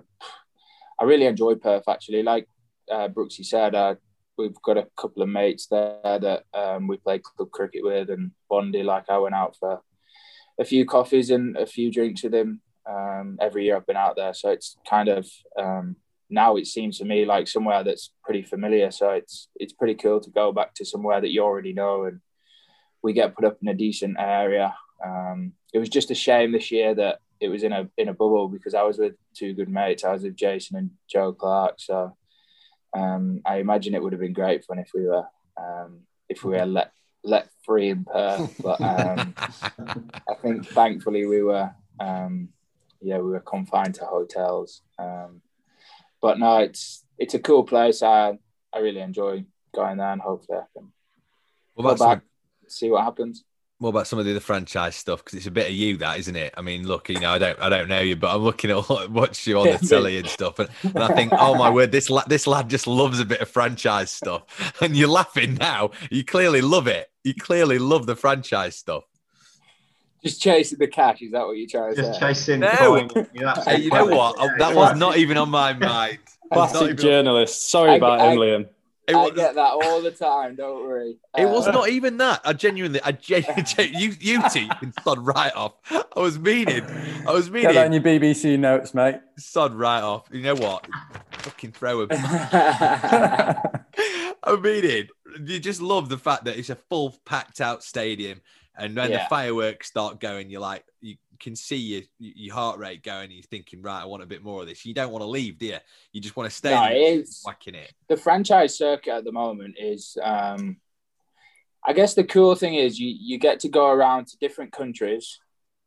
I 1.00 1.04
really 1.04 1.26
enjoy 1.26 1.54
Perth 1.56 1.88
actually. 1.88 2.22
Like 2.22 2.46
uh, 2.90 3.08
Brooksy 3.08 3.44
said, 3.44 3.74
uh, 3.74 3.94
we've 4.36 4.62
got 4.62 4.78
a 4.78 4.88
couple 4.96 5.22
of 5.22 5.28
mates 5.28 5.66
there 5.66 5.98
that 6.04 6.44
um, 6.54 6.86
we 6.86 6.96
play 6.96 7.18
club 7.18 7.50
cricket 7.50 7.82
with, 7.82 8.10
and 8.10 8.30
Bondi. 8.48 8.82
Like 8.82 9.10
I 9.10 9.18
went 9.18 9.34
out 9.34 9.56
for 9.58 9.80
a 10.58 10.64
few 10.64 10.84
coffees 10.84 11.30
and 11.30 11.56
a 11.56 11.66
few 11.66 11.90
drinks 11.90 12.22
with 12.22 12.34
him 12.34 12.60
um, 12.88 13.38
every 13.40 13.64
year 13.64 13.76
I've 13.76 13.86
been 13.86 13.96
out 13.96 14.16
there. 14.16 14.34
So 14.34 14.50
it's 14.50 14.76
kind 14.88 15.08
of 15.08 15.28
um, 15.58 15.96
now 16.30 16.56
it 16.56 16.66
seems 16.66 16.98
to 16.98 17.04
me 17.04 17.24
like 17.24 17.48
somewhere 17.48 17.84
that's 17.84 18.12
pretty 18.22 18.42
familiar. 18.42 18.90
So 18.90 19.10
it's 19.10 19.48
it's 19.56 19.72
pretty 19.72 19.94
cool 19.94 20.20
to 20.20 20.30
go 20.30 20.52
back 20.52 20.74
to 20.74 20.84
somewhere 20.84 21.20
that 21.20 21.30
you 21.30 21.42
already 21.42 21.72
know, 21.72 22.04
and 22.04 22.20
we 23.02 23.12
get 23.12 23.34
put 23.34 23.44
up 23.44 23.58
in 23.62 23.68
a 23.68 23.74
decent 23.74 24.16
area. 24.18 24.74
Um, 25.04 25.52
it 25.72 25.78
was 25.78 25.88
just 25.88 26.10
a 26.10 26.14
shame 26.14 26.52
this 26.52 26.70
year 26.70 26.94
that 26.94 27.20
it 27.40 27.48
was 27.48 27.62
in 27.62 27.72
a 27.72 27.88
in 27.96 28.08
a 28.08 28.14
bubble 28.14 28.48
because 28.48 28.74
I 28.74 28.82
was 28.82 28.98
with 28.98 29.14
two 29.34 29.54
good 29.54 29.68
mates. 29.68 30.04
I 30.04 30.12
was 30.12 30.22
with 30.22 30.36
Jason 30.36 30.76
and 30.76 30.90
Joe 31.08 31.32
Clarke. 31.32 31.76
So 31.78 32.16
um, 32.96 33.40
I 33.44 33.56
imagine 33.56 33.94
it 33.94 34.02
would 34.02 34.12
have 34.12 34.20
been 34.20 34.32
great 34.32 34.64
fun 34.64 34.78
if 34.78 34.90
we 34.94 35.06
were 35.06 35.24
um, 35.56 36.00
if 36.28 36.44
we 36.44 36.52
were 36.52 36.66
let 36.66 36.92
let 37.24 37.48
free 37.64 37.90
in 37.90 38.04
Perth. 38.04 38.60
But 38.62 38.80
um, 38.80 39.34
I 40.28 40.34
think 40.42 40.66
thankfully 40.68 41.26
we 41.26 41.42
were 41.42 41.70
um, 41.98 42.50
yeah 43.00 43.18
we 43.18 43.30
were 43.30 43.40
confined 43.40 43.94
to 43.96 44.04
hotels. 44.04 44.82
Um, 44.98 45.40
but 46.22 46.38
no, 46.38 46.58
it's 46.58 47.04
it's 47.18 47.34
a 47.34 47.38
cool 47.38 47.64
place. 47.64 48.02
I 48.02 48.38
I 48.72 48.78
really 48.78 49.00
enjoy 49.00 49.44
going 49.74 49.98
there, 49.98 50.12
and 50.12 50.20
hopefully 50.20 50.58
I 50.58 50.64
can 50.78 50.92
What 51.74 51.84
go 51.84 51.96
some, 51.96 52.22
see 52.68 52.90
what 52.90 53.04
happens. 53.04 53.44
what 53.78 53.90
about 53.90 54.06
some 54.06 54.18
of 54.18 54.24
the 54.24 54.30
other 54.32 54.40
franchise 54.40 54.94
stuff? 54.96 55.24
Because 55.24 55.38
it's 55.38 55.46
a 55.46 55.50
bit 55.50 55.66
of 55.68 55.72
you, 55.72 55.96
that 55.98 56.18
isn't 56.18 56.36
it? 56.36 56.52
I 56.56 56.62
mean, 56.62 56.86
look, 56.86 57.08
you 57.08 57.18
know, 57.18 57.30
I 57.32 57.38
don't, 57.38 57.58
I 57.60 57.68
don't 57.68 57.88
know 57.88 58.00
you, 58.00 58.14
but 58.16 58.34
I'm 58.34 58.42
looking 58.42 58.70
at 58.70 58.88
what- 58.88 59.10
watch 59.10 59.46
you 59.46 59.58
on 59.58 59.66
the 59.66 59.78
telly 59.88 60.18
and 60.18 60.28
stuff, 60.28 60.58
and, 60.58 60.68
and 60.82 60.98
I 61.02 61.14
think, 61.14 61.32
oh 61.36 61.54
my 61.54 61.70
word, 61.70 61.90
this 61.92 62.10
lad, 62.10 62.26
this 62.28 62.46
lad 62.46 62.68
just 62.70 62.86
loves 62.86 63.18
a 63.20 63.24
bit 63.24 63.40
of 63.40 63.48
franchise 63.48 64.10
stuff. 64.10 64.42
And 64.82 64.96
you're 64.96 65.08
laughing 65.08 65.54
now. 65.54 65.90
You 66.10 66.24
clearly 66.24 66.60
love 66.60 66.86
it. 66.86 67.08
You 67.24 67.34
clearly 67.34 67.78
love 67.78 68.06
the 68.06 68.16
franchise 68.16 68.76
stuff. 68.76 69.04
Just 70.22 70.42
chasing 70.42 70.78
the 70.78 70.86
cash. 70.88 71.22
Is 71.22 71.32
that 71.32 71.46
what 71.46 71.56
you're 71.56 71.66
trying 71.68 71.94
to 71.94 72.02
Just 72.02 72.20
say? 72.20 72.26
chasing. 72.28 72.60
No. 72.60 72.68
coin, 72.70 73.08
you 73.32 73.40
know, 73.40 73.54
Hey, 73.64 73.80
you 73.80 73.90
know 73.90 74.04
what? 74.06 74.36
That 74.58 74.74
was 74.74 74.96
not 74.98 75.16
even 75.16 75.36
on 75.38 75.48
my 75.50 75.72
mind. 75.72 76.14
It 76.14 76.20
not 76.54 76.70
Classic 76.70 76.82
even- 76.90 76.96
journalist. 76.96 77.70
Sorry 77.70 77.92
I- 77.92 77.96
about 77.96 78.20
I- 78.20 78.32
him, 78.32 78.38
Liam. 78.38 78.68
It 79.08 79.16
I 79.16 79.22
was, 79.24 79.32
get 79.32 79.54
that 79.56 79.72
all 79.72 80.00
the 80.02 80.12
time. 80.12 80.54
Don't 80.54 80.84
worry. 80.84 81.16
it 81.36 81.48
was 81.48 81.66
Uh, 81.66 81.72
not 81.72 81.88
even 81.88 82.18
that. 82.18 82.42
I 82.44 82.52
genuinely, 82.52 83.00
I 83.02 83.10
genuinely, 83.10 83.64
you, 83.98 84.14
you 84.20 84.40
two, 84.50 84.60
you 84.60 84.68
can 84.78 84.92
sod 85.02 85.18
right 85.26 85.52
off. 85.56 85.72
I 85.90 86.04
was 86.20 86.38
meaning, 86.38 86.84
I 87.26 87.32
was 87.32 87.50
Get 87.50 87.74
that 87.74 87.86
in 87.86 87.92
your 87.92 88.02
BBC 88.02 88.56
notes, 88.56 88.94
mate. 88.94 89.16
sod 89.36 89.74
right 89.74 90.02
off. 90.02 90.28
You 90.30 90.42
know 90.42 90.54
what? 90.54 90.86
Fucking 91.32 91.72
throw 91.72 92.02
him. 92.02 92.08
I 92.12 93.56
mean 94.60 94.84
it. 94.84 95.08
You 95.44 95.58
just 95.58 95.80
love 95.80 96.08
the 96.08 96.18
fact 96.18 96.44
that 96.44 96.56
it's 96.56 96.70
a 96.70 96.76
full 96.76 97.16
packed 97.24 97.60
out 97.60 97.82
stadium, 97.82 98.40
and 98.80 98.96
when 98.96 99.12
the 99.12 99.20
fireworks 99.28 99.88
start 99.88 100.20
going, 100.20 100.50
you're 100.50 100.60
like, 100.60 100.84
you 101.00 101.16
can 101.38 101.56
see 101.56 101.76
your 101.76 102.02
your 102.18 102.54
heart 102.54 102.78
rate 102.78 103.02
going. 103.02 103.30
You're 103.30 103.42
thinking, 103.42 103.82
right, 103.82 104.02
I 104.02 104.04
want 104.06 104.22
a 104.22 104.26
bit 104.26 104.42
more 104.42 104.62
of 104.62 104.68
this. 104.68 104.84
You 104.84 104.94
don't 104.94 105.10
want 105.12 105.22
to 105.22 105.28
leave, 105.28 105.58
do 105.58 105.66
you? 105.66 105.78
You 106.12 106.20
just 106.20 106.36
want 106.36 106.50
to 106.50 106.54
stay 106.54 106.70
No, 106.70 106.84
it 106.84 106.96
is. 106.96 107.42
whacking 107.44 107.74
it. 107.74 107.92
the 108.08 108.16
franchise 108.16 108.76
circuit 108.76 109.12
at 109.14 109.24
the 109.24 109.32
moment 109.32 109.76
is 109.78 110.16
um 110.22 110.76
I 111.86 111.92
guess 111.94 112.14
the 112.14 112.24
cool 112.24 112.54
thing 112.54 112.74
is 112.74 112.98
you 112.98 113.14
you 113.18 113.38
get 113.38 113.60
to 113.60 113.68
go 113.68 113.86
around 113.90 114.26
to 114.28 114.38
different 114.38 114.72
countries, 114.72 115.38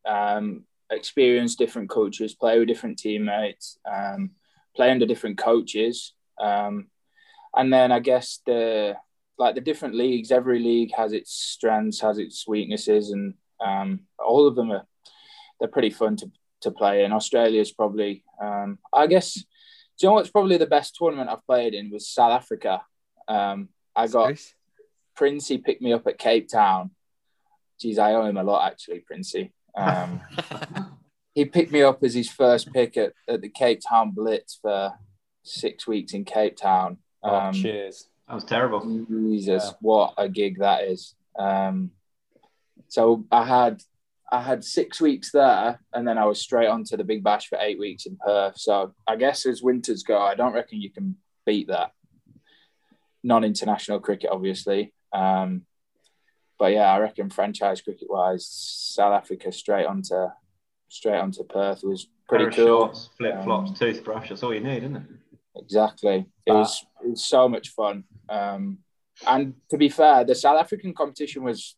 um, 0.07 0.63
experience 0.89 1.55
different 1.55 1.89
cultures, 1.89 2.33
play 2.33 2.57
with 2.57 2.67
different 2.67 2.97
teammates, 2.97 3.77
um, 3.91 4.31
play 4.75 4.89
under 4.89 5.05
different 5.05 5.37
coaches. 5.37 6.13
Um, 6.39 6.87
and 7.55 7.71
then 7.71 7.91
I 7.91 7.99
guess 7.99 8.39
the 8.45 8.95
like 9.37 9.55
the 9.55 9.61
different 9.61 9.95
leagues, 9.95 10.31
every 10.31 10.59
league 10.59 10.93
has 10.95 11.11
its 11.13 11.31
strengths, 11.33 12.01
has 12.01 12.17
its 12.17 12.47
weaknesses, 12.47 13.11
and 13.11 13.33
um, 13.63 14.01
all 14.19 14.47
of 14.47 14.55
them 14.55 14.71
are 14.71 14.85
they're 15.59 15.69
pretty 15.69 15.89
fun 15.89 16.15
to, 16.17 16.31
to 16.61 16.71
play 16.71 17.03
in. 17.03 17.13
Australia's 17.13 17.71
probably 17.71 18.23
um, 18.41 18.79
I 18.93 19.07
guess 19.07 19.33
do 19.33 20.07
you 20.07 20.09
know 20.09 20.13
what's 20.13 20.29
probably 20.29 20.57
the 20.57 20.65
best 20.65 20.95
tournament 20.95 21.29
I've 21.29 21.45
played 21.45 21.73
in 21.73 21.91
was 21.91 22.09
South 22.09 22.31
Africa. 22.31 22.81
Um, 23.27 23.69
I 23.95 24.07
got 24.07 24.25
Serious? 24.25 24.53
Princey 25.15 25.57
picked 25.59 25.81
me 25.81 25.93
up 25.93 26.07
at 26.07 26.17
Cape 26.17 26.49
Town. 26.49 26.91
Geez, 27.79 27.99
I 27.99 28.13
owe 28.13 28.25
him 28.25 28.37
a 28.37 28.43
lot 28.43 28.71
actually, 28.71 28.99
Princey. 28.99 29.53
Um, 29.75 30.21
he 31.35 31.45
picked 31.45 31.71
me 31.71 31.83
up 31.83 32.03
as 32.03 32.13
his 32.13 32.29
first 32.29 32.71
pick 32.73 32.97
at, 32.97 33.13
at 33.27 33.41
the 33.41 33.49
Cape 33.49 33.81
Town 33.87 34.11
Blitz 34.11 34.59
for 34.61 34.93
six 35.43 35.87
weeks 35.87 36.13
in 36.13 36.25
Cape 36.25 36.57
Town. 36.57 36.97
Oh, 37.21 37.35
Um, 37.35 37.53
cheers. 37.53 38.07
That 38.33 38.37
was 38.37 38.45
terrible. 38.45 38.79
Jesus, 39.07 39.63
Yeah. 39.63 39.71
what 39.81 40.15
a 40.17 40.27
gig 40.27 40.57
that 40.57 40.85
is. 40.85 41.13
Um, 41.37 41.91
so 42.87 43.25
I 43.31 43.45
had 43.45 43.83
I 44.31 44.41
had 44.41 44.63
six 44.63 44.99
weeks 44.99 45.31
there, 45.31 45.79
and 45.93 46.07
then 46.07 46.17
I 46.17 46.25
was 46.25 46.41
straight 46.41 46.65
on 46.65 46.83
to 46.85 46.97
the 46.97 47.03
Big 47.03 47.23
Bash 47.23 47.47
for 47.47 47.59
eight 47.61 47.77
weeks 47.77 48.07
in 48.07 48.17
Perth. 48.17 48.57
So 48.57 48.95
I 49.05 49.17
guess 49.17 49.45
as 49.45 49.61
winters 49.61 50.01
go, 50.01 50.19
I 50.19 50.33
don't 50.33 50.53
reckon 50.53 50.81
you 50.81 50.89
can 50.89 51.15
beat 51.45 51.67
that. 51.67 51.91
Non-international 53.21 53.99
cricket, 53.99 54.31
obviously, 54.31 54.93
um, 55.13 55.67
but 56.57 56.73
yeah, 56.73 56.91
I 56.91 56.97
reckon 57.01 57.29
franchise 57.29 57.81
cricket 57.81 58.07
wise, 58.09 58.47
South 58.47 59.13
Africa 59.13 59.51
straight 59.51 59.85
onto 59.85 60.25
straight 60.89 61.19
onto 61.19 61.43
Perth 61.43 61.83
was 61.83 62.07
pretty 62.27 62.45
Pair 62.45 62.53
cool. 62.65 62.65
Shorts, 62.87 63.09
flip 63.15 63.43
flops, 63.43 63.69
Um, 63.69 63.75
toothbrush. 63.75 64.29
That's 64.29 64.41
all 64.41 64.55
you 64.55 64.59
need, 64.61 64.81
isn't 64.81 64.95
it? 64.95 65.03
exactly. 65.55 66.25
It 66.47 66.51
was 66.51 66.83
it 67.03 67.11
was 67.11 67.23
so 67.23 67.47
much 67.47 67.69
fun. 67.69 68.05
Um, 68.29 68.79
and 69.27 69.55
to 69.69 69.77
be 69.77 69.89
fair, 69.89 70.23
the 70.23 70.35
South 70.35 70.59
African 70.59 70.93
competition 70.93 71.43
was 71.43 71.75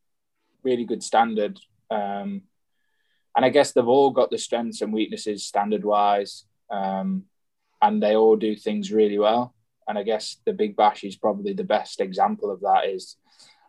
really 0.64 0.86
good 0.86 1.04
standard. 1.04 1.60
Um, 1.92 2.44
and 3.36 3.44
I 3.44 3.50
guess 3.50 3.72
they've 3.72 3.88
all 3.88 4.12
got 4.12 4.32
the 4.32 4.38
strengths 4.38 4.82
and 4.82 4.94
weaknesses 4.94 5.46
standard 5.46 5.84
wise, 5.84 6.46
um, 6.70 7.26
and 7.82 8.02
they 8.02 8.16
all 8.16 8.38
do 8.38 8.56
things 8.56 8.92
really 8.92 9.20
well. 9.20 9.54
And 9.88 9.98
I 9.98 10.04
guess 10.04 10.38
the 10.46 10.54
Big 10.54 10.76
Bash 10.76 11.04
is 11.04 11.16
probably 11.18 11.54
the 11.54 11.64
best 11.64 12.00
example 12.00 12.50
of 12.50 12.62
that. 12.62 12.86
Is 12.86 13.18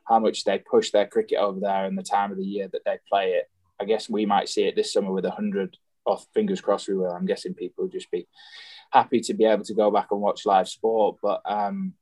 how 0.09 0.21
much 0.21 0.45
they 0.45 0.59
push 0.59 0.91
their 0.91 1.07
cricket 1.07 1.39
over 1.39 1.61
there 1.61 1.85
and 1.85 1.99
the 1.99 2.03
time 2.03 2.31
of 2.31 2.39
the 2.39 2.45
year 2.45 2.69
that 2.69 2.83
they 2.85 2.99
play 3.09 3.33
it. 3.33 3.51
I 3.81 3.85
guess 3.85 4.09
we 4.09 4.25
might 4.25 4.49
see 4.49 4.65
it 4.65 4.77
this 4.77 4.93
summer 4.93 5.13
with 5.13 5.25
a 5.25 5.31
hundred. 5.31 5.77
Off 6.07 6.25
fingers 6.33 6.61
crossed, 6.61 6.87
we 6.87 6.95
will. 6.95 7.11
I'm 7.11 7.27
guessing 7.27 7.53
people 7.53 7.85
will 7.85 7.91
just 7.91 8.11
be 8.13 8.29
happy 8.91 9.21
to 9.23 9.35
be 9.35 9.45
able 9.45 9.65
to 9.65 9.75
go 9.75 9.91
back 9.91 10.09
and 10.13 10.21
watch 10.21 10.47
live 10.47 10.69
sport. 10.69 11.17
But 11.21 11.43
um, 11.45 11.95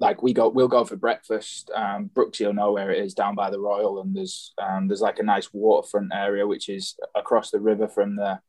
like 0.00 0.22
we 0.22 0.32
go, 0.32 0.48
we'll 0.48 0.68
go 0.68 0.84
for 0.84 0.96
breakfast. 0.96 1.70
Um, 1.74 2.10
Brooksy 2.12 2.46
will 2.46 2.54
know 2.54 2.72
where 2.72 2.90
it 2.90 3.04
is 3.04 3.14
down 3.14 3.34
by 3.34 3.50
the 3.50 3.60
Royal, 3.60 4.00
and 4.00 4.16
there's 4.16 4.52
um, 4.58 4.88
there's 4.88 5.02
like 5.02 5.18
a 5.18 5.22
nice 5.24 5.52
waterfront 5.52 6.10
area 6.12 6.46
which 6.46 6.68
is 6.68 6.96
across 7.14 7.50
the 7.50 7.60
river 7.60 7.86
from 7.86 8.16
the 8.16 8.40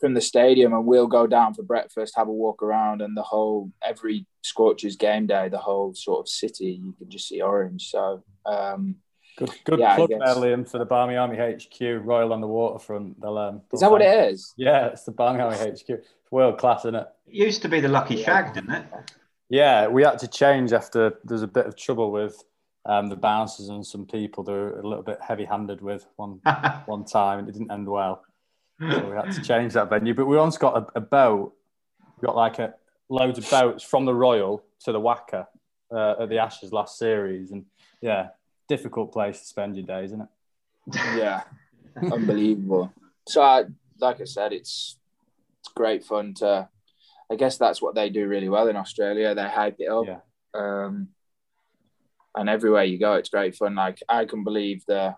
from 0.00 0.14
the 0.14 0.20
stadium, 0.20 0.72
and 0.72 0.86
we'll 0.86 1.06
go 1.06 1.26
down 1.26 1.54
for 1.54 1.62
breakfast, 1.62 2.14
have 2.16 2.28
a 2.28 2.32
walk 2.32 2.62
around, 2.62 3.02
and 3.02 3.16
the 3.16 3.22
whole 3.22 3.70
every 3.84 4.26
Scorchers 4.42 4.96
game 4.96 5.26
day, 5.26 5.48
the 5.48 5.58
whole 5.58 5.94
sort 5.94 6.20
of 6.20 6.28
city, 6.28 6.80
you 6.82 6.94
can 6.98 7.08
just 7.10 7.28
see 7.28 7.40
orange. 7.40 7.90
So. 7.90 8.24
Um, 8.46 8.96
Good, 9.38 9.50
good 9.64 9.78
yeah, 9.78 9.96
plug 9.96 10.10
there, 10.10 10.20
Liam, 10.20 10.68
for 10.68 10.76
the 10.76 10.84
Barmy 10.84 11.16
Army 11.16 11.38
HQ, 11.38 12.04
Royal 12.04 12.34
on 12.34 12.42
the 12.42 12.46
Waterfront. 12.46 13.18
They'll, 13.18 13.38
um, 13.38 13.62
is 13.72 13.80
that 13.80 13.90
what 13.90 14.02
it 14.02 14.30
is? 14.30 14.52
Yeah, 14.58 14.88
it's 14.88 15.04
the 15.04 15.10
Barmy 15.10 15.40
Army 15.40 15.56
HQ. 15.56 15.88
It's 15.88 16.08
world 16.30 16.58
class, 16.58 16.80
isn't 16.80 16.96
it? 16.96 17.06
It 17.28 17.34
used 17.34 17.62
to 17.62 17.70
be 17.70 17.80
the 17.80 17.88
Lucky 17.88 18.22
Shag, 18.22 18.52
didn't 18.52 18.72
it? 18.72 18.84
Yeah, 19.52 19.86
we 19.88 20.02
had 20.02 20.18
to 20.20 20.28
change 20.28 20.72
after 20.72 21.18
there's 21.24 21.42
a 21.42 21.46
bit 21.46 21.66
of 21.66 21.76
trouble 21.76 22.10
with 22.10 22.42
um, 22.86 23.10
the 23.10 23.16
bouncers 23.16 23.68
and 23.68 23.86
some 23.86 24.06
people 24.06 24.42
that 24.44 24.50
were 24.50 24.80
a 24.80 24.88
little 24.88 25.02
bit 25.02 25.18
heavy-handed 25.20 25.82
with 25.82 26.06
one 26.16 26.40
one 26.86 27.04
time, 27.04 27.38
and 27.38 27.48
it 27.50 27.52
didn't 27.52 27.70
end 27.70 27.86
well. 27.86 28.22
So 28.80 29.10
we 29.10 29.14
had 29.14 29.30
to 29.30 29.42
change 29.50 29.74
that 29.74 29.90
venue. 29.90 30.14
But 30.14 30.24
we 30.24 30.38
once 30.38 30.56
got 30.56 30.78
a, 30.78 30.98
a 30.98 31.00
boat. 31.02 31.52
We 32.18 32.24
got 32.24 32.34
like 32.34 32.60
a 32.60 32.72
loads 33.10 33.36
of 33.36 33.50
boats 33.50 33.84
from 33.84 34.06
the 34.06 34.14
Royal 34.14 34.64
to 34.84 34.92
the 34.92 34.98
WACA 34.98 35.46
uh, 35.94 36.14
at 36.22 36.30
the 36.30 36.38
Ashes 36.38 36.72
last 36.72 36.96
series, 36.96 37.50
and 37.50 37.66
yeah, 38.00 38.28
difficult 38.68 39.12
place 39.12 39.40
to 39.40 39.44
spend 39.44 39.76
your 39.76 39.84
days, 39.84 40.12
isn't 40.12 40.22
it? 40.22 40.28
Yeah, 41.14 41.42
unbelievable. 42.10 42.90
So, 43.28 43.42
I, 43.42 43.64
like 44.00 44.22
I 44.22 44.24
said, 44.24 44.54
it's 44.54 44.96
it's 45.60 45.68
great 45.74 46.06
fun 46.06 46.32
to 46.38 46.70
I 47.32 47.34
guess 47.34 47.56
that's 47.56 47.80
what 47.80 47.94
they 47.94 48.10
do 48.10 48.28
really 48.28 48.50
well 48.50 48.68
in 48.68 48.76
Australia. 48.76 49.34
They 49.34 49.48
hype 49.48 49.76
it 49.78 49.88
up. 49.88 50.04
Yeah. 50.06 50.18
Um, 50.52 51.08
and 52.36 52.48
everywhere 52.50 52.84
you 52.84 52.98
go, 52.98 53.14
it's 53.14 53.30
great 53.30 53.56
fun. 53.56 53.74
Like 53.74 54.00
I 54.06 54.26
can 54.26 54.44
believe 54.44 54.84
the 54.86 55.16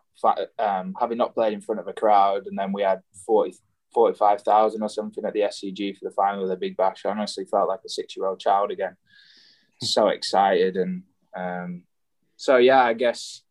um, 0.61 0.95
having 1.01 1.19
not 1.19 1.35
played 1.35 1.55
in 1.55 1.61
front 1.61 1.81
of 1.81 1.89
a 1.89 1.93
crowd, 1.93 2.47
and 2.47 2.57
then 2.57 2.73
we 2.73 2.83
had 2.83 3.01
40, 3.27 3.57
45,000 3.93 4.81
or 4.81 4.89
something 4.89 5.25
at 5.25 5.33
the 5.33 5.41
SCG 5.41 5.97
for 5.99 6.05
the 6.09 6.15
final 6.15 6.45
of 6.45 6.49
the 6.49 6.57
Big 6.57 6.77
Bash. 6.77 7.05
I 7.05 7.11
honestly 7.11 7.47
felt 7.47 7.69
like 7.69 7.81
a 7.85 7.89
six-year-old 7.89 8.39
child 8.39 8.71
again. 8.71 8.97
so 9.83 10.07
excited, 10.07 10.77
and 10.77 11.03
um, 11.37 11.83
so 12.37 12.59
yeah, 12.59 12.85
I 12.85 12.93
guess 12.93 13.43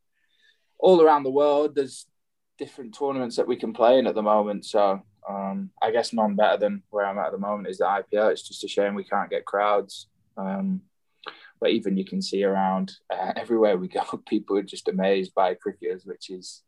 all 0.80 1.02
around 1.02 1.24
the 1.24 1.32
world, 1.32 1.76
there's 1.76 2.06
different 2.58 2.98
tournaments 2.98 3.36
that 3.36 3.48
we 3.48 3.58
can 3.58 3.74
play 3.74 4.00
in 4.00 4.08
at 4.08 4.16
the 4.16 4.22
moment. 4.22 4.64
So 4.64 5.02
um, 5.28 5.70
I 5.82 5.92
guess 5.92 6.14
none 6.14 6.36
better 6.36 6.58
than 6.58 6.84
where 6.90 7.06
I'm 7.06 7.18
at 7.18 7.28
at 7.28 7.32
the 7.32 7.38
moment 7.38 7.70
is 7.70 7.78
the 7.78 7.86
IPL. 7.86 8.32
It's 8.32 8.48
just 8.48 8.64
a 8.64 8.68
shame 8.68 8.96
we 8.96 9.04
can't 9.04 9.30
get 9.30 9.46
crowds. 9.46 10.08
Um, 10.38 10.82
but 11.60 11.72
even 11.72 11.96
you 11.96 12.04
can 12.04 12.22
see 12.22 12.44
around 12.44 12.92
uh, 13.10 13.32
everywhere 13.38 13.78
we 13.78 13.88
go, 13.88 14.04
people 14.28 14.58
are 14.58 14.64
just 14.64 14.90
amazed 14.90 15.34
by 15.34 15.54
cricketers, 15.54 16.06
which 16.06 16.30
is, 16.30 16.62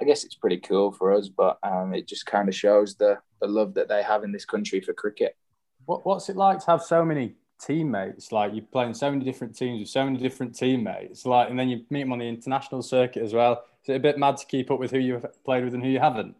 I 0.00 0.04
guess 0.04 0.24
it's 0.24 0.34
pretty 0.34 0.58
cool 0.58 0.92
for 0.92 1.12
us, 1.12 1.28
but 1.28 1.58
um, 1.62 1.94
it 1.94 2.08
just 2.08 2.26
kind 2.26 2.48
of 2.48 2.54
shows 2.54 2.94
the, 2.94 3.18
the 3.40 3.48
love 3.48 3.74
that 3.74 3.88
they 3.88 4.02
have 4.02 4.24
in 4.24 4.32
this 4.32 4.44
country 4.44 4.80
for 4.80 4.94
cricket. 4.94 5.36
What, 5.84 6.06
what's 6.06 6.28
it 6.28 6.36
like 6.36 6.60
to 6.60 6.66
have 6.70 6.82
so 6.82 7.04
many 7.04 7.34
teammates? 7.60 8.32
Like 8.32 8.54
you're 8.54 8.64
playing 8.64 8.94
so 8.94 9.10
many 9.10 9.24
different 9.24 9.54
teams 9.54 9.80
with 9.80 9.88
so 9.88 10.04
many 10.04 10.18
different 10.18 10.54
teammates, 10.54 11.26
like, 11.26 11.50
and 11.50 11.58
then 11.58 11.68
you 11.68 11.84
meet 11.90 12.04
them 12.04 12.12
on 12.12 12.20
the 12.20 12.28
international 12.28 12.82
circuit 12.82 13.22
as 13.22 13.34
well. 13.34 13.64
Is 13.82 13.90
it 13.90 13.96
a 13.96 14.00
bit 14.00 14.18
mad 14.18 14.38
to 14.38 14.46
keep 14.46 14.70
up 14.70 14.78
with 14.78 14.92
who 14.92 14.98
you've 14.98 15.26
played 15.44 15.64
with 15.64 15.74
and 15.74 15.82
who 15.82 15.90
you 15.90 16.00
haven't? 16.00 16.36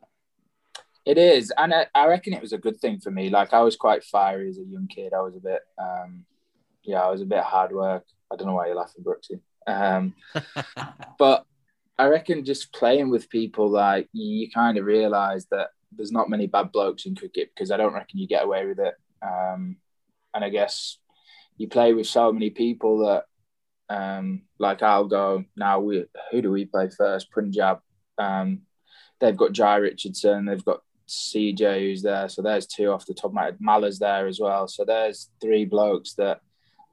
It 1.08 1.16
is, 1.16 1.50
and 1.56 1.72
I, 1.72 1.86
I, 1.94 2.06
reckon 2.06 2.34
it 2.34 2.42
was 2.42 2.52
a 2.52 2.58
good 2.58 2.78
thing 2.80 3.00
for 3.00 3.10
me. 3.10 3.30
Like 3.30 3.54
I 3.54 3.62
was 3.62 3.76
quite 3.76 4.04
fiery 4.04 4.50
as 4.50 4.58
a 4.58 4.62
young 4.62 4.88
kid. 4.88 5.14
I 5.14 5.22
was 5.22 5.34
a 5.34 5.40
bit, 5.40 5.62
um, 5.78 6.26
yeah, 6.84 7.00
I 7.00 7.10
was 7.10 7.22
a 7.22 7.24
bit 7.24 7.42
hard 7.42 7.72
work. 7.72 8.04
I 8.30 8.36
don't 8.36 8.46
know 8.46 8.52
why 8.52 8.66
you're 8.66 8.76
laughing, 8.76 9.02
Brooksy. 9.02 9.40
Um, 9.66 10.14
but 11.18 11.46
I 11.96 12.08
reckon 12.08 12.44
just 12.44 12.74
playing 12.74 13.08
with 13.08 13.30
people, 13.30 13.70
like 13.70 14.10
you 14.12 14.50
kind 14.50 14.76
of 14.76 14.84
realise 14.84 15.46
that 15.50 15.68
there's 15.92 16.12
not 16.12 16.28
many 16.28 16.46
bad 16.46 16.72
blokes 16.72 17.06
in 17.06 17.14
cricket 17.14 17.52
because 17.54 17.70
I 17.70 17.78
don't 17.78 17.94
reckon 17.94 18.18
you 18.18 18.28
get 18.28 18.44
away 18.44 18.66
with 18.66 18.78
it. 18.78 18.94
Um, 19.22 19.78
and 20.34 20.44
I 20.44 20.50
guess 20.50 20.98
you 21.56 21.68
play 21.68 21.94
with 21.94 22.06
so 22.06 22.30
many 22.34 22.50
people 22.50 22.98
that, 23.06 23.24
um, 23.88 24.42
like 24.58 24.82
I'll 24.82 25.08
go 25.08 25.46
now. 25.56 25.80
We 25.80 26.04
who 26.30 26.42
do 26.42 26.50
we 26.50 26.66
play 26.66 26.90
first? 26.90 27.32
Punjab. 27.32 27.78
Um, 28.18 28.60
they've 29.20 29.34
got 29.34 29.52
Jhye 29.52 29.80
Richardson. 29.80 30.44
They've 30.44 30.62
got 30.62 30.82
CJ 31.08 31.80
who's 31.80 32.02
there. 32.02 32.28
So 32.28 32.42
there's 32.42 32.66
two 32.66 32.90
off 32.90 33.06
the 33.06 33.14
top 33.14 33.26
of 33.30 33.32
my 33.32 33.44
head. 33.44 33.98
There 33.98 34.26
as 34.26 34.40
well. 34.40 34.68
So 34.68 34.84
there's 34.84 35.30
three 35.40 35.64
blokes 35.64 36.14
that 36.14 36.40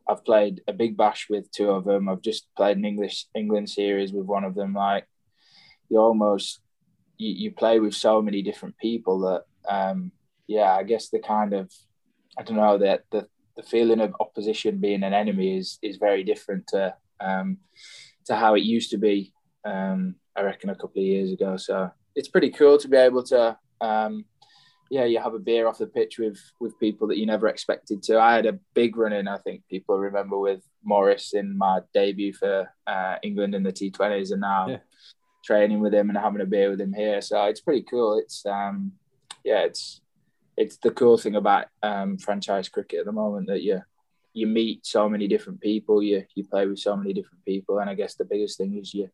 I've 0.08 0.24
played 0.24 0.62
a 0.68 0.74
big 0.74 0.98
bash 0.98 1.28
with 1.30 1.52
two 1.52 1.70
of 1.70 1.86
them. 1.86 2.08
I've 2.08 2.22
just 2.22 2.48
played 2.56 2.78
an 2.78 2.86
English 2.86 3.28
England 3.36 3.70
series 3.70 4.14
with 4.14 4.26
one 4.26 4.44
of 4.44 4.56
them. 4.56 4.74
Like 4.74 5.08
you 5.90 6.00
almost 6.00 6.62
you, 7.18 7.32
you 7.32 7.52
play 7.52 7.80
with 7.80 7.94
so 7.94 8.22
many 8.22 8.42
different 8.42 8.78
people 8.78 9.20
that 9.22 9.44
um 9.70 10.12
yeah, 10.48 10.74
I 10.74 10.84
guess 10.84 11.10
the 11.10 11.20
kind 11.20 11.54
of 11.54 11.72
I 12.38 12.44
don't 12.44 12.58
know 12.58 12.78
that 12.78 13.04
the 13.12 13.28
the 13.58 13.64
feeling 13.64 14.02
of 14.02 14.16
opposition 14.20 14.80
being 14.80 15.04
an 15.04 15.14
enemy 15.14 15.58
is 15.58 15.80
is 15.82 15.98
very 15.98 16.24
different 16.24 16.68
to 16.68 16.96
um 17.20 17.58
to 18.26 18.36
how 18.36 18.56
it 18.56 18.64
used 18.64 18.92
to 18.92 18.98
be 18.98 19.34
um 19.66 20.16
I 20.36 20.42
reckon 20.42 20.70
a 20.70 20.76
couple 20.76 21.02
of 21.02 21.08
years 21.08 21.32
ago. 21.32 21.58
So 21.58 21.90
it's 22.16 22.28
pretty 22.28 22.52
cool 22.52 22.78
to 22.78 22.88
be 22.88 22.98
able 22.98 23.24
to 23.24 23.58
um, 23.86 24.26
yeah, 24.90 25.06
you 25.06 25.20
have 25.20 25.34
a 25.34 25.40
beer 25.40 25.68
off 25.68 25.80
the 25.80 25.88
pitch 25.88 26.20
with 26.20 26.40
with 26.60 26.80
people 26.80 27.08
that 27.08 27.18
you 27.18 27.26
never 27.26 27.48
expected 27.48 28.04
to. 28.04 28.20
I 28.20 28.36
had 28.36 28.46
a 28.46 28.60
big 28.74 28.98
run 28.98 29.14
in. 29.14 29.28
I 29.28 29.38
think 29.38 29.64
people 29.70 29.98
remember 29.98 30.38
with 30.38 30.62
Morris 30.84 31.34
in 31.34 31.58
my 31.58 31.80
debut 31.94 32.34
for 32.34 32.70
uh, 32.86 33.16
England 33.24 33.56
in 33.56 33.64
the 33.64 33.74
T20s, 33.74 34.32
and 34.32 34.42
now 34.42 34.68
yeah. 34.68 34.78
training 35.44 35.80
with 35.80 35.94
him 35.94 36.10
and 36.10 36.18
having 36.18 36.42
a 36.42 36.46
beer 36.46 36.70
with 36.70 36.82
him 36.82 36.94
here. 36.94 37.22
So 37.22 37.44
it's 37.46 37.62
pretty 37.62 37.84
cool. 37.90 38.20
It's 38.20 38.46
um, 38.46 38.94
yeah, 39.44 39.62
it's 39.62 40.02
it's 40.56 40.78
the 40.78 40.92
cool 40.92 41.18
thing 41.18 41.36
about 41.36 41.66
um, 41.82 42.18
franchise 42.18 42.70
cricket 42.70 43.00
at 43.00 43.06
the 43.06 43.12
moment 43.12 43.48
that 43.48 43.64
you 43.64 43.82
you 44.34 44.48
meet 44.48 44.86
so 44.86 45.10
many 45.10 45.28
different 45.28 45.62
people, 45.62 46.04
you 46.04 46.26
you 46.36 46.44
play 46.44 46.68
with 46.68 46.80
so 46.80 46.96
many 46.96 47.14
different 47.14 47.44
people, 47.46 47.80
and 47.80 47.90
I 47.90 47.96
guess 47.96 48.16
the 48.16 48.26
biggest 48.26 48.58
thing 48.58 48.78
is 48.78 48.94
you 48.94 49.10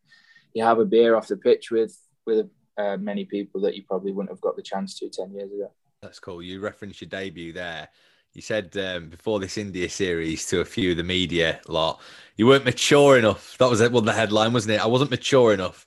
you 0.52 0.64
have 0.64 0.80
a 0.80 0.84
beer 0.84 1.16
off 1.16 1.28
the 1.28 1.36
pitch 1.36 1.70
with 1.70 1.96
with 2.26 2.50
uh, 2.78 2.96
many 2.96 3.24
people 3.24 3.60
that 3.62 3.74
you 3.74 3.82
probably 3.82 4.12
wouldn't 4.12 4.30
have 4.30 4.40
got 4.40 4.56
the 4.56 4.62
chance 4.62 4.98
to 4.98 5.08
10 5.08 5.32
years 5.32 5.52
ago. 5.52 5.70
That's 6.00 6.18
cool. 6.18 6.42
You 6.42 6.60
referenced 6.60 7.00
your 7.00 7.08
debut 7.08 7.52
there. 7.52 7.88
You 8.34 8.42
said 8.42 8.76
um, 8.78 9.10
before 9.10 9.40
this 9.40 9.58
India 9.58 9.88
series 9.88 10.46
to 10.46 10.60
a 10.60 10.64
few 10.64 10.92
of 10.92 10.96
the 10.96 11.02
media 11.02 11.60
lot, 11.68 12.00
you 12.36 12.46
weren't 12.46 12.64
mature 12.64 13.18
enough. 13.18 13.56
That 13.58 13.68
was 13.68 13.80
one 13.80 13.94
of 13.94 14.04
the 14.04 14.12
headline, 14.12 14.52
wasn't 14.52 14.74
it? 14.74 14.80
I 14.80 14.86
wasn't 14.86 15.10
mature 15.10 15.52
enough. 15.52 15.86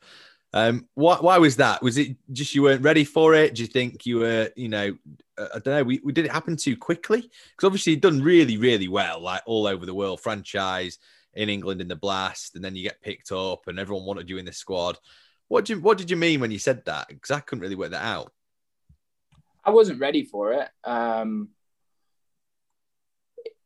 Um, 0.54 0.88
why, 0.94 1.18
why 1.18 1.38
was 1.38 1.58
that? 1.58 1.82
Was 1.82 1.98
it 1.98 2.16
just 2.32 2.56
you 2.56 2.62
weren't 2.62 2.84
ready 2.84 3.04
for 3.04 3.34
it? 3.34 3.56
Do 3.56 3.64
you 3.64 3.68
think 3.68 4.06
you 4.06 4.20
were, 4.20 4.50
you 4.56 4.70
know, 4.70 4.96
uh, 5.38 5.48
I 5.56 5.60
don't 5.60 5.76
know, 5.76 5.84
we, 5.84 6.00
we 6.04 6.14
did 6.14 6.26
it 6.26 6.32
happen 6.32 6.56
too 6.56 6.78
quickly? 6.78 7.22
Because 7.22 7.66
obviously 7.66 7.94
you've 7.94 8.02
done 8.02 8.22
really, 8.22 8.58
really 8.58 8.88
well, 8.88 9.20
like 9.20 9.42
all 9.46 9.68
over 9.68 9.86
the 9.86 9.94
world, 9.94 10.22
franchise 10.22 11.00
in 11.34 11.50
England 11.50 11.82
in 11.82 11.88
the 11.88 11.96
blast, 11.96 12.56
and 12.56 12.64
then 12.64 12.76
you 12.76 12.84
get 12.84 13.02
picked 13.02 13.32
up 13.32 13.68
and 13.68 13.80
everyone 13.80 14.06
wanted 14.06 14.30
you 14.30 14.38
in 14.38 14.46
the 14.46 14.54
squad. 14.54 14.98
What 15.48 15.66
did 15.66 15.76
you 15.76 15.82
What 15.82 15.98
did 15.98 16.10
you 16.10 16.18
mean 16.18 16.40
when 16.40 16.52
you 16.52 16.60
said 16.60 16.86
that? 16.86 17.08
Because 17.08 17.32
I 17.32 17.40
couldn't 17.40 17.62
really 17.62 17.76
work 17.76 17.92
that 17.92 18.04
out. 18.04 18.32
I 19.64 19.72
wasn't 19.72 20.00
ready 20.00 20.24
for 20.24 20.54
it. 20.54 20.70
Um, 20.84 21.50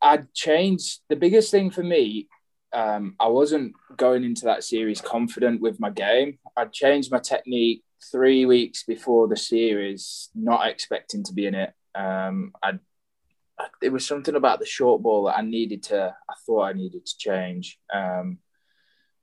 I'd 0.01 0.33
changed. 0.33 1.01
The 1.09 1.15
biggest 1.15 1.51
thing 1.51 1.71
for 1.71 1.83
me, 1.83 2.27
um, 2.71 3.15
I 3.19 3.27
wasn't 3.27 3.73
going 3.97 4.23
into 4.23 4.45
that 4.45 4.63
series 4.63 5.01
confident 5.01 5.61
with 5.61 5.79
my 5.79 5.89
game. 5.89 6.39
I'd 6.55 6.71
changed 6.71 7.11
my 7.11 7.19
technique 7.19 7.83
three 8.11 8.45
weeks 8.45 8.83
before 8.83 9.27
the 9.27 9.35
series, 9.35 10.29
not 10.33 10.67
expecting 10.67 11.23
to 11.25 11.33
be 11.33 11.47
in 11.47 11.55
it. 11.55 11.73
Um, 11.95 12.53
I, 12.63 12.79
it 13.81 13.89
was 13.89 14.07
something 14.07 14.35
about 14.35 14.59
the 14.59 14.65
short 14.65 15.01
ball 15.01 15.25
that 15.25 15.37
I 15.37 15.41
needed 15.41 15.83
to. 15.83 16.15
I 16.29 16.33
thought 16.45 16.63
I 16.63 16.73
needed 16.73 17.05
to 17.05 17.17
change. 17.17 17.77
Um, 17.93 18.37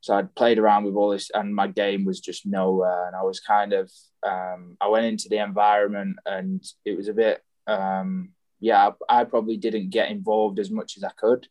so 0.01 0.15
I'd 0.15 0.35
played 0.35 0.59
around 0.59 0.85
with 0.85 0.95
all 0.95 1.09
this, 1.09 1.29
and 1.33 1.55
my 1.55 1.67
game 1.67 2.05
was 2.05 2.19
just 2.19 2.45
nowhere. 2.45 3.07
And 3.07 3.15
I 3.15 3.23
was 3.23 3.39
kind 3.39 3.73
of, 3.73 3.91
um, 4.25 4.77
I 4.79 4.87
went 4.87 5.05
into 5.05 5.29
the 5.29 5.37
environment, 5.43 6.17
and 6.25 6.63
it 6.85 6.95
was 6.95 7.07
a 7.07 7.13
bit, 7.13 7.43
um, 7.65 8.29
yeah, 8.59 8.91
I 9.09 9.23
probably 9.23 9.57
didn't 9.57 9.89
get 9.89 10.09
involved 10.09 10.59
as 10.59 10.71
much 10.71 10.97
as 10.97 11.03
I 11.03 11.11
could. 11.11 11.47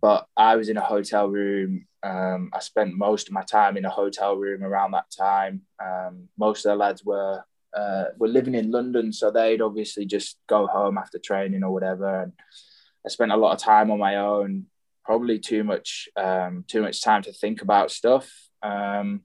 But 0.00 0.26
I 0.36 0.56
was 0.56 0.68
in 0.68 0.78
a 0.78 0.82
hotel 0.82 1.28
room. 1.28 1.86
Um, 2.02 2.50
I 2.54 2.60
spent 2.60 2.96
most 2.96 3.28
of 3.28 3.34
my 3.34 3.42
time 3.42 3.76
in 3.76 3.84
a 3.84 3.90
hotel 3.90 4.36
room 4.36 4.62
around 4.64 4.92
that 4.92 5.10
time. 5.10 5.62
Um, 5.82 6.28
most 6.38 6.64
of 6.64 6.70
the 6.70 6.76
lads 6.76 7.04
were 7.04 7.44
uh, 7.76 8.04
were 8.18 8.28
living 8.28 8.54
in 8.54 8.70
London, 8.70 9.12
so 9.12 9.30
they'd 9.30 9.60
obviously 9.60 10.06
just 10.06 10.38
go 10.48 10.66
home 10.66 10.98
after 10.98 11.18
training 11.18 11.62
or 11.62 11.70
whatever. 11.70 12.22
And 12.22 12.32
I 13.04 13.10
spent 13.10 13.32
a 13.32 13.36
lot 13.36 13.52
of 13.52 13.58
time 13.58 13.90
on 13.90 13.98
my 13.98 14.16
own, 14.16 14.66
probably 15.04 15.38
too 15.38 15.64
much 15.64 16.08
um, 16.16 16.64
too 16.66 16.82
much 16.82 17.02
time 17.02 17.22
to 17.22 17.32
think 17.32 17.62
about 17.62 17.90
stuff. 17.90 18.30
Um, 18.62 19.22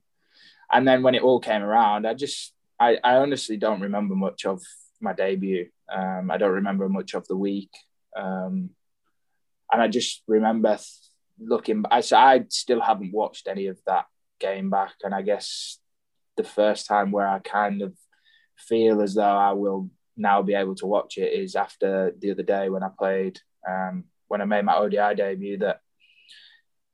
and 0.72 0.88
then 0.88 1.04
when 1.04 1.16
it 1.16 1.22
all 1.22 1.40
came 1.40 1.62
around, 1.62 2.08
I 2.08 2.14
just 2.14 2.54
I, 2.80 2.98
I 3.04 3.16
honestly 3.18 3.58
don't 3.58 3.82
remember 3.82 4.16
much 4.16 4.46
of 4.46 4.62
my 5.02 5.14
debut. 5.14 5.70
Um, 5.94 6.32
I 6.32 6.38
don't 6.38 6.52
remember 6.52 6.90
much 6.90 7.14
of 7.14 7.28
the 7.28 7.38
week. 7.38 7.72
Um, 8.16 8.72
and 9.72 9.82
I 9.82 9.88
just 9.88 10.24
remember 10.28 10.78
looking. 11.40 11.84
I 11.90 12.02
so 12.02 12.18
I 12.18 12.46
still 12.50 12.82
haven't 12.82 13.14
watched 13.14 13.48
any 13.48 13.68
of 13.68 13.80
that 13.86 14.06
game 14.40 14.70
back, 14.70 14.94
and 15.04 15.14
I 15.14 15.22
guess 15.22 15.80
the 16.38 16.44
first 16.44 16.88
time 16.88 17.12
where 17.12 17.28
I 17.28 17.40
kind 17.40 17.82
of 17.82 17.94
feel 18.58 19.02
as 19.02 19.16
though 19.16 19.22
I 19.22 19.54
will 19.54 19.90
now 20.18 20.42
be 20.42 20.54
able 20.54 20.76
to 20.76 20.86
watch 20.86 21.18
it 21.18 21.34
is 21.34 21.56
after 21.56 22.14
the 22.18 22.32
other 22.32 22.44
day 22.44 22.70
when 22.70 22.84
I 22.84 22.90
played 22.98 23.40
um, 23.68 24.06
when 24.36 24.42
I 24.42 24.46
made 24.46 24.66
my 24.66 24.76
ODI 24.76 25.16
debut. 25.16 25.60
That 25.60 25.80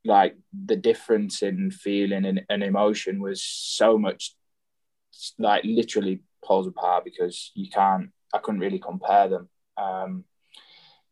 like 0.06 0.36
the 0.54 0.76
difference 0.76 1.42
in 1.42 1.72
feeling 1.72 2.26
and, 2.26 2.42
and 2.50 2.64
emotion 2.64 3.20
was 3.20 3.44
so 3.44 3.98
much 3.98 4.36
like 5.38 5.64
literally 5.64 6.22
poles 6.44 6.68
apart 6.68 7.04
because 7.04 7.52
you 7.56 7.70
can't 7.70 8.10
I 8.34 8.38
couldn't 8.38 8.62
really 8.62 8.80
compare 8.80 9.28
them. 9.28 9.50
Um, 9.78 10.26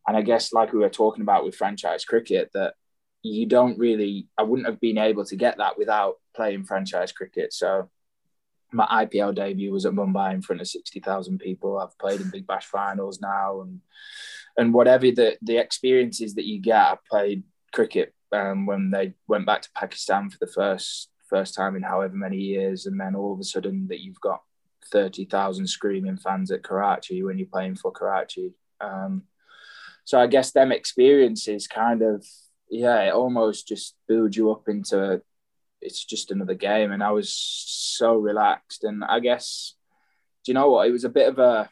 and 0.07 0.17
I 0.17 0.21
guess, 0.21 0.53
like 0.53 0.73
we 0.73 0.80
were 0.80 0.89
talking 0.89 1.21
about 1.21 1.43
with 1.43 1.55
franchise 1.55 2.05
cricket, 2.05 2.51
that 2.53 2.75
you 3.21 3.45
don't 3.45 3.77
really, 3.77 4.27
I 4.38 4.43
wouldn't 4.43 4.67
have 4.67 4.80
been 4.80 4.97
able 4.97 5.25
to 5.25 5.36
get 5.36 5.57
that 5.57 5.77
without 5.77 6.15
playing 6.36 6.63
franchise 6.63 7.11
cricket. 7.11 7.53
So 7.53 7.89
my 8.71 8.86
IPL 9.05 9.36
debut 9.36 9.71
was 9.71 9.86
at 9.86 9.93
Mumbai 9.93 10.34
in 10.34 10.41
front 10.41 10.61
of 10.61 10.67
60,000 10.67 11.39
people. 11.39 11.77
I've 11.77 11.97
played 11.97 12.21
in 12.21 12.30
Big 12.30 12.47
Bash 12.47 12.65
finals 12.65 13.19
now 13.19 13.61
and 13.61 13.82
and 14.60 14.74
whatever 14.74 15.10
the, 15.10 15.38
the 15.41 15.57
experiences 15.57 16.36
that 16.36 16.45
you 16.45 16.60
get, 16.60 16.76
I 16.76 16.97
played 17.10 17.43
cricket 17.72 18.14
um, 18.34 18.66
when 18.66 18.91
they 18.91 19.14
went 19.26 19.45
back 19.45 19.62
to 19.62 19.70
Pakistan 19.74 20.30
for 20.30 20.38
the 20.41 20.51
first 20.51 21.10
first 21.30 21.55
time 21.55 21.76
in 21.76 21.84
however 21.84 22.16
many 22.16 22.38
years. 22.38 22.86
And 22.86 22.99
then 22.99 23.16
all 23.16 23.34
of 23.34 23.39
a 23.39 23.43
sudden 23.43 23.88
that 23.88 24.01
you've 24.01 24.20
got 24.20 24.41
30,000 24.91 25.68
screaming 25.68 26.18
fans 26.18 26.51
at 26.51 26.64
Karachi 26.64 27.24
when 27.24 27.38
you're 27.38 27.47
playing 27.47 27.76
for 27.76 27.91
Karachi. 27.91 28.53
Um, 28.82 29.24
so 30.05 30.20
I 30.20 30.28
guess 30.28 30.51
them 30.51 30.72
experiences 30.72 31.68
kind 31.68 32.01
of 32.01 32.26
yeah, 32.70 33.01
it 33.03 33.14
almost 33.14 33.68
just 33.68 33.95
builds 34.07 34.36
you 34.36 34.51
up 34.51 34.68
into 34.68 35.22
it's 35.82 36.03
just 36.03 36.32
another 36.32 36.55
game. 36.55 36.91
And 36.91 37.01
I 37.01 37.12
was 37.12 37.34
so 37.34 38.18
relaxed. 38.18 38.84
And 38.84 39.05
I 39.05 39.22
guess 39.22 39.76
do 40.43 40.51
you 40.51 40.53
know 40.53 40.72
what? 40.72 40.88
It 40.88 40.91
was 40.91 41.05
a 41.05 41.10
bit 41.10 41.30
of 41.30 41.39
a 41.39 41.70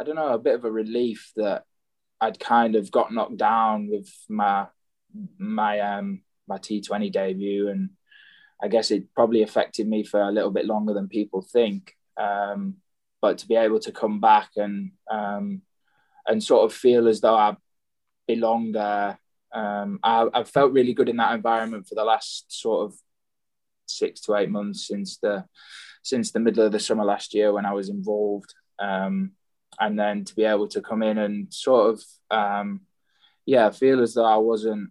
I 0.00 0.04
don't 0.04 0.16
know, 0.16 0.28
a 0.28 0.38
bit 0.38 0.54
of 0.54 0.64
a 0.64 0.70
relief 0.70 1.30
that 1.36 1.64
I'd 2.22 2.38
kind 2.38 2.76
of 2.76 2.90
got 2.90 3.12
knocked 3.12 3.36
down 3.36 3.88
with 3.88 4.08
my 4.28 4.66
my 5.38 5.80
um 5.80 6.22
my 6.48 6.58
T20 6.58 7.12
debut 7.12 7.68
and 7.68 7.90
I 8.62 8.68
guess 8.68 8.90
it 8.92 9.12
probably 9.14 9.42
affected 9.42 9.88
me 9.88 10.04
for 10.04 10.22
a 10.22 10.30
little 10.30 10.52
bit 10.52 10.66
longer 10.66 10.94
than 10.94 11.08
people 11.08 11.42
think. 11.42 11.96
Um, 12.16 12.76
but 13.20 13.38
to 13.38 13.48
be 13.48 13.56
able 13.56 13.80
to 13.80 13.92
come 13.92 14.20
back 14.20 14.50
and 14.56 14.92
um, 15.10 15.62
and 16.26 16.42
sort 16.42 16.64
of 16.64 16.72
feel 16.76 17.08
as 17.08 17.20
though 17.20 17.34
I 17.34 17.56
belong 18.26 18.72
there. 18.72 19.18
Um, 19.52 19.98
I, 20.02 20.28
have 20.32 20.48
felt 20.48 20.72
really 20.72 20.94
good 20.94 21.08
in 21.08 21.18
that 21.18 21.34
environment 21.34 21.86
for 21.86 21.94
the 21.94 22.04
last 22.04 22.46
sort 22.48 22.86
of 22.86 22.98
six 23.86 24.20
to 24.22 24.36
eight 24.36 24.48
months 24.48 24.86
since 24.88 25.18
the 25.18 25.44
since 26.02 26.32
the 26.32 26.40
middle 26.40 26.64
of 26.64 26.72
the 26.72 26.80
summer 26.80 27.04
last 27.04 27.34
year 27.34 27.52
when 27.52 27.66
I 27.66 27.74
was 27.74 27.88
involved, 27.88 28.54
um, 28.78 29.32
and 29.80 29.98
then 29.98 30.24
to 30.24 30.34
be 30.34 30.44
able 30.44 30.68
to 30.68 30.80
come 30.80 31.02
in 31.02 31.18
and 31.18 31.52
sort 31.52 31.94
of 31.94 32.04
um, 32.30 32.80
yeah 33.46 33.70
feel 33.70 34.00
as 34.02 34.14
though 34.14 34.24
I 34.24 34.36
wasn't 34.36 34.90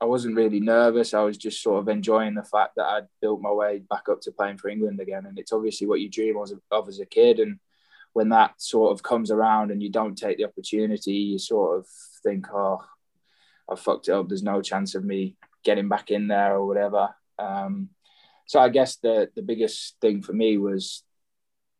I 0.00 0.04
wasn't 0.04 0.36
really 0.36 0.60
nervous. 0.60 1.12
I 1.12 1.22
was 1.22 1.36
just 1.36 1.60
sort 1.60 1.80
of 1.80 1.88
enjoying 1.88 2.34
the 2.34 2.44
fact 2.44 2.74
that 2.76 2.86
I'd 2.86 3.08
built 3.20 3.40
my 3.40 3.50
way 3.50 3.82
back 3.90 4.08
up 4.08 4.20
to 4.22 4.32
playing 4.32 4.58
for 4.58 4.68
England 4.68 5.00
again, 5.00 5.26
and 5.26 5.38
it's 5.38 5.52
obviously 5.52 5.86
what 5.86 6.00
you 6.00 6.08
dream 6.08 6.36
of 6.70 6.88
as 6.88 7.00
a 7.00 7.06
kid 7.06 7.40
and 7.40 7.58
when 8.12 8.30
that 8.30 8.60
sort 8.60 8.92
of 8.92 9.02
comes 9.02 9.30
around 9.30 9.70
and 9.70 9.82
you 9.82 9.90
don't 9.90 10.16
take 10.16 10.38
the 10.38 10.44
opportunity, 10.44 11.12
you 11.12 11.38
sort 11.38 11.78
of 11.78 11.86
think, 12.22 12.46
oh, 12.52 12.84
I 13.70 13.76
fucked 13.76 14.08
it 14.08 14.12
up. 14.12 14.28
There's 14.28 14.42
no 14.42 14.62
chance 14.62 14.94
of 14.94 15.04
me 15.04 15.36
getting 15.62 15.88
back 15.88 16.10
in 16.10 16.28
there 16.28 16.54
or 16.54 16.66
whatever. 16.66 17.10
Um, 17.38 17.90
so 18.46 18.58
I 18.58 18.70
guess 18.70 18.96
the 18.96 19.30
the 19.36 19.42
biggest 19.42 19.96
thing 20.00 20.22
for 20.22 20.32
me 20.32 20.56
was 20.56 21.04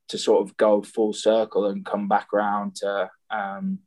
to 0.09 0.19
sort 0.19 0.43
of 0.43 0.57
go 0.57 0.83
full 0.83 1.13
circle 1.13 1.67
and 1.67 1.85
come 1.85 2.09
back 2.09 2.29
around 2.33 2.77
to 2.77 3.11
um, 3.31 3.79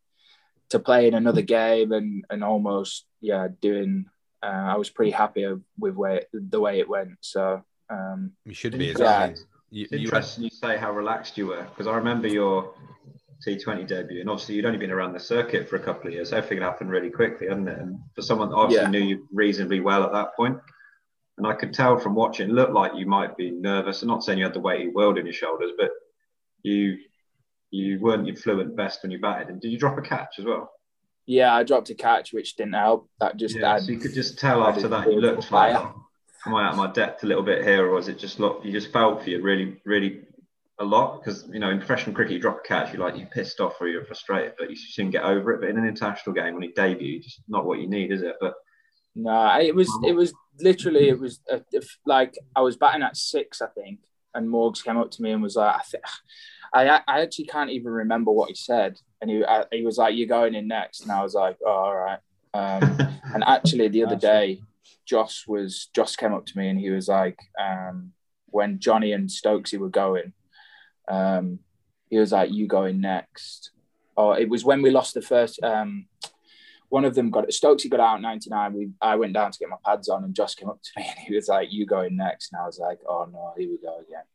to 0.69 0.79
playing 0.79 1.13
another 1.13 1.41
game 1.41 1.91
and 1.91 2.25
and 2.29 2.43
almost 2.43 3.05
yeah 3.19 3.47
doing. 3.61 4.05
Uh, 4.43 4.73
I 4.73 4.75
was 4.75 4.89
pretty 4.89 5.11
happy 5.11 5.47
with 5.77 5.95
way 5.95 6.21
the 6.33 6.59
way 6.59 6.79
it 6.79 6.89
went. 6.89 7.17
So 7.21 7.63
um, 7.89 8.31
you 8.45 8.53
should 8.53 8.77
be 8.77 8.91
as 8.91 8.97
well. 8.97 9.33
You, 9.69 9.83
it's 9.83 9.93
interesting 9.93 10.43
you, 10.43 10.49
you 10.51 10.57
say 10.57 10.77
how 10.77 10.91
relaxed 10.91 11.37
you 11.37 11.47
were 11.47 11.63
because 11.63 11.87
I 11.87 11.95
remember 11.95 12.27
your 12.27 12.73
T20 13.45 13.87
debut, 13.87 14.21
and 14.21 14.29
obviously 14.29 14.55
you'd 14.55 14.65
only 14.65 14.77
been 14.77 14.91
around 14.91 15.13
the 15.13 15.19
circuit 15.19 15.69
for 15.69 15.75
a 15.75 15.79
couple 15.79 16.07
of 16.07 16.13
years. 16.13 16.33
Everything 16.33 16.61
happened 16.61 16.89
really 16.89 17.09
quickly, 17.09 17.47
hadn't 17.47 17.67
it? 17.67 17.79
And 17.79 17.99
for 18.15 18.21
someone 18.21 18.49
that 18.49 18.55
obviously 18.55 18.85
yeah. 18.85 18.89
knew 18.89 19.03
you 19.03 19.27
reasonably 19.31 19.79
well 19.79 20.03
at 20.03 20.11
that 20.11 20.35
point, 20.35 20.57
and 21.37 21.47
I 21.47 21.53
could 21.53 21.73
tell 21.73 21.97
from 21.97 22.13
watching, 22.13 22.49
it 22.49 22.53
looked 22.53 22.73
like 22.73 22.91
you 22.95 23.07
might 23.07 23.35
be 23.37 23.51
nervous. 23.51 24.01
I'm 24.01 24.07
not 24.07 24.23
saying 24.23 24.37
you 24.37 24.45
had 24.45 24.53
the 24.53 24.59
weight 24.59 24.87
of 24.87 24.93
the 24.93 24.97
world 24.97 25.17
in 25.17 25.25
your 25.25 25.33
shoulders, 25.33 25.71
but 25.77 25.89
you 26.63 26.97
you 27.71 27.99
weren't 27.99 28.27
your 28.27 28.35
fluent 28.35 28.75
best 28.75 29.01
when 29.01 29.11
you 29.11 29.19
batted. 29.19 29.49
And 29.49 29.61
did 29.61 29.71
you 29.71 29.77
drop 29.77 29.97
a 29.97 30.01
catch 30.01 30.39
as 30.39 30.45
well? 30.45 30.71
Yeah, 31.25 31.55
I 31.55 31.63
dropped 31.63 31.89
a 31.89 31.95
catch, 31.95 32.33
which 32.33 32.55
didn't 32.55 32.73
help. 32.73 33.09
That 33.19 33.37
just 33.37 33.55
yeah, 33.55 33.79
so 33.79 33.91
you 33.91 33.99
could 33.99 34.13
just 34.13 34.37
tell 34.37 34.63
after 34.63 34.87
that 34.89 35.11
you 35.11 35.19
looked 35.19 35.51
like 35.51 35.75
am 36.45 36.55
I 36.55 36.65
out 36.65 36.71
of 36.71 36.77
my 36.77 36.91
depth 36.91 37.23
a 37.23 37.27
little 37.27 37.43
bit 37.43 37.63
here, 37.63 37.85
or 37.85 37.91
was 37.91 38.07
it 38.07 38.17
just 38.17 38.39
look 38.39 38.61
you 38.63 38.71
just 38.71 38.91
felt 38.91 39.23
for 39.23 39.29
you 39.29 39.41
really, 39.41 39.81
really 39.85 40.21
a 40.79 40.85
lot? 40.85 41.19
Because 41.19 41.47
you 41.51 41.59
know, 41.59 41.69
in 41.69 41.77
professional 41.77 42.15
cricket, 42.15 42.33
you 42.33 42.39
drop 42.39 42.59
a 42.63 42.67
catch, 42.67 42.93
you're 42.93 43.01
like 43.01 43.17
you 43.17 43.27
pissed 43.27 43.59
off 43.59 43.79
or 43.79 43.87
you're 43.87 44.05
frustrated, 44.05 44.53
but 44.57 44.69
you 44.69 44.75
soon 44.75 45.11
get 45.11 45.23
over 45.23 45.53
it. 45.53 45.61
But 45.61 45.69
in 45.69 45.77
an 45.77 45.87
international 45.87 46.33
game, 46.33 46.53
when 46.53 46.63
you 46.63 46.73
debut, 46.73 47.21
just 47.21 47.41
not 47.47 47.65
what 47.65 47.79
you 47.79 47.87
need, 47.87 48.11
is 48.11 48.21
it? 48.21 48.35
But 48.39 48.53
no, 49.15 49.59
it 49.59 49.75
was 49.75 49.89
it 50.03 50.13
was 50.13 50.33
literally 50.59 51.09
it 51.09 51.19
was 51.19 51.39
a, 51.49 51.61
like 52.05 52.33
I 52.55 52.61
was 52.61 52.77
batting 52.77 53.03
at 53.03 53.17
six, 53.17 53.61
I 53.61 53.67
think, 53.67 53.99
and 54.33 54.47
Morgs 54.47 54.83
came 54.83 54.97
up 54.97 55.11
to 55.11 55.21
me 55.21 55.31
and 55.31 55.41
was 55.41 55.55
like, 55.55 55.75
I 55.75 55.81
think. 55.83 56.03
I, 56.73 57.01
I 57.05 57.21
actually 57.21 57.47
can't 57.47 57.69
even 57.69 57.91
remember 57.91 58.31
what 58.31 58.47
he 58.47 58.55
said, 58.55 58.97
and 59.19 59.29
he 59.29 59.43
I, 59.43 59.65
he 59.73 59.83
was 59.83 59.97
like, 59.97 60.15
"You're 60.15 60.25
going 60.25 60.55
in 60.55 60.69
next," 60.69 61.01
and 61.01 61.11
I 61.11 61.21
was 61.21 61.33
like, 61.33 61.57
"Oh, 61.65 61.69
all 61.69 61.95
right." 61.95 62.19
Um, 62.53 62.97
and 63.33 63.43
actually, 63.45 63.89
the 63.89 64.05
other 64.05 64.15
day, 64.15 64.61
Jos 65.05 65.45
was 65.47 65.89
Jos 65.93 66.15
came 66.15 66.33
up 66.33 66.45
to 66.45 66.57
me 66.57 66.69
and 66.69 66.79
he 66.79 66.89
was 66.89 67.09
like, 67.09 67.37
um, 67.61 68.13
when 68.45 68.79
Johnny 68.79 69.11
and 69.11 69.29
Stokesy 69.29 69.77
were 69.77 69.89
going, 69.89 70.31
um, 71.09 71.59
he 72.09 72.17
was 72.17 72.31
like, 72.31 72.51
"You 72.51 72.67
going 72.67 73.01
next?" 73.01 73.71
Oh, 74.15 74.31
it 74.31 74.47
was 74.47 74.63
when 74.63 74.81
we 74.81 74.91
lost 74.91 75.13
the 75.13 75.21
first. 75.21 75.61
Um, 75.61 76.05
one 76.91 77.05
of 77.05 77.15
them 77.15 77.31
got 77.31 77.47
Stokesy 77.47 77.89
got 77.89 78.01
out 78.01 78.21
99. 78.21 78.73
We 78.73 78.89
I 79.01 79.15
went 79.15 79.33
down 79.33 79.51
to 79.51 79.57
get 79.57 79.69
my 79.69 79.77
pads 79.85 80.09
on, 80.09 80.25
and 80.25 80.35
Jos 80.35 80.55
came 80.55 80.69
up 80.69 80.81
to 80.81 80.89
me 80.97 81.05
and 81.09 81.19
he 81.19 81.33
was 81.33 81.47
like, 81.47 81.71
"You 81.71 81.85
going 81.85 82.17
next?" 82.17 82.51
And 82.51 82.61
I 82.61 82.65
was 82.65 82.79
like, 82.79 82.99
"Oh 83.07 83.27
no, 83.31 83.53
here 83.57 83.69
we 83.69 83.77
go 83.77 83.99
again." 83.99 84.25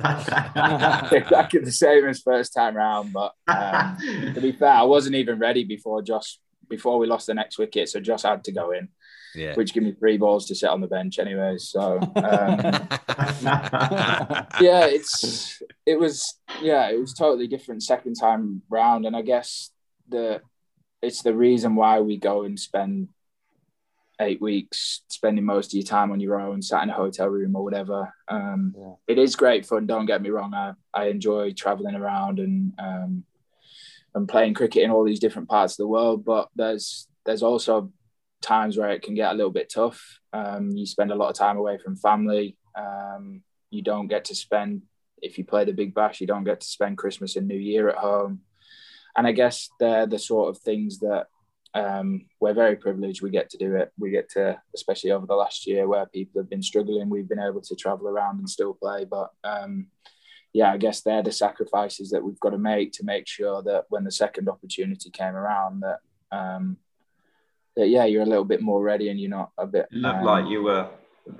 exactly 1.12 1.58
the 1.60 1.72
same 1.72 2.06
as 2.06 2.20
first 2.20 2.54
time 2.54 2.76
round, 2.76 3.12
but 3.12 3.32
um, 3.48 3.96
to 4.34 4.40
be 4.40 4.52
fair, 4.52 4.70
I 4.70 4.82
wasn't 4.82 5.16
even 5.16 5.38
ready 5.38 5.64
before 5.64 6.02
Jos 6.02 6.38
before 6.68 6.98
we 6.98 7.06
lost 7.06 7.26
the 7.26 7.34
next 7.34 7.58
wicket, 7.58 7.88
so 7.88 7.98
Jos 7.98 8.22
had 8.22 8.44
to 8.44 8.52
go 8.52 8.70
in 8.70 8.88
yeah. 9.34 9.54
which 9.54 9.72
give 9.72 9.82
me 9.82 9.92
three 9.92 10.16
balls 10.16 10.46
to 10.46 10.54
sit 10.54 10.68
on 10.68 10.80
the 10.80 10.86
bench 10.86 11.18
anyway. 11.18 11.56
So 11.58 11.98
um, 12.00 12.60
yeah, 14.60 14.86
it's 14.86 15.62
it 15.86 15.98
was 15.98 16.38
yeah, 16.60 16.90
it 16.90 17.00
was 17.00 17.14
totally 17.14 17.46
different 17.46 17.82
second 17.82 18.14
time 18.14 18.62
round, 18.68 19.06
and 19.06 19.16
I 19.16 19.22
guess 19.22 19.70
the 20.08 20.42
it's 21.02 21.22
the 21.22 21.34
reason 21.34 21.74
why 21.74 22.00
we 22.00 22.16
go 22.16 22.42
and 22.42 22.58
spend 22.58 23.08
eight 24.20 24.40
weeks 24.40 25.02
spending 25.08 25.44
most 25.44 25.72
of 25.72 25.74
your 25.74 25.84
time 25.84 26.10
on 26.10 26.18
your 26.18 26.40
own, 26.40 26.60
sat 26.60 26.82
in 26.82 26.90
a 26.90 26.94
hotel 26.94 27.28
room 27.28 27.54
or 27.54 27.62
whatever. 27.62 28.12
Um, 28.26 28.74
yeah. 28.76 28.92
It 29.06 29.18
is 29.18 29.36
great 29.36 29.64
fun. 29.64 29.86
Don't 29.86 30.06
get 30.06 30.22
me 30.22 30.30
wrong. 30.30 30.54
I, 30.54 30.72
I 30.92 31.06
enjoy 31.06 31.52
traveling 31.52 31.94
around 31.94 32.40
and 32.40 32.72
um, 32.78 33.24
and 34.14 34.28
playing 34.28 34.54
cricket 34.54 34.82
in 34.82 34.90
all 34.90 35.04
these 35.04 35.20
different 35.20 35.48
parts 35.48 35.74
of 35.74 35.78
the 35.78 35.86
world. 35.86 36.24
But 36.24 36.48
there's 36.56 37.06
there's 37.24 37.42
also 37.42 37.92
times 38.40 38.76
where 38.76 38.90
it 38.90 39.02
can 39.02 39.14
get 39.14 39.32
a 39.32 39.34
little 39.34 39.52
bit 39.52 39.70
tough. 39.72 40.18
Um, 40.32 40.70
you 40.70 40.86
spend 40.86 41.12
a 41.12 41.14
lot 41.14 41.30
of 41.30 41.36
time 41.36 41.56
away 41.56 41.78
from 41.78 41.96
family. 41.96 42.56
Um, 42.74 43.42
you 43.70 43.82
don't 43.82 44.08
get 44.08 44.26
to 44.26 44.34
spend, 44.34 44.82
if 45.20 45.36
you 45.36 45.44
play 45.44 45.64
the 45.64 45.72
Big 45.72 45.94
Bash, 45.94 46.20
you 46.20 46.26
don't 46.26 46.44
get 46.44 46.60
to 46.60 46.66
spend 46.66 46.96
Christmas 46.96 47.36
and 47.36 47.46
New 47.46 47.58
Year 47.58 47.88
at 47.88 47.96
home. 47.96 48.40
And 49.18 49.26
I 49.26 49.32
guess 49.32 49.68
they're 49.80 50.06
the 50.06 50.18
sort 50.18 50.48
of 50.48 50.62
things 50.62 51.00
that 51.00 51.26
um, 51.74 52.26
we're 52.40 52.54
very 52.54 52.76
privileged. 52.76 53.20
We 53.20 53.30
get 53.30 53.50
to 53.50 53.58
do 53.58 53.74
it. 53.74 53.90
We 53.98 54.10
get 54.10 54.30
to, 54.30 54.62
especially 54.76 55.10
over 55.10 55.26
the 55.26 55.34
last 55.34 55.66
year 55.66 55.88
where 55.88 56.06
people 56.06 56.40
have 56.40 56.48
been 56.48 56.62
struggling, 56.62 57.10
we've 57.10 57.28
been 57.28 57.40
able 57.40 57.60
to 57.62 57.74
travel 57.74 58.06
around 58.06 58.38
and 58.38 58.48
still 58.48 58.74
play. 58.74 59.04
But 59.04 59.30
um, 59.42 59.88
yeah, 60.52 60.72
I 60.72 60.76
guess 60.76 61.00
they're 61.00 61.24
the 61.24 61.32
sacrifices 61.32 62.10
that 62.10 62.22
we've 62.22 62.38
got 62.38 62.50
to 62.50 62.58
make 62.58 62.92
to 62.92 63.04
make 63.04 63.26
sure 63.26 63.60
that 63.64 63.86
when 63.88 64.04
the 64.04 64.12
second 64.12 64.48
opportunity 64.48 65.10
came 65.10 65.34
around, 65.34 65.82
that 65.82 65.98
um, 66.30 66.76
that 67.74 67.88
yeah, 67.88 68.04
you're 68.04 68.22
a 68.22 68.26
little 68.26 68.44
bit 68.44 68.62
more 68.62 68.80
ready 68.80 69.08
and 69.08 69.18
you're 69.18 69.30
not 69.30 69.50
a 69.58 69.66
bit. 69.66 69.88
It 69.90 69.96
looked 69.96 70.18
um, 70.18 70.24
like 70.24 70.46
you 70.46 70.62
were 70.62 70.88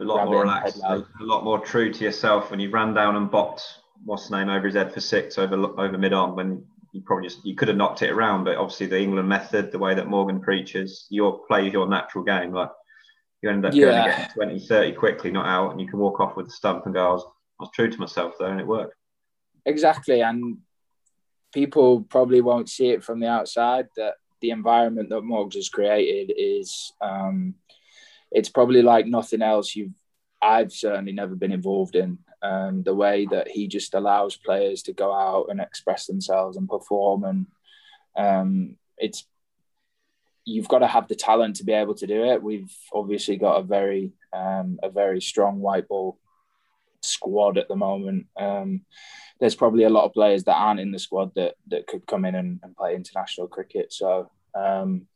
a 0.00 0.02
lot 0.02 0.26
more 0.26 0.42
relaxed, 0.42 0.82
a, 0.84 1.04
lot 1.20 1.44
more 1.44 1.60
true 1.60 1.92
to 1.92 2.04
yourself 2.04 2.50
when 2.50 2.58
you 2.58 2.70
ran 2.70 2.92
down 2.92 3.14
and 3.14 3.30
bopped 3.30 3.62
what's 4.04 4.28
the 4.28 4.36
name 4.36 4.48
over 4.48 4.66
his 4.66 4.74
head 4.74 4.92
for 4.92 5.00
six 5.00 5.38
over 5.38 5.56
over 5.56 5.98
mid 5.98 6.12
on 6.12 6.36
when 6.36 6.64
you 6.92 7.02
probably 7.02 7.28
just 7.28 7.44
you 7.44 7.54
could 7.54 7.68
have 7.68 7.76
knocked 7.76 8.02
it 8.02 8.10
around, 8.10 8.44
but 8.44 8.56
obviously 8.56 8.86
the 8.86 9.00
England 9.00 9.28
method, 9.28 9.70
the 9.70 9.78
way 9.78 9.94
that 9.94 10.08
Morgan 10.08 10.40
preaches, 10.40 11.06
your 11.10 11.40
play 11.46 11.68
your 11.68 11.88
natural 11.88 12.24
game, 12.24 12.52
like 12.52 12.70
you 13.42 13.50
end 13.50 13.64
up 13.64 13.74
yeah. 13.74 14.28
going 14.34 14.48
to 14.50 14.58
20, 14.58 14.60
30 14.60 14.92
quickly, 14.94 15.30
not 15.30 15.46
out, 15.46 15.70
and 15.70 15.80
you 15.80 15.86
can 15.86 15.98
walk 15.98 16.20
off 16.20 16.36
with 16.36 16.46
the 16.46 16.52
stump 16.52 16.86
and 16.86 16.94
go, 16.94 17.08
I 17.08 17.12
was, 17.12 17.24
I 17.24 17.62
was 17.64 17.70
true 17.74 17.90
to 17.90 17.98
myself 17.98 18.34
though, 18.38 18.46
and 18.46 18.60
it 18.60 18.66
worked. 18.66 18.94
Exactly, 19.66 20.22
and 20.22 20.58
people 21.52 22.02
probably 22.02 22.40
won't 22.40 22.68
see 22.68 22.90
it 22.90 23.04
from 23.04 23.20
the 23.20 23.28
outside 23.28 23.88
that 23.96 24.14
the 24.40 24.50
environment 24.50 25.08
that 25.08 25.22
Morgs 25.22 25.54
has 25.54 25.68
created 25.68 26.32
is 26.36 26.92
um, 27.00 27.54
it's 28.30 28.48
probably 28.48 28.82
like 28.82 29.06
nothing 29.06 29.42
else 29.42 29.74
you've 29.74 29.92
I've 30.40 30.72
certainly 30.72 31.12
never 31.12 31.34
been 31.34 31.52
involved 31.52 31.96
in. 31.96 32.18
Um, 32.42 32.82
the 32.84 32.94
way 32.94 33.26
that 33.26 33.48
he 33.48 33.66
just 33.66 33.94
allows 33.94 34.36
players 34.36 34.82
to 34.82 34.92
go 34.92 35.12
out 35.12 35.46
and 35.48 35.60
express 35.60 36.06
themselves 36.06 36.56
and 36.56 36.68
perform, 36.68 37.24
and 37.24 37.46
um, 38.16 38.76
it's 38.96 39.24
you've 40.44 40.68
got 40.68 40.78
to 40.78 40.86
have 40.86 41.08
the 41.08 41.14
talent 41.14 41.56
to 41.56 41.64
be 41.64 41.72
able 41.72 41.94
to 41.94 42.06
do 42.06 42.24
it. 42.24 42.42
We've 42.42 42.72
obviously 42.92 43.36
got 43.36 43.58
a 43.58 43.62
very 43.62 44.12
um, 44.32 44.78
a 44.82 44.88
very 44.88 45.20
strong 45.20 45.60
white 45.60 45.88
ball 45.88 46.18
squad 47.02 47.58
at 47.58 47.68
the 47.68 47.76
moment. 47.76 48.26
Um, 48.36 48.82
there's 49.40 49.54
probably 49.54 49.84
a 49.84 49.90
lot 49.90 50.04
of 50.04 50.12
players 50.12 50.44
that 50.44 50.56
aren't 50.56 50.80
in 50.80 50.90
the 50.90 50.98
squad 50.98 51.32
that 51.34 51.54
that 51.68 51.86
could 51.86 52.06
come 52.06 52.24
in 52.24 52.34
and, 52.34 52.60
and 52.62 52.76
play 52.76 52.94
international 52.94 53.48
cricket. 53.48 53.92
So 53.92 54.30
um, 54.54 55.06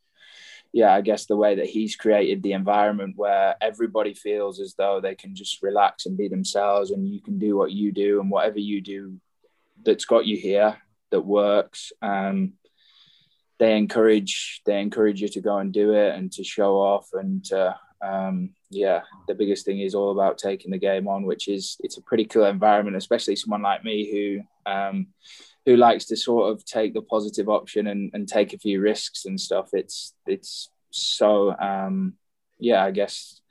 yeah, 0.73 0.91
I 0.91 1.01
guess 1.01 1.27
the 1.27 1.37
way 1.37 1.55
that 1.55 1.67
he's 1.67 1.95
created 1.95 2.41
the 2.41 2.53
environment 2.53 3.13
where 3.15 3.55
everybody 3.61 4.15
feels 4.15 4.59
as 4.59 4.73
though 4.73 4.99
they 4.99 5.13
can 5.13 5.35
just 5.35 5.61
relax 5.61 6.07
and 6.07 6.17
be 6.17 6.27
themselves 6.27 6.89
and 6.89 7.07
you 7.07 7.21
can 7.21 7.37
do 7.37 7.55
what 7.55 7.71
you 7.71 7.91
do 7.91 8.19
and 8.19 8.31
whatever 8.31 8.57
you 8.57 8.81
do 8.81 9.19
that's 9.85 10.05
got 10.05 10.25
you 10.25 10.35
here 10.35 10.75
that 11.11 11.21
works. 11.21 11.93
Um, 12.01 12.53
they 13.59 13.77
encourage 13.77 14.61
they 14.65 14.81
encourage 14.81 15.21
you 15.21 15.27
to 15.29 15.41
go 15.41 15.59
and 15.59 15.71
do 15.71 15.93
it 15.93 16.15
and 16.15 16.31
to 16.33 16.43
show 16.43 16.77
off 16.77 17.07
and 17.13 17.45
to, 17.45 17.75
um, 18.01 18.55
yeah, 18.71 19.01
the 19.27 19.35
biggest 19.35 19.65
thing 19.65 19.79
is 19.79 19.93
all 19.93 20.11
about 20.11 20.39
taking 20.39 20.71
the 20.71 20.79
game 20.79 21.07
on, 21.07 21.23
which 21.23 21.47
is 21.47 21.77
it's 21.81 21.97
a 21.97 22.01
pretty 22.01 22.25
cool 22.25 22.45
environment, 22.45 22.97
especially 22.97 23.35
someone 23.35 23.61
like 23.61 23.83
me 23.83 24.11
who 24.11 24.71
um, 24.71 25.07
who 25.65 25.77
likes 25.77 26.05
to 26.05 26.17
sort 26.17 26.51
of 26.51 26.65
take 26.65 26.93
the 26.93 27.01
positive 27.01 27.47
option 27.47 27.87
and, 27.87 28.11
and 28.13 28.27
take 28.27 28.53
a 28.53 28.59
few 28.59 28.81
risks 28.81 29.25
and 29.25 29.39
stuff. 29.39 29.69
It's 29.73 30.13
it's 30.25 30.69
so 30.91 31.57
um, 31.57 32.13
yeah, 32.59 32.83
I 32.83 32.91
guess 32.91 33.41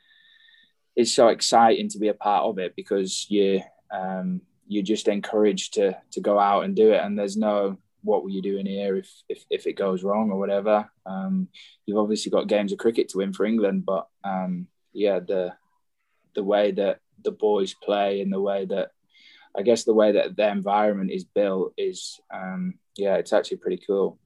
it's 0.95 1.13
so 1.13 1.29
exciting 1.29 1.89
to 1.89 1.99
be 1.99 2.09
a 2.09 2.15
part 2.15 2.45
of 2.45 2.59
it 2.59 2.75
because 2.77 3.27
you 3.31 3.63
um, 3.93 4.43
you're 4.67 4.83
just 4.83 5.09
encouraged 5.09 5.75
to 5.75 5.97
to 6.13 6.21
go 6.21 6.39
out 6.39 6.65
and 6.65 6.77
do 6.77 6.93
it, 6.93 7.03
and 7.03 7.19
there's 7.19 7.37
no 7.37 7.79
what 8.05 8.25
were 8.25 8.31
you 8.31 8.43
doing 8.43 8.67
here 8.67 8.97
if 8.97 9.11
if, 9.29 9.45
if 9.51 9.67
it 9.67 9.75
goes 9.75 10.03
wrong 10.03 10.31
or 10.31 10.39
whatever. 10.39 10.91
Um, 11.07 11.49
you've 11.87 11.99
obviously 11.99 12.31
got 12.31 12.49
games 12.49 12.73
of 12.73 12.79
cricket 12.79 13.09
to 13.11 13.19
win 13.19 13.33
for 13.33 13.47
England, 13.47 13.85
but 13.87 14.09
um, 14.25 14.67
yeah, 14.93 15.21
the 15.21 15.55
the 16.35 16.45
way 16.45 16.73
that 16.73 17.01
the 17.23 17.33
boys 17.33 17.75
play 17.75 18.21
and 18.21 18.33
the 18.33 18.41
way 18.41 18.65
that 18.67 18.91
I 19.57 19.63
guess 19.63 19.85
the 19.85 19.95
way 19.95 20.13
that 20.13 20.37
the 20.37 20.49
environment 20.49 21.11
is 21.11 21.25
built 21.25 21.75
is, 21.77 22.21
um, 22.33 22.79
yeah, 22.97 23.17
it's 23.17 23.33
actually 23.33 23.59
pretty 23.59 23.83
cool. 23.87 24.19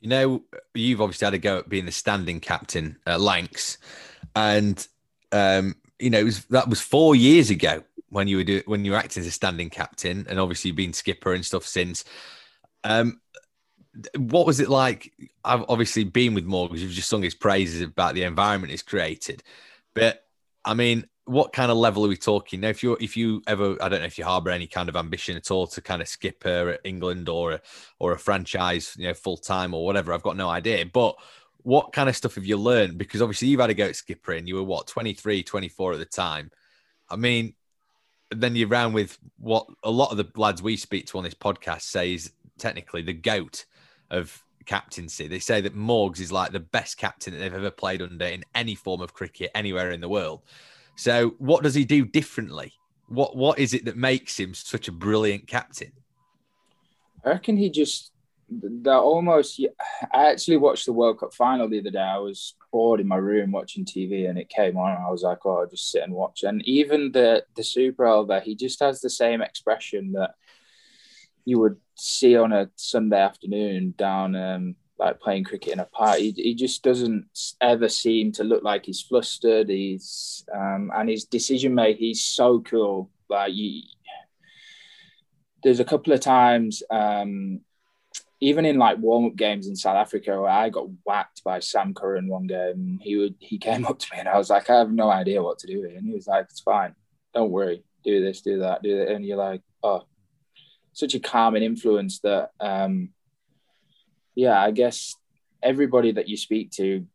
You 0.00 0.10
know, 0.10 0.44
you've 0.74 1.00
obviously 1.00 1.24
had 1.24 1.34
a 1.34 1.38
go 1.38 1.58
at 1.58 1.68
being 1.68 1.86
the 1.86 1.92
standing 1.92 2.40
captain 2.40 2.98
at 3.06 3.20
Lancs, 3.20 3.78
and 4.34 4.86
um, 5.32 5.76
you 5.98 6.10
know 6.10 6.22
was, 6.22 6.44
that 6.46 6.68
was 6.68 6.80
four 6.80 7.16
years 7.16 7.50
ago 7.50 7.82
when 8.10 8.28
you 8.28 8.36
were 8.36 8.44
do, 8.44 8.62
when 8.66 8.84
you 8.84 8.92
were 8.92 8.98
acting 8.98 9.22
as 9.22 9.26
a 9.26 9.30
standing 9.30 9.70
captain, 9.70 10.26
and 10.28 10.38
obviously 10.38 10.68
you've 10.68 10.76
been 10.76 10.92
skipper 10.92 11.32
and 11.32 11.44
stuff 11.44 11.64
since. 11.64 12.04
Um, 12.84 13.20
what 14.18 14.46
was 14.46 14.60
it 14.60 14.68
like? 14.68 15.10
I've 15.42 15.64
obviously 15.68 16.04
been 16.04 16.34
with 16.34 16.44
Morgan. 16.44 16.76
You've 16.76 16.92
just 16.92 17.08
sung 17.08 17.22
his 17.22 17.34
praises 17.34 17.80
about 17.80 18.14
the 18.14 18.24
environment 18.24 18.70
he's 18.72 18.82
created, 18.82 19.42
but 19.94 20.22
I 20.62 20.74
mean, 20.74 21.06
what 21.26 21.52
kind 21.52 21.72
of 21.72 21.76
level 21.76 22.04
are 22.04 22.08
we 22.08 22.16
talking 22.16 22.60
now? 22.60 22.68
If 22.68 22.82
you 22.82 22.96
if 23.00 23.16
you 23.16 23.42
ever, 23.46 23.76
I 23.82 23.88
don't 23.88 24.00
know 24.00 24.06
if 24.06 24.16
you 24.16 24.24
harbour 24.24 24.50
any 24.50 24.68
kind 24.68 24.88
of 24.88 24.96
ambition 24.96 25.36
at 25.36 25.50
all 25.50 25.66
to 25.68 25.82
kind 25.82 26.00
of 26.00 26.08
skip 26.08 26.46
at 26.46 26.80
England 26.84 27.28
or 27.28 27.52
a, 27.52 27.60
or 27.98 28.12
a 28.12 28.18
franchise, 28.18 28.94
you 28.96 29.08
know, 29.08 29.14
full 29.14 29.36
time 29.36 29.74
or 29.74 29.84
whatever. 29.84 30.12
I've 30.12 30.22
got 30.22 30.36
no 30.36 30.48
idea. 30.48 30.86
But 30.86 31.16
what 31.58 31.92
kind 31.92 32.08
of 32.08 32.16
stuff 32.16 32.36
have 32.36 32.44
you 32.44 32.56
learned? 32.56 32.96
Because 32.96 33.20
obviously 33.20 33.48
you've 33.48 33.60
had 33.60 33.70
a 33.70 33.74
go 33.74 33.86
at 33.86 33.94
skippering. 33.94 34.46
You 34.46 34.54
were 34.54 34.62
what 34.62 34.86
23, 34.86 35.42
24 35.42 35.94
at 35.94 35.98
the 35.98 36.04
time. 36.04 36.52
I 37.10 37.16
mean, 37.16 37.54
then 38.30 38.54
you're 38.54 38.68
around 38.68 38.92
with 38.92 39.18
what 39.38 39.66
a 39.82 39.90
lot 39.90 40.12
of 40.12 40.16
the 40.16 40.28
lads 40.36 40.62
we 40.62 40.76
speak 40.76 41.06
to 41.08 41.18
on 41.18 41.24
this 41.24 41.34
podcast 41.34 41.82
say 41.82 42.14
is 42.14 42.30
technically 42.56 43.02
the 43.02 43.12
goat 43.12 43.64
of 44.10 44.44
captaincy. 44.64 45.26
They 45.26 45.40
say 45.40 45.60
that 45.60 45.76
Morgs 45.76 46.20
is 46.20 46.30
like 46.30 46.52
the 46.52 46.60
best 46.60 46.98
captain 46.98 47.32
that 47.32 47.40
they've 47.40 47.52
ever 47.52 47.70
played 47.72 48.00
under 48.00 48.26
in 48.26 48.44
any 48.54 48.76
form 48.76 49.00
of 49.00 49.12
cricket 49.12 49.50
anywhere 49.54 49.90
in 49.90 50.00
the 50.00 50.08
world. 50.08 50.42
So, 50.96 51.34
what 51.38 51.62
does 51.62 51.74
he 51.74 51.84
do 51.84 52.04
differently? 52.04 52.72
What 53.08 53.36
What 53.36 53.58
is 53.58 53.74
it 53.74 53.84
that 53.84 53.96
makes 53.96 54.38
him 54.38 54.54
such 54.54 54.88
a 54.88 54.92
brilliant 54.92 55.46
captain? 55.46 55.92
I 57.24 57.30
reckon 57.30 57.56
he 57.56 57.70
just 57.70 58.12
that 58.48 58.96
almost. 58.96 59.60
I 60.12 60.30
actually 60.30 60.56
watched 60.56 60.86
the 60.86 60.92
World 60.92 61.20
Cup 61.20 61.34
final 61.34 61.68
the 61.68 61.80
other 61.80 61.90
day. 61.90 61.98
I 61.98 62.18
was 62.18 62.54
bored 62.72 63.00
in 63.00 63.08
my 63.08 63.16
room 63.16 63.52
watching 63.52 63.84
TV, 63.84 64.28
and 64.28 64.38
it 64.38 64.48
came 64.48 64.76
on. 64.76 64.96
I 64.96 65.10
was 65.10 65.22
like, 65.22 65.44
"Oh, 65.44 65.58
I'll 65.58 65.68
just 65.68 65.90
sit 65.90 66.02
and 66.02 66.12
watch." 66.12 66.42
And 66.42 66.66
even 66.66 67.12
the 67.12 67.44
the 67.56 67.64
Super 67.64 68.06
Over, 68.06 68.40
he 68.40 68.54
just 68.54 68.80
has 68.80 69.00
the 69.00 69.10
same 69.10 69.42
expression 69.42 70.12
that 70.12 70.34
you 71.44 71.58
would 71.58 71.76
see 71.96 72.36
on 72.36 72.52
a 72.52 72.70
Sunday 72.76 73.20
afternoon 73.20 73.94
down 73.96 74.34
um, 74.34 74.76
like 74.98 75.20
playing 75.20 75.44
cricket 75.44 75.72
in 75.72 75.80
a 75.80 75.84
park. 75.84 76.18
He, 76.18 76.30
he 76.32 76.54
just 76.54 76.82
doesn't 76.82 77.26
ever 77.60 77.88
seem 77.88 78.32
to 78.32 78.44
look 78.44 78.62
like 78.62 78.86
he's 78.86 79.02
flustered. 79.02 79.68
He's 79.68 80.44
um, 80.54 80.90
and 80.94 81.08
his 81.08 81.24
decision 81.24 81.74
make. 81.74 81.98
He's 81.98 82.24
so 82.24 82.60
cool. 82.60 83.10
Like 83.28 83.52
you, 83.54 83.82
there's 85.62 85.80
a 85.80 85.84
couple 85.84 86.12
of 86.12 86.20
times, 86.20 86.82
um, 86.90 87.60
even 88.40 88.64
in 88.64 88.78
like 88.78 88.98
warm 88.98 89.26
up 89.26 89.36
games 89.36 89.66
in 89.66 89.76
South 89.76 89.96
Africa, 89.96 90.40
where 90.40 90.50
I 90.50 90.70
got 90.70 90.88
whacked 91.04 91.44
by 91.44 91.60
Sam 91.60 91.92
Curran 91.92 92.28
one 92.28 92.46
game. 92.46 92.98
He 93.02 93.16
would 93.16 93.34
he 93.38 93.58
came 93.68 93.84
up 93.84 93.98
to 93.98 94.06
me 94.12 94.20
and 94.20 94.28
I 94.28 94.38
was 94.38 94.50
like, 94.50 94.70
I 94.70 94.78
have 94.78 94.92
no 94.92 95.10
idea 95.10 95.42
what 95.42 95.58
to 95.60 95.66
do 95.66 95.82
here, 95.82 95.96
and 95.96 96.06
he 96.06 96.14
was 96.14 96.26
like, 96.26 96.46
It's 96.50 96.60
fine, 96.60 96.94
don't 97.34 97.50
worry, 97.50 97.82
do 98.04 98.22
this, 98.22 98.40
do 98.40 98.60
that, 98.60 98.82
do 98.82 98.96
that, 98.98 99.08
and 99.08 99.26
you're 99.26 99.36
like, 99.36 99.62
oh, 99.82 100.04
such 100.94 101.14
a 101.14 101.20
calming 101.20 101.62
influence 101.62 102.20
that. 102.20 102.52
Um, 102.60 103.10
yeah, 104.36 104.62
I 104.62 104.70
guess 104.70 105.16
everybody 105.62 106.12
that 106.12 106.28
you 106.28 106.36
speak 106.36 106.70
to 106.72 107.06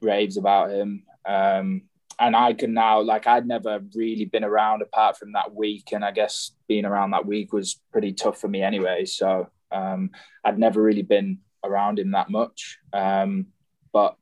raves 0.00 0.36
about 0.36 0.70
him. 0.70 1.04
Um, 1.24 1.82
and 2.18 2.34
I 2.34 2.54
can 2.54 2.74
now, 2.74 3.00
like, 3.00 3.26
I'd 3.26 3.46
never 3.46 3.80
really 3.94 4.24
been 4.24 4.44
around 4.44 4.82
apart 4.82 5.16
from 5.16 5.32
that 5.32 5.54
week. 5.54 5.92
And 5.92 6.04
I 6.04 6.10
guess 6.10 6.52
being 6.66 6.84
around 6.84 7.10
that 7.10 7.26
week 7.26 7.52
was 7.52 7.80
pretty 7.92 8.12
tough 8.12 8.40
for 8.40 8.48
me 8.48 8.62
anyway. 8.62 9.04
So 9.04 9.48
um, 9.70 10.10
I'd 10.44 10.58
never 10.58 10.82
really 10.82 11.02
been 11.02 11.38
around 11.64 11.98
him 11.98 12.12
that 12.12 12.30
much. 12.30 12.78
Um, 12.92 13.46
but 13.92 14.16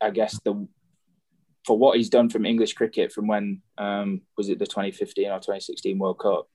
I 0.00 0.10
guess 0.10 0.38
the 0.44 0.66
for 1.66 1.76
what 1.76 1.96
he's 1.96 2.08
done 2.08 2.30
from 2.30 2.46
English 2.46 2.72
cricket 2.72 3.12
from 3.12 3.26
when 3.26 3.60
um, 3.76 4.22
was 4.36 4.48
it 4.48 4.58
the 4.58 4.66
2015 4.66 5.26
or 5.26 5.38
2016 5.38 5.98
World 5.98 6.18
Cup 6.18 6.48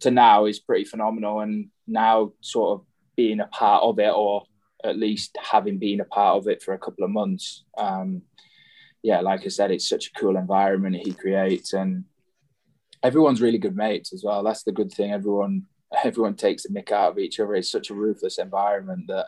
to 0.00 0.10
now 0.10 0.44
is 0.44 0.60
pretty 0.60 0.84
phenomenal. 0.84 1.40
And 1.40 1.68
now 1.86 2.32
sort 2.40 2.80
of 2.80 2.86
being 3.16 3.40
a 3.40 3.46
part 3.46 3.82
of 3.82 3.98
it 3.98 4.12
or 4.14 4.44
at 4.84 4.98
least 4.98 5.36
having 5.40 5.78
been 5.78 6.00
a 6.00 6.04
part 6.04 6.36
of 6.36 6.46
it 6.46 6.62
for 6.62 6.74
a 6.74 6.78
couple 6.78 7.04
of 7.04 7.10
months. 7.10 7.64
Um, 7.76 8.22
yeah, 9.02 9.20
like 9.20 9.44
I 9.44 9.48
said, 9.48 9.70
it's 9.70 9.88
such 9.88 10.08
a 10.08 10.18
cool 10.18 10.36
environment 10.36 10.96
he 10.96 11.12
creates, 11.12 11.72
and 11.72 12.04
everyone's 13.02 13.42
really 13.42 13.58
good 13.58 13.76
mates 13.76 14.12
as 14.12 14.22
well. 14.24 14.42
That's 14.42 14.62
the 14.62 14.72
good 14.72 14.92
thing. 14.92 15.12
Everyone 15.12 15.66
everyone 16.04 16.34
takes 16.34 16.64
a 16.64 16.72
mick 16.72 16.90
out 16.90 17.12
of 17.12 17.18
each 17.18 17.38
other. 17.38 17.54
It's 17.54 17.70
such 17.70 17.90
a 17.90 17.94
ruthless 17.94 18.38
environment 18.38 19.04
that 19.08 19.26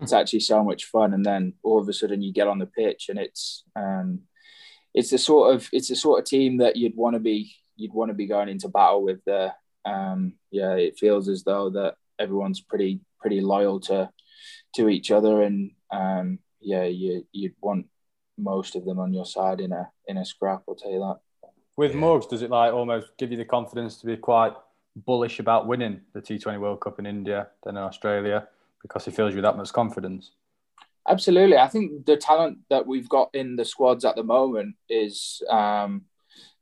it's 0.00 0.12
actually 0.12 0.40
so 0.40 0.62
much 0.62 0.84
fun. 0.86 1.14
And 1.14 1.24
then 1.24 1.54
all 1.62 1.80
of 1.80 1.88
a 1.88 1.92
sudden 1.92 2.22
you 2.22 2.32
get 2.32 2.48
on 2.48 2.58
the 2.58 2.66
pitch, 2.66 3.08
and 3.08 3.18
it's 3.18 3.64
um, 3.76 4.20
it's 4.94 5.10
the 5.10 5.18
sort 5.18 5.54
of 5.54 5.68
it's 5.72 5.88
the 5.88 5.96
sort 5.96 6.20
of 6.20 6.26
team 6.26 6.58
that 6.58 6.76
you'd 6.76 6.96
want 6.96 7.14
to 7.14 7.20
be 7.20 7.54
you'd 7.76 7.94
want 7.94 8.10
to 8.10 8.14
be 8.14 8.26
going 8.26 8.48
into 8.48 8.68
battle 8.68 9.02
with. 9.02 9.20
The 9.24 9.52
um, 9.84 10.34
yeah, 10.50 10.74
it 10.74 10.98
feels 10.98 11.28
as 11.28 11.44
though 11.44 11.70
that 11.70 11.94
everyone's 12.18 12.60
pretty 12.60 13.00
pretty 13.20 13.40
loyal 13.40 13.80
to 13.80 14.10
to 14.76 14.88
each 14.88 15.10
other, 15.10 15.42
and 15.42 15.72
um, 15.90 16.38
yeah, 16.60 16.84
you 16.84 17.26
you'd 17.32 17.54
want 17.60 17.86
most 18.38 18.76
of 18.76 18.84
them 18.84 18.98
on 18.98 19.14
your 19.14 19.26
side 19.26 19.60
in 19.60 19.72
a 19.72 19.90
in 20.06 20.16
a 20.18 20.24
scrap. 20.24 20.62
I'll 20.68 20.74
tell 20.74 20.92
you 20.92 21.00
that. 21.00 21.18
With 21.76 21.94
yeah. 21.94 22.00
Morgs, 22.00 22.28
does 22.28 22.42
it 22.42 22.50
like 22.50 22.72
almost 22.72 23.08
give 23.18 23.30
you 23.30 23.36
the 23.36 23.44
confidence 23.44 23.96
to 23.98 24.06
be 24.06 24.16
quite 24.16 24.54
bullish 24.96 25.38
about 25.38 25.66
winning 25.66 26.00
the 26.14 26.22
T20 26.22 26.58
World 26.58 26.80
Cup 26.80 26.98
in 26.98 27.06
India 27.06 27.48
than 27.62 27.76
in 27.76 27.82
Australia 27.82 28.48
because 28.80 29.04
he 29.04 29.10
fills 29.10 29.32
you 29.32 29.36
with 29.36 29.44
that 29.44 29.56
much 29.56 29.72
confidence? 29.72 30.30
Absolutely. 31.08 31.56
I 31.56 31.68
think 31.68 32.06
the 32.06 32.16
talent 32.16 32.58
that 32.70 32.86
we've 32.86 33.08
got 33.08 33.30
in 33.34 33.56
the 33.56 33.64
squads 33.64 34.04
at 34.04 34.16
the 34.16 34.24
moment 34.24 34.74
is 34.88 35.42
um, 35.48 36.02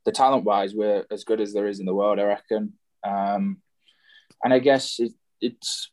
the 0.05 0.13
talent 0.13 0.45
wise, 0.45 0.75
we're 0.75 1.05
as 1.11 1.25
good 1.25 1.41
as 1.41 1.53
there 1.53 1.67
is 1.67 1.81
in 1.81 1.87
the 1.87 1.95
world, 1.95 2.19
I 2.19 2.25
reckon. 2.25 2.75
Um, 3.03 3.59
and 4.43 4.53
I 4.53 4.59
guess 4.59 4.99
it, 4.99 5.13
it's 5.45 5.91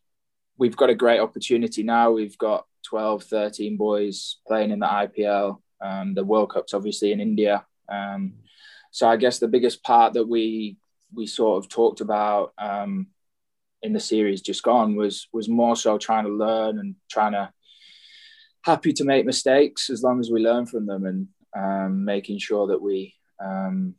we've 0.57 0.77
got 0.77 0.89
a 0.89 0.95
great 0.95 1.19
opportunity 1.19 1.83
now. 1.83 2.11
We've 2.11 2.37
got 2.37 2.65
12, 2.85 3.23
13 3.23 3.77
boys 3.77 4.37
playing 4.47 4.71
in 4.71 4.79
the 4.79 4.85
IPL. 4.85 5.57
Um, 5.81 6.13
the 6.13 6.23
World 6.23 6.51
Cup's 6.51 6.73
obviously 6.73 7.11
in 7.11 7.19
India. 7.19 7.65
Um, 7.89 8.33
so 8.91 9.07
I 9.07 9.17
guess 9.17 9.39
the 9.39 9.47
biggest 9.47 9.83
part 9.83 10.13
that 10.13 10.27
we 10.27 10.77
we 11.13 11.25
sort 11.27 11.63
of 11.63 11.69
talked 11.69 12.01
about 12.01 12.53
um, 12.57 13.07
in 13.81 13.93
the 13.93 13.99
series 13.99 14.41
just 14.41 14.63
gone 14.63 14.95
was 14.95 15.27
was 15.33 15.49
more 15.49 15.75
so 15.75 15.97
trying 15.97 16.25
to 16.25 16.31
learn 16.31 16.79
and 16.79 16.95
trying 17.09 17.31
to 17.33 17.51
happy 18.63 18.93
to 18.93 19.03
make 19.03 19.25
mistakes 19.25 19.89
as 19.89 20.03
long 20.03 20.19
as 20.19 20.29
we 20.29 20.41
learn 20.41 20.65
from 20.65 20.85
them 20.85 21.05
and 21.05 21.27
um, 21.57 22.05
making 22.05 22.37
sure 22.37 22.67
that 22.67 22.81
we 22.81 23.15
um, 23.43 23.95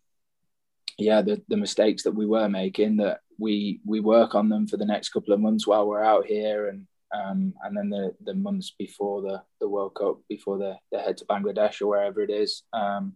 yeah 0.98 1.22
the, 1.22 1.42
the 1.48 1.56
mistakes 1.56 2.04
that 2.04 2.14
we 2.14 2.26
were 2.26 2.48
making 2.48 2.98
that 2.98 3.20
we 3.38 3.80
we 3.84 4.00
work 4.00 4.34
on 4.34 4.48
them 4.48 4.66
for 4.66 4.76
the 4.76 4.84
next 4.84 5.10
couple 5.10 5.32
of 5.32 5.40
months 5.40 5.66
while 5.66 5.86
we're 5.86 6.02
out 6.02 6.26
here 6.26 6.68
and 6.68 6.86
um, 7.14 7.52
and 7.62 7.76
then 7.76 7.90
the 7.90 8.14
the 8.24 8.34
months 8.34 8.72
before 8.78 9.22
the 9.22 9.42
the 9.60 9.68
World 9.68 9.94
Cup 9.94 10.18
before 10.28 10.58
they, 10.58 10.74
the 10.90 10.98
head 10.98 11.18
to 11.18 11.26
Bangladesh 11.26 11.82
or 11.82 11.88
wherever 11.88 12.22
it 12.22 12.30
is 12.30 12.62
um, 12.72 13.14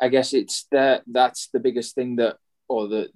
I 0.00 0.08
guess 0.08 0.32
it's 0.32 0.66
that 0.72 1.02
that's 1.06 1.48
the 1.52 1.60
biggest 1.60 1.94
thing 1.94 2.16
that, 2.16 2.38
or 2.68 2.88
the 2.88 3.10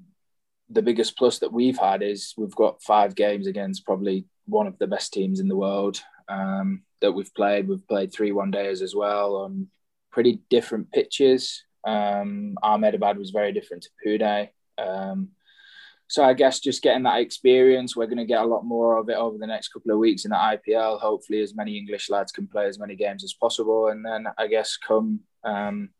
the 0.68 0.82
biggest 0.82 1.16
plus 1.16 1.38
that 1.38 1.53
we've 1.53 1.78
had 1.78 2.03
is 2.03 2.34
we've 2.36 2.55
got 2.55 2.82
five 2.82 3.14
games 3.14 3.47
against 3.47 3.84
probably 3.84 4.26
one 4.47 4.66
of 4.66 4.78
the 4.78 4.86
best 4.86 5.12
teams 5.12 5.40
in 5.40 5.49
the 5.49 5.57
world 5.57 6.01
um, 6.28 6.82
that 7.01 7.12
we've 7.12 7.32
played. 7.34 7.68
We've 7.68 7.86
played 7.86 8.12
three 8.12 8.32
one 8.32 8.51
days 8.51 8.82
as 8.82 8.95
well 8.95 9.36
on 9.36 9.68
pretty 10.11 10.40
different 10.51 10.92
pitches. 10.92 11.64
Um, 11.86 12.57
Ahmedabad 12.62 13.18
was 13.18 13.30
very 13.30 13.53
different 13.53 13.84
to 13.84 13.90
Pune. 14.07 14.49
Um, 14.79 15.31
so 16.07 16.22
I 16.22 16.35
guess 16.35 16.61
just 16.61 16.83
getting 16.83 17.05
that 17.05 17.20
experience, 17.20 17.97
we're 17.97 18.07
going 18.07 18.18
to 18.18 18.25
get 18.25 18.43
a 18.43 18.47
lot 18.47 18.64
more 18.64 18.99
of 18.99 19.09
it 19.09 19.16
over 19.16 19.39
the 19.39 19.47
next 19.47 19.68
couple 19.68 19.91
of 19.91 19.99
weeks 19.99 20.25
in 20.25 20.31
the 20.31 20.37
IPL. 20.37 21.01
Hopefully, 21.01 21.41
as 21.41 21.55
many 21.55 21.77
English 21.77 22.11
lads 22.11 22.31
can 22.31 22.47
play 22.47 22.66
as 22.66 22.79
many 22.79 22.95
games 22.95 23.25
as 23.25 23.33
possible, 23.33 23.89
and 23.89 24.05
then 24.05 24.27
I 24.37 24.47
guess 24.47 24.77
come 24.77 25.20
um, 25.45 25.91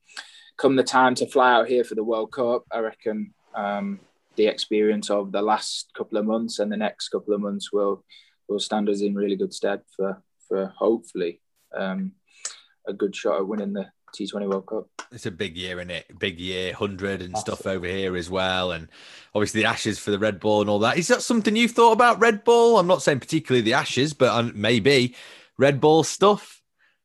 come 0.57 0.77
the 0.77 0.83
time 0.83 1.15
to 1.17 1.27
fly 1.27 1.53
out 1.53 1.69
here 1.69 1.85
for 1.85 1.95
the 1.95 2.05
World 2.05 2.33
Cup, 2.33 2.65
I 2.71 2.79
reckon 2.79 3.33
um, 3.55 4.01
the 4.37 4.47
experience 4.47 5.11
of 5.11 5.33
the 5.33 5.43
last 5.43 5.91
couple 5.97 6.19
of 6.19 6.27
months 6.27 6.59
and 6.59 6.71
the 6.71 6.77
next 6.77 7.09
couple 7.09 7.35
of 7.35 7.41
months 7.41 7.73
will 7.73 8.05
will 8.49 8.61
stand 8.61 8.89
us 8.89 9.01
in 9.01 9.15
really 9.15 9.37
good 9.37 9.55
stead 9.55 9.81
for 9.97 10.23
for 10.49 10.73
hopefully 10.77 11.41
um, 11.77 12.13
a 12.87 12.93
good 12.93 13.15
shot 13.15 13.39
at 13.39 13.47
winning 13.47 13.73
the 13.73 13.87
T20 14.15 14.49
World 14.49 14.67
Cup. 14.67 14.89
It's 15.13 15.27
a 15.27 15.31
big 15.31 15.57
year, 15.57 15.79
isn't 15.79 15.91
it? 15.91 16.19
Big 16.19 16.39
year, 16.39 16.69
100 16.69 17.23
and 17.23 17.37
stuff 17.37 17.67
over 17.67 17.87
here 17.87 18.17
as 18.17 18.31
well. 18.31 18.73
And 18.73 18.89
obviously 19.35 19.63
the 19.63 19.69
Ashes 19.69 19.99
for 19.99 20.11
the 20.11 20.19
Red 20.19 20.41
Ball 20.41 20.63
and 20.63 20.71
all 20.71 20.79
that. 20.81 20.97
Is 20.97 21.09
that 21.09 21.23
something 21.23 21.57
you've 21.57 21.73
thought 21.73 21.93
about, 21.93 22.21
Red 22.21 22.45
Ball? 22.45 22.79
I'm 22.79 22.87
not 22.87 23.03
saying 23.03 23.21
particularly 23.21 23.63
the 23.63 23.75
Ashes, 23.75 24.13
but 24.13 24.55
maybe 24.55 25.15
Red 25.59 25.81
Ball 25.81 26.05
stuff. 26.05 26.63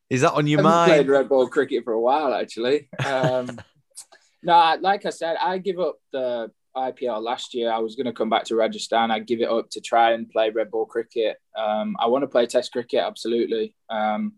Is 0.10 0.22
that 0.22 0.34
on 0.34 0.47
your 0.47 0.62
mind? 0.62 0.68
I 0.68 0.80
mind? 0.80 0.91
Played 0.91 1.10
red 1.10 1.30
ball 1.30 1.47
cricket 1.47 1.84
for 1.84 1.93
a 1.93 2.01
while, 2.01 2.34
actually. 2.34 2.89
Um, 3.05 3.60
no, 4.43 4.78
like 4.82 5.05
I 5.05 5.12
said, 5.12 5.38
I 5.39 5.60
give 5.60 5.80
up 5.80 5.97
the 6.12 6.51
IPL 6.76 7.22
last 7.22 7.53
year. 7.53 7.72
I 7.72 7.80
was 7.80 7.95
going 7.95 8.07
to 8.07 8.14
come 8.14 8.30
back 8.30 8.45
to 8.45 8.55
Rajasthan. 8.55 9.12
I 9.12 9.20
give 9.20 9.41
it 9.41 9.49
up 9.49 9.70
to 9.72 9.82
try 9.82 10.14
and 10.14 10.30
play 10.30 10.49
red 10.49 10.72
ball 10.72 10.86
cricket. 10.86 11.38
Um, 11.55 11.95
I 11.99 12.07
want 12.07 12.24
to 12.24 12.28
play 12.28 12.47
Test 12.47 12.72
cricket, 12.72 13.01
absolutely. 13.01 13.76
Um, 13.89 14.34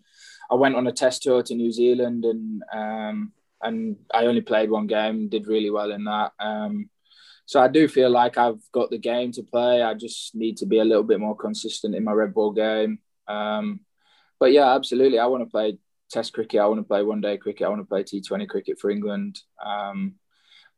I 0.51 0.55
went 0.55 0.75
on 0.75 0.87
a 0.87 0.91
Test 0.91 1.23
tour 1.23 1.41
to 1.43 1.55
New 1.55 1.71
Zealand, 1.71 2.25
and 2.25 2.63
um, 2.73 3.31
and 3.61 3.95
I 4.13 4.25
only 4.25 4.41
played 4.41 4.69
one 4.69 4.87
game. 4.87 5.29
Did 5.29 5.47
really 5.47 5.69
well 5.69 5.91
in 5.91 6.03
that. 6.03 6.33
Um, 6.39 6.89
so 7.45 7.59
I 7.59 7.67
do 7.67 7.87
feel 7.87 8.09
like 8.09 8.37
I've 8.37 8.61
got 8.71 8.89
the 8.89 8.97
game 8.97 9.31
to 9.33 9.43
play. 9.43 9.81
I 9.81 9.93
just 9.93 10.35
need 10.35 10.57
to 10.57 10.65
be 10.65 10.79
a 10.79 10.85
little 10.85 11.03
bit 11.03 11.19
more 11.19 11.35
consistent 11.35 11.95
in 11.95 12.03
my 12.03 12.11
red 12.11 12.33
ball 12.33 12.51
game. 12.51 12.99
Um, 13.27 13.81
but 14.39 14.51
yeah, 14.51 14.73
absolutely. 14.73 15.19
I 15.19 15.25
want 15.25 15.43
to 15.43 15.49
play 15.49 15.77
Test 16.09 16.33
cricket. 16.33 16.59
I 16.59 16.65
want 16.65 16.79
to 16.79 16.87
play 16.87 17.03
one 17.03 17.21
day 17.21 17.37
cricket. 17.37 17.65
I 17.65 17.69
want 17.69 17.81
to 17.81 17.85
play 17.85 18.03
T20 18.03 18.47
cricket 18.47 18.79
for 18.79 18.89
England. 18.89 19.39
Um, 19.63 20.15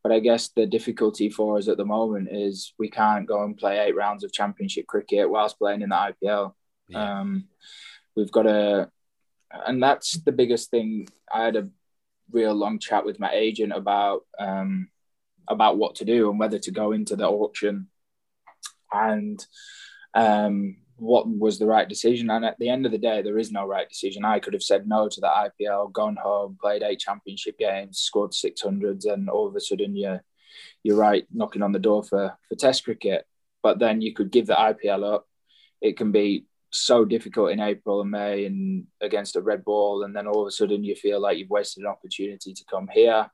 but 0.04 0.12
I 0.12 0.20
guess 0.20 0.50
the 0.50 0.66
difficulty 0.66 1.30
for 1.30 1.58
us 1.58 1.68
at 1.68 1.78
the 1.78 1.86
moment 1.86 2.30
is 2.32 2.74
we 2.78 2.90
can't 2.90 3.28
go 3.28 3.44
and 3.44 3.58
play 3.58 3.80
eight 3.80 3.96
rounds 3.96 4.24
of 4.24 4.34
Championship 4.34 4.86
cricket 4.86 5.30
whilst 5.30 5.58
playing 5.58 5.82
in 5.82 5.90
the 5.90 6.14
IPL. 6.24 6.54
Yeah. 6.90 7.20
Um, 7.20 7.48
we've 8.16 8.32
got 8.32 8.46
a, 8.46 8.90
and 9.66 9.82
that's 9.82 10.14
the 10.24 10.32
biggest 10.32 10.72
thing. 10.72 11.08
I 11.32 11.44
had 11.44 11.56
a 11.56 11.70
real 12.32 12.54
long 12.54 12.80
chat 12.80 13.06
with 13.06 13.20
my 13.20 13.32
agent 13.32 13.74
about 13.74 14.22
um, 14.40 14.90
about 15.48 15.78
what 15.78 15.96
to 15.96 16.06
do 16.06 16.30
and 16.30 16.40
whether 16.40 16.60
to 16.60 16.72
go 16.72 16.92
into 16.92 17.16
the 17.16 17.28
auction. 17.28 17.88
And 18.92 19.46
um, 20.14 20.78
what 20.98 21.28
was 21.28 21.60
the 21.60 21.66
right 21.66 21.90
decision. 21.90 22.30
And 22.30 22.46
at 22.46 22.58
the 22.60 22.70
end 22.70 22.86
of 22.86 22.92
the 22.92 22.98
day, 22.98 23.22
there 23.22 23.38
is 23.38 23.52
no 23.52 23.66
right 23.66 23.90
decision. 23.90 24.24
I 24.24 24.40
could 24.40 24.54
have 24.54 24.64
said 24.64 24.88
no 24.88 25.10
to 25.10 25.22
the 25.22 25.28
IPL, 25.28 25.92
gone 25.92 26.16
home, 26.16 26.58
played 26.60 26.84
eight 26.84 27.00
championship 27.00 27.58
games, 27.58 28.00
scored 28.00 28.32
600s, 28.32 29.12
and 29.12 29.30
all 29.30 29.48
of 29.48 29.56
a 29.56 29.60
sudden 29.60 29.96
you're, 29.96 30.24
you're 30.84 30.98
right 30.98 31.26
knocking 31.34 31.62
on 31.62 31.72
the 31.72 31.80
door 31.80 32.04
for, 32.04 32.38
for 32.48 32.56
Test 32.56 32.84
cricket. 32.84 33.26
But 33.62 33.80
then 33.80 34.02
you 34.02 34.14
could 34.14 34.32
give 34.32 34.48
the 34.48 34.54
IPL 34.54 35.16
up. 35.16 35.28
It 35.82 35.98
can 35.98 36.12
be 36.12 36.46
so 36.74 37.06
difficult 37.06 37.52
in 37.52 37.60
April 37.60 38.02
and 38.02 38.12
May 38.12 38.46
and 38.46 38.88
against 39.00 39.36
a 39.36 39.42
red 39.42 39.64
ball. 39.64 40.04
And 40.04 40.16
then 40.16 40.28
all 40.28 40.42
of 40.42 40.48
a 40.48 40.52
sudden 40.52 40.84
you 40.84 40.96
feel 40.96 41.22
like 41.22 41.38
you've 41.38 41.50
wasted 41.50 41.84
an 41.84 41.90
opportunity 41.90 42.54
to 42.54 42.64
come 42.70 42.90
here. 42.92 43.30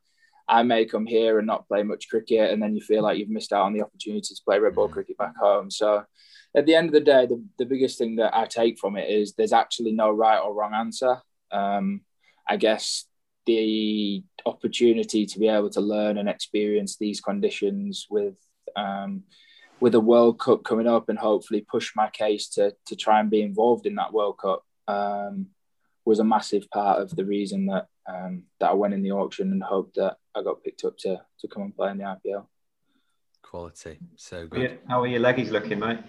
I 0.47 0.63
may 0.63 0.85
come 0.85 1.05
here 1.05 1.37
and 1.37 1.47
not 1.47 1.67
play 1.67 1.83
much 1.83 2.09
cricket, 2.09 2.51
and 2.51 2.61
then 2.61 2.75
you 2.75 2.81
feel 2.81 3.03
like 3.03 3.19
you've 3.19 3.29
missed 3.29 3.53
out 3.53 3.65
on 3.65 3.73
the 3.73 3.83
opportunity 3.83 4.33
to 4.33 4.41
play 4.43 4.57
red 4.57 4.73
ball 4.73 4.89
mm. 4.89 4.93
cricket 4.93 5.17
back 5.17 5.35
home. 5.37 5.69
So 5.69 6.03
at 6.55 6.65
the 6.65 6.73
end 6.73 6.87
of 6.87 6.93
the 6.93 7.01
day, 7.01 7.27
the, 7.27 7.43
the 7.59 7.65
biggest 7.65 7.99
thing 7.99 8.15
that 8.15 8.35
I 8.35 8.45
take 8.45 8.79
from 8.79 8.97
it 8.97 9.09
is 9.09 9.33
there's 9.33 9.53
actually 9.53 9.91
no 9.91 10.09
right 10.09 10.39
or 10.39 10.53
wrong 10.53 10.73
answer. 10.73 11.21
Um, 11.51 12.01
I 12.47 12.57
guess 12.57 13.05
the 13.45 14.23
opportunity 14.45 15.27
to 15.27 15.39
be 15.39 15.47
able 15.47 15.69
to 15.71 15.81
learn 15.81 16.17
and 16.17 16.27
experience 16.27 16.97
these 16.97 17.21
conditions 17.21 18.07
with 18.09 18.35
um, 18.75 19.23
with 19.79 19.95
a 19.95 19.99
World 19.99 20.39
Cup 20.39 20.63
coming 20.63 20.87
up 20.87 21.09
and 21.09 21.17
hopefully 21.17 21.65
push 21.69 21.91
my 21.95 22.09
case 22.09 22.49
to 22.49 22.75
to 22.85 22.95
try 22.95 23.19
and 23.19 23.29
be 23.29 23.41
involved 23.41 23.85
in 23.85 23.95
that 23.95 24.13
World 24.13 24.37
Cup 24.37 24.63
um, 24.87 25.47
was 26.05 26.19
a 26.19 26.23
massive 26.23 26.69
part 26.71 27.01
of 27.01 27.15
the 27.15 27.25
reason 27.25 27.67
that 27.67 27.87
um, 28.07 28.43
that 28.59 28.71
I 28.71 28.73
went 28.73 28.93
in 28.93 29.03
the 29.03 29.11
auction 29.11 29.51
and 29.51 29.63
hoped 29.63 29.95
that 29.95 30.17
I 30.35 30.43
got 30.43 30.63
picked 30.63 30.83
up 30.83 30.97
to 30.99 31.21
to 31.39 31.47
come 31.47 31.63
and 31.63 31.75
play 31.75 31.91
in 31.91 31.97
the 31.97 32.03
IPL. 32.03 32.45
Quality, 33.41 33.99
so 34.15 34.47
good. 34.47 34.79
How 34.87 35.01
are 35.01 35.07
your 35.07 35.21
leggies 35.21 35.51
looking, 35.51 35.79
mate? 35.79 35.99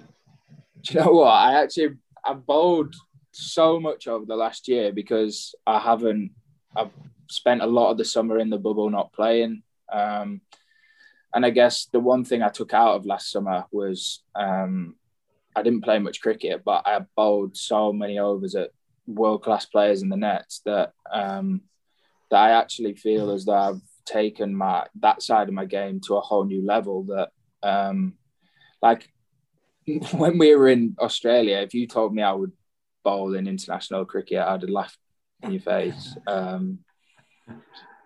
Do 0.82 0.94
you 0.94 1.00
know 1.00 1.12
what? 1.12 1.32
I 1.32 1.62
actually 1.62 1.96
I 2.24 2.34
bowled 2.34 2.94
so 3.32 3.78
much 3.78 4.08
over 4.08 4.24
the 4.26 4.36
last 4.36 4.68
year 4.68 4.92
because 4.92 5.54
I 5.66 5.78
haven't. 5.78 6.32
I've 6.76 6.90
spent 7.28 7.62
a 7.62 7.66
lot 7.66 7.90
of 7.90 7.98
the 7.98 8.04
summer 8.04 8.38
in 8.38 8.50
the 8.50 8.58
bubble 8.58 8.90
not 8.90 9.12
playing. 9.12 9.62
Um, 9.92 10.40
and 11.34 11.46
I 11.46 11.50
guess 11.50 11.86
the 11.86 12.00
one 12.00 12.24
thing 12.24 12.42
I 12.42 12.48
took 12.48 12.74
out 12.74 12.96
of 12.96 13.06
last 13.06 13.30
summer 13.30 13.64
was 13.70 14.22
um, 14.34 14.96
I 15.54 15.62
didn't 15.62 15.84
play 15.84 15.98
much 15.98 16.20
cricket, 16.20 16.62
but 16.64 16.82
I 16.86 17.00
bowled 17.16 17.56
so 17.56 17.92
many 17.92 18.18
overs 18.18 18.54
at 18.54 18.70
world 19.06 19.42
class 19.42 19.66
players 19.66 20.02
in 20.02 20.08
the 20.08 20.16
nets 20.16 20.60
that 20.64 20.92
um, 21.12 21.62
that 22.30 22.38
I 22.38 22.50
actually 22.50 22.94
feel 22.94 23.30
as 23.30 23.44
though 23.44 23.54
I've 23.54 23.80
taken 24.04 24.54
my 24.54 24.86
that 25.00 25.22
side 25.22 25.48
of 25.48 25.54
my 25.54 25.64
game 25.64 26.00
to 26.06 26.16
a 26.16 26.20
whole 26.20 26.44
new 26.44 26.64
level. 26.64 27.04
That 27.04 27.30
um, 27.62 28.14
like 28.82 29.08
when 30.12 30.38
we 30.38 30.54
were 30.54 30.68
in 30.68 30.96
Australia, 30.98 31.58
if 31.58 31.74
you 31.74 31.86
told 31.86 32.14
me 32.14 32.22
I 32.22 32.32
would 32.32 32.52
bowl 33.04 33.34
in 33.34 33.46
international 33.46 34.04
cricket, 34.04 34.38
I'd 34.38 34.62
have 34.62 34.70
laughed 34.70 34.98
in 35.42 35.52
your 35.52 35.62
face. 35.62 36.16
Um, 36.26 36.80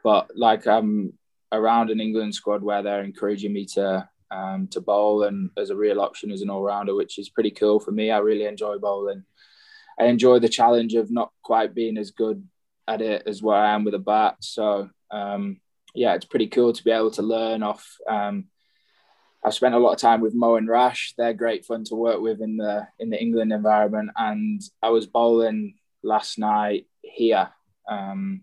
but 0.02 0.30
like 0.36 0.66
I'm 0.66 1.14
around 1.54 1.90
an 1.90 2.00
England 2.00 2.34
squad 2.34 2.62
where 2.62 2.82
they're 2.82 3.02
encouraging 3.02 3.52
me 3.52 3.66
to 3.66 4.08
um, 4.30 4.68
to 4.68 4.80
bowl 4.80 5.24
and 5.24 5.50
as 5.56 5.70
a 5.70 5.76
real 5.76 6.00
option 6.00 6.32
as 6.32 6.42
an 6.42 6.50
all 6.50 6.62
rounder, 6.62 6.94
which 6.94 7.18
is 7.18 7.28
pretty 7.28 7.50
cool 7.50 7.78
for 7.78 7.92
me. 7.92 8.10
I 8.10 8.18
really 8.18 8.44
enjoy 8.46 8.78
bowling. 8.78 9.24
I 9.98 10.06
enjoy 10.06 10.40
the 10.40 10.48
challenge 10.48 10.94
of 10.94 11.10
not 11.10 11.30
quite 11.42 11.74
being 11.74 11.96
as 11.98 12.10
good 12.10 12.46
at 12.88 13.00
it 13.00 13.22
as 13.26 13.42
what 13.42 13.56
I 13.56 13.74
am 13.74 13.84
with 13.84 13.94
a 13.94 13.98
bat. 13.98 14.36
So 14.40 14.90
um, 15.10 15.60
yeah, 15.94 16.14
it's 16.14 16.24
pretty 16.24 16.48
cool 16.48 16.72
to 16.72 16.84
be 16.84 16.90
able 16.90 17.12
to 17.12 17.22
learn 17.22 17.62
off 17.62 17.96
um, 18.08 18.46
I've 19.44 19.54
spent 19.54 19.74
a 19.74 19.78
lot 19.78 19.92
of 19.92 19.98
time 19.98 20.22
with 20.22 20.34
Mo 20.34 20.56
and 20.56 20.66
Rash. 20.66 21.12
They're 21.18 21.34
great 21.34 21.66
fun 21.66 21.84
to 21.84 21.94
work 21.94 22.20
with 22.20 22.40
in 22.40 22.56
the 22.56 22.88
in 22.98 23.10
the 23.10 23.20
England 23.20 23.52
environment. 23.52 24.10
And 24.16 24.62
I 24.82 24.88
was 24.88 25.06
bowling 25.06 25.74
last 26.02 26.38
night 26.38 26.86
here. 27.02 27.50
Um, 27.86 28.42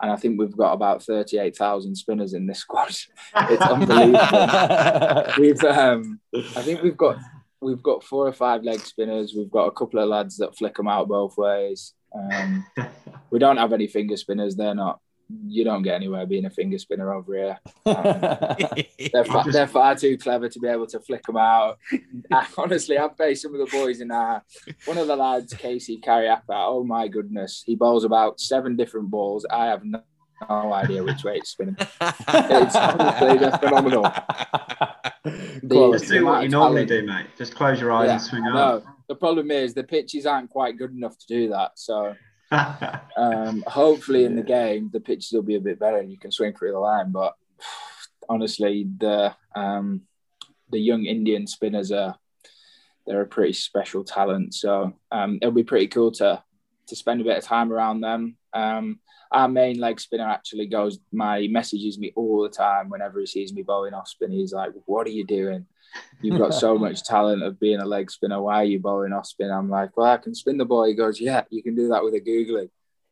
and 0.00 0.10
I 0.10 0.16
think 0.16 0.38
we've 0.38 0.56
got 0.56 0.72
about 0.72 1.02
38,000 1.02 1.94
spinners 1.94 2.34
in 2.34 2.46
this 2.46 2.60
squad. 2.60 2.90
It's 3.36 3.62
unbelievable. 3.62 5.32
we've, 5.38 5.64
um, 5.64 6.20
I 6.34 6.62
think 6.62 6.82
we've 6.82 6.96
got 6.96 7.18
we've 7.60 7.82
got 7.82 8.04
four 8.04 8.26
or 8.26 8.32
five 8.32 8.62
leg 8.62 8.80
spinners. 8.80 9.34
We've 9.36 9.50
got 9.50 9.66
a 9.66 9.72
couple 9.72 10.00
of 10.00 10.08
lads 10.08 10.36
that 10.38 10.56
flick 10.56 10.76
them 10.76 10.88
out 10.88 11.08
both 11.08 11.36
ways. 11.36 11.94
Um, 12.14 12.66
we 13.30 13.38
don't 13.38 13.56
have 13.56 13.72
any 13.72 13.88
finger 13.88 14.16
spinners. 14.16 14.56
They're 14.56 14.74
not. 14.74 15.00
You 15.48 15.64
don't 15.64 15.82
get 15.82 15.94
anywhere 15.96 16.24
being 16.24 16.44
a 16.44 16.50
finger 16.50 16.78
spinner 16.78 17.12
over 17.12 17.34
here. 17.34 17.58
Um, 17.84 18.04
they're, 19.12 19.24
fa- 19.24 19.44
they're 19.50 19.66
far 19.66 19.96
too 19.96 20.16
clever 20.16 20.48
to 20.48 20.58
be 20.60 20.68
able 20.68 20.86
to 20.86 21.00
flick 21.00 21.24
them 21.24 21.36
out. 21.36 21.78
I, 22.32 22.46
honestly, 22.56 22.96
I've 22.96 23.16
faced 23.16 23.42
some 23.42 23.52
of 23.54 23.58
the 23.58 23.66
boys 23.76 24.00
in 24.00 24.10
our 24.12 24.42
one 24.84 24.98
of 24.98 25.08
the 25.08 25.16
lads, 25.16 25.52
KC 25.52 26.00
Cariappa. 26.04 26.42
Oh 26.50 26.84
my 26.84 27.08
goodness, 27.08 27.64
he 27.66 27.74
bowls 27.74 28.04
about 28.04 28.38
seven 28.40 28.76
different 28.76 29.10
balls. 29.10 29.44
I 29.50 29.66
have 29.66 29.84
no, 29.84 30.00
no 30.48 30.72
idea 30.72 31.02
which 31.02 31.24
way 31.24 31.38
it's 31.38 31.50
spinning. 31.50 31.76
It's 31.80 32.76
honestly 32.76 33.38
they're 33.38 33.58
phenomenal. 33.58 34.06
The- 35.62 35.90
Just 35.98 36.08
do 36.08 36.24
what 36.24 36.44
you 36.44 36.48
normally 36.48 36.86
talent- 36.86 37.06
do, 37.06 37.12
mate. 37.12 37.26
Just 37.36 37.54
close 37.56 37.80
your 37.80 37.90
eyes 37.90 38.06
Yeah, 38.06 38.12
and 38.12 38.22
swing 38.22 38.44
I 38.46 38.60
up. 38.60 38.84
The 39.08 39.16
problem 39.16 39.50
is 39.50 39.74
the 39.74 39.82
pitches 39.82 40.24
aren't 40.26 40.50
quite 40.50 40.76
good 40.78 40.92
enough 40.92 41.18
to 41.18 41.26
do 41.26 41.48
that. 41.48 41.72
So 41.74 42.14
um, 42.50 43.64
hopefully 43.66 44.24
in 44.24 44.36
the 44.36 44.42
game 44.42 44.90
the 44.92 45.00
pitches 45.00 45.32
will 45.32 45.42
be 45.42 45.56
a 45.56 45.60
bit 45.60 45.78
better 45.78 45.98
and 45.98 46.10
you 46.10 46.18
can 46.18 46.30
swing 46.30 46.54
through 46.54 46.72
the 46.72 46.78
line. 46.78 47.10
But 47.10 47.34
honestly, 48.28 48.86
the 48.98 49.34
um, 49.54 50.02
the 50.70 50.78
young 50.78 51.04
Indian 51.04 51.46
spinners 51.46 51.92
are 51.92 52.16
they're 53.06 53.22
a 53.22 53.26
pretty 53.26 53.52
special 53.52 54.04
talent. 54.04 54.54
So 54.54 54.92
um, 55.12 55.38
it'll 55.40 55.52
be 55.52 55.64
pretty 55.64 55.88
cool 55.88 56.10
to 56.12 56.42
to 56.88 56.96
spend 56.96 57.20
a 57.20 57.24
bit 57.24 57.38
of 57.38 57.44
time 57.44 57.72
around 57.72 58.00
them. 58.00 58.36
Um, 58.52 59.00
our 59.30 59.48
main 59.48 59.78
leg 59.78 60.00
spinner 60.00 60.28
actually 60.28 60.66
goes. 60.66 60.98
My 61.12 61.46
messages 61.48 61.98
me 61.98 62.12
all 62.14 62.42
the 62.42 62.48
time 62.48 62.88
whenever 62.88 63.20
he 63.20 63.26
sees 63.26 63.52
me 63.52 63.62
bowling 63.62 63.94
off 63.94 64.08
spin. 64.08 64.30
He's 64.30 64.52
like, 64.52 64.72
"What 64.86 65.06
are 65.06 65.10
you 65.10 65.24
doing? 65.24 65.66
You've 66.20 66.38
got 66.38 66.54
so 66.54 66.76
much 66.78 67.04
talent 67.04 67.42
of 67.42 67.58
being 67.58 67.80
a 67.80 67.84
leg 67.86 68.10
spinner. 68.10 68.40
Why 68.40 68.56
are 68.56 68.64
you 68.64 68.78
bowling 68.78 69.12
off 69.12 69.26
spin?" 69.26 69.50
I'm 69.50 69.70
like, 69.70 69.96
"Well, 69.96 70.06
I 70.06 70.16
can 70.18 70.34
spin 70.34 70.58
the 70.58 70.64
ball." 70.64 70.84
He 70.84 70.94
goes, 70.94 71.20
"Yeah, 71.20 71.44
you 71.50 71.62
can 71.62 71.74
do 71.74 71.88
that 71.88 72.04
with 72.04 72.14
a 72.14 72.20
googly." 72.20 72.70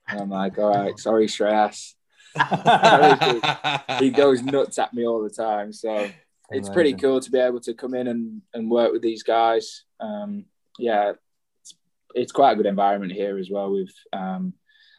And 0.09 0.21
I'm 0.21 0.31
like, 0.31 0.59
"All 0.59 0.75
right, 0.75 0.99
sorry, 0.99 1.27
Shreyas." 1.27 1.95
he 4.01 4.11
goes 4.11 4.43
nuts 4.43 4.79
at 4.79 4.93
me 4.93 5.07
all 5.07 5.23
the 5.23 5.31
time. 5.31 5.73
So 5.73 6.09
it's 6.51 6.69
pretty 6.69 6.95
cool 6.95 7.21
to 7.21 7.31
be 7.31 7.39
able 7.39 7.61
to 7.61 7.75
come 7.75 7.95
in 7.95 8.09
and, 8.09 8.43
and 8.53 8.71
work 8.71 8.93
with 8.93 9.03
these 9.03 9.23
guys. 9.23 9.85
Um, 10.01 10.47
yeah, 10.79 11.13
it's, 11.61 11.75
it's 12.15 12.33
quite 12.33 12.53
a 12.53 12.57
good 12.57 12.67
environment 12.67 13.13
here 13.13 13.39
as 13.39 13.51
well. 13.51 13.71
We've 13.71 13.95
um, 14.13 14.55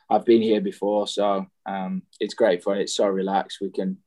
I've 0.10 0.26
been 0.26 0.41
here 0.41 0.62
before, 0.62 1.08
so 1.08 1.47
um, 1.66 2.03
it's 2.20 2.34
great 2.34 2.64
fun. 2.64 2.78
It's 2.78 2.95
so 2.95 3.08
relaxed. 3.08 3.58
We 3.62 3.72
can 3.72 3.97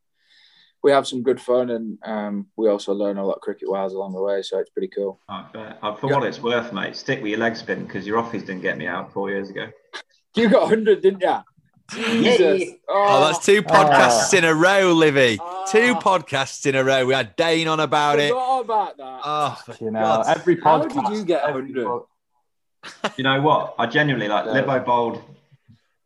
we 0.83 0.93
have 0.93 1.09
some 1.09 1.23
good 1.25 1.41
fun, 1.41 1.71
and 1.71 1.99
um, 2.05 2.47
we 2.57 2.69
also 2.69 2.95
learn 2.95 3.19
a 3.19 3.27
lot 3.27 3.41
cricket 3.41 3.69
wise 3.69 3.93
along 3.93 4.13
the 4.13 4.23
way. 4.23 4.43
So 4.43 4.59
it's 4.59 4.71
pretty 4.71 4.89
cool. 4.89 5.19
I 5.29 5.45
bet. 5.53 5.79
Uh, 5.83 5.95
For 5.97 6.07
what 6.07 6.23
it's 6.25 6.41
worth, 6.41 6.73
mate, 6.73 6.95
stick 6.97 7.21
with 7.21 7.31
your 7.31 7.41
leg 7.41 7.57
spin 7.57 7.85
because 7.85 8.07
your 8.07 8.23
offies 8.23 8.47
didn't 8.47 8.61
get 8.63 8.79
me 8.79 8.87
out 8.87 9.13
four 9.13 9.31
years 9.31 9.51
ago. 9.51 9.69
You 10.37 10.49
got 10.49 10.69
hundred, 10.69 11.01
didn't 11.01 11.23
you? 11.23 11.39
Jesus. 11.93 12.71
Oh, 12.89 13.27
that's 13.27 13.45
two 13.45 13.63
podcasts 13.63 14.33
Oh. 14.33 14.39
in 14.39 14.45
a 14.45 14.55
row, 14.55 14.93
Livy. 14.93 15.37
Two 15.73 15.95
podcasts 15.97 16.65
in 16.67 16.75
a 16.77 16.85
row. 16.85 17.05
We 17.07 17.15
had 17.15 17.35
Dane 17.35 17.67
on 17.67 17.81
about 17.81 18.19
it. 18.21 18.31
About 18.31 18.97
that. 18.99 19.21
Oh, 19.25 19.59
for 19.65 19.85
You 19.85 19.91
know, 19.91 20.01
God's 20.01 20.29
every 20.29 20.61
How 20.61 20.79
did 20.83 20.95
you 20.95 21.25
get 21.25 21.43
every 21.43 21.73
100? 21.73 22.03
You 23.17 23.25
know 23.25 23.41
what? 23.41 23.75
I 23.79 23.87
genuinely 23.87 24.29
like 24.29 24.45
No. 24.47 24.53
Libbo 24.53 24.85
bowled 24.85 25.23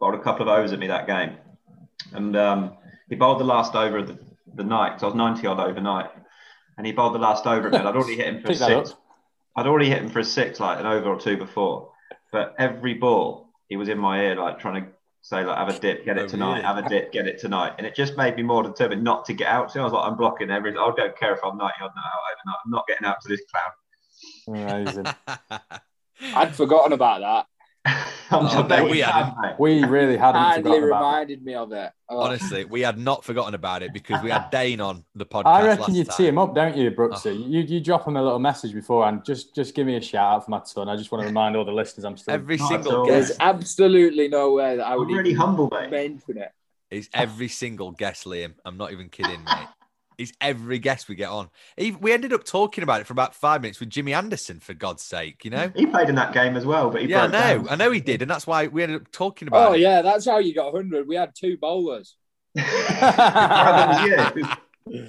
bowled 0.03 0.17
a 0.17 0.23
couple 0.23 0.43
of 0.43 0.49
overs 0.49 0.73
at 0.73 0.81
me 0.81 0.89
that 0.89 1.07
game, 1.07 1.37
and 2.13 2.37
um, 2.37 2.77
he 3.09 3.15
bowled 3.15 3.39
the 3.39 3.45
last 3.45 3.77
over 3.77 3.99
of 3.99 4.09
the, 4.09 4.19
the 4.57 4.65
night. 4.65 4.99
So 4.99 5.07
I 5.07 5.11
was 5.11 5.15
ninety 5.17 5.47
odd 5.47 5.61
overnight, 5.61 6.11
and 6.77 6.85
he 6.85 6.93
bowled 6.93 7.15
the 7.15 7.21
last 7.21 7.47
over 7.47 7.69
at 7.69 7.73
me. 7.73 7.79
and 7.79 7.87
I'd 7.87 7.95
already 7.95 8.17
hit 8.17 8.27
him 8.27 8.43
for 8.45 8.51
a 8.51 8.55
six. 8.57 8.95
I'd 9.55 9.67
already 9.69 9.89
hit 9.89 10.03
him 10.03 10.09
for 10.09 10.19
a 10.19 10.25
six, 10.25 10.59
like 10.59 10.81
an 10.81 10.87
over 10.87 11.09
or 11.09 11.21
two 11.21 11.37
before. 11.37 11.93
But 12.33 12.57
every 12.59 12.95
ball, 12.95 13.51
he 13.69 13.77
was 13.77 13.89
in 13.89 13.99
my 13.99 14.25
ear, 14.25 14.35
like 14.35 14.59
trying 14.59 14.83
to 14.83 14.89
say, 15.21 15.45
like, 15.45 15.57
have 15.57 15.69
a 15.69 15.79
dip, 15.79 16.05
get 16.05 16.19
it 16.19 16.23
Oh, 16.23 16.27
tonight, 16.27 16.65
have 16.65 16.79
a 16.79 16.89
dip, 16.89 17.13
get 17.13 17.29
it 17.29 17.39
tonight. 17.39 17.75
And 17.79 17.87
it 17.87 17.95
just 17.95 18.17
made 18.17 18.35
me 18.35 18.43
more 18.43 18.65
determined 18.65 19.05
not 19.05 19.25
to 19.27 19.35
get 19.35 19.47
out. 19.47 19.71
So 19.71 19.81
I 19.81 19.85
was 19.85 19.93
like, 19.93 20.05
I'm 20.05 20.17
blocking 20.17 20.51
everything. 20.51 20.79
I 20.81 20.91
don't 20.97 21.17
care 21.17 21.33
if 21.33 21.41
I'm 21.45 21.57
90 21.57 21.75
odd 21.81 21.91
now 21.95 22.03
overnight. 22.33 22.61
I'm 22.65 22.71
not 22.73 22.87
getting 22.89 23.07
out 23.07 23.21
to 23.21 23.29
this 23.29 23.43
clown. 23.53 23.73
Amazing. 24.49 25.07
I'd 26.35 26.57
forgotten 26.57 26.93
about 26.93 27.21
that. 27.21 27.47
I'm 28.33 28.47
Oh, 28.47 28.49
I 28.49 28.63
bet 28.63 28.89
we 28.91 29.01
hadn't. 29.01 29.25
have, 29.25 29.37
mate. 29.41 29.55
We 29.59 29.85
really 29.85 30.17
hadn't 30.17 30.41
Kindly 30.43 30.63
forgotten 30.63 30.85
about 30.89 30.97
it. 30.97 31.07
reminded 31.07 31.45
me 31.45 31.55
of 31.55 31.73
it. 31.73 31.91
Oh. 32.09 32.19
Honestly, 32.21 32.65
we 32.65 32.81
had 32.81 32.99
not 32.99 33.25
forgotten 33.25 33.55
about 33.55 33.83
it 33.83 33.93
because 33.93 34.23
we 34.23 34.31
had 34.31 34.51
Dane 34.51 34.81
on 34.81 35.05
the 35.15 35.25
podcast. 35.27 35.47
I 35.47 35.65
reckon 35.67 35.83
last 35.85 35.95
you 35.97 36.05
time. 36.05 36.17
tee 36.17 36.27
him 36.29 36.39
up, 36.39 36.55
don't 36.55 36.77
you, 36.77 36.95
Oh. 36.99 37.29
You 37.31 37.61
you 37.61 37.81
drop 37.81 38.07
him 38.07 38.17
a 38.17 38.23
little 38.23 38.39
message 38.39 38.73
beforehand. 38.75 39.25
Just 39.25 39.55
just 39.55 39.75
give 39.75 39.87
me 39.87 39.97
a 39.97 40.01
shout 40.01 40.35
out 40.35 40.45
for 40.45 40.51
my 40.51 40.63
son. 40.65 40.89
I 40.89 40.97
just 40.97 41.13
want 41.13 41.23
to 41.23 41.27
remind 41.29 41.57
all 41.57 41.65
the 41.65 41.73
listeners 41.73 42.05
I'm 42.05 42.17
still. 42.17 42.35
Every 42.35 42.59
single 42.59 42.97
all. 42.97 43.07
There's 43.07 43.29
guest 43.29 43.41
absolutely 43.41 44.29
no 44.29 44.53
way 44.53 44.77
that 44.77 44.87
I 44.87 44.97
would 44.97 45.09
I'm 45.09 45.15
really 45.15 45.31
even 45.31 45.41
humble, 45.41 45.69
mate. 45.73 45.91
mention 45.91 46.39
it. 46.39 46.53
is 46.91 47.09
every 47.15 47.49
single 47.49 47.93
guest, 47.93 48.25
Liam. 48.27 48.55
I'm 48.65 48.77
not 48.77 48.93
even 48.93 49.09
kidding, 49.09 49.43
mate. 49.45 49.67
He's 50.19 50.33
every 50.41 50.79
guest 50.79 51.09
we 51.09 51.15
get 51.15 51.29
on. 51.31 51.49
He, 51.77 51.93
we 51.93 52.13
ended 52.13 52.33
up 52.33 52.45
talking 52.45 52.83
about 52.85 53.01
it 53.01 53.07
for 53.07 53.13
about 53.13 53.35
five 53.35 53.63
minutes 53.63 53.81
with 53.81 53.91
Jimmy 53.91 54.13
Anderson, 54.13 54.61
for 54.61 54.75
God's 54.75 55.03
sake, 55.03 55.45
you 55.45 55.51
know? 55.51 55.71
He 55.75 55.87
played 55.87 56.09
in 56.09 56.15
that 56.17 56.33
game 56.33 56.57
as 56.57 56.65
well, 56.67 56.91
but 56.91 57.03
he 57.03 57.09
yeah, 57.09 57.25
I 57.25 57.27
know. 57.27 57.59
down. 57.63 57.69
I 57.69 57.75
know 57.77 57.91
he 57.91 58.01
did. 58.01 58.23
And 58.23 58.31
that's 58.31 58.47
why 58.47 58.67
we 58.69 58.83
ended 58.83 59.01
up 59.01 59.11
talking 59.13 59.49
about 59.49 59.71
Oh 59.71 59.73
it. 59.75 59.81
yeah, 59.81 60.03
that's 60.03 60.27
how 60.27 60.39
you 60.39 60.55
got 60.55 60.73
100. 60.73 61.07
We 61.09 61.17
had 61.17 61.35
two 61.35 61.57
bowlers, 61.57 62.17
That 62.55 64.35
was 64.35 64.45
you. 64.95 65.05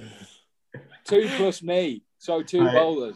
two 1.06 1.30
plus 1.36 1.62
me, 1.62 2.04
so 2.18 2.42
two 2.44 2.64
Right. 2.66 2.74
bowlers. 2.76 3.16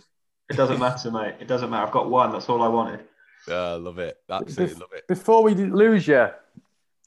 It 0.49 0.55
doesn't 0.55 0.79
matter, 0.79 1.11
mate. 1.11 1.35
It 1.39 1.47
doesn't 1.47 1.69
matter. 1.69 1.85
I've 1.85 1.91
got 1.91 2.09
one. 2.09 2.31
That's 2.31 2.47
all 2.49 2.61
I 2.61 2.67
wanted. 2.67 3.01
I 3.49 3.73
love 3.75 3.99
it. 3.99 4.17
Absolutely 4.29 4.75
love 4.75 4.89
it. 4.93 5.07
Before 5.07 5.43
we 5.43 5.53
lose 5.55 6.07
you, 6.07 6.27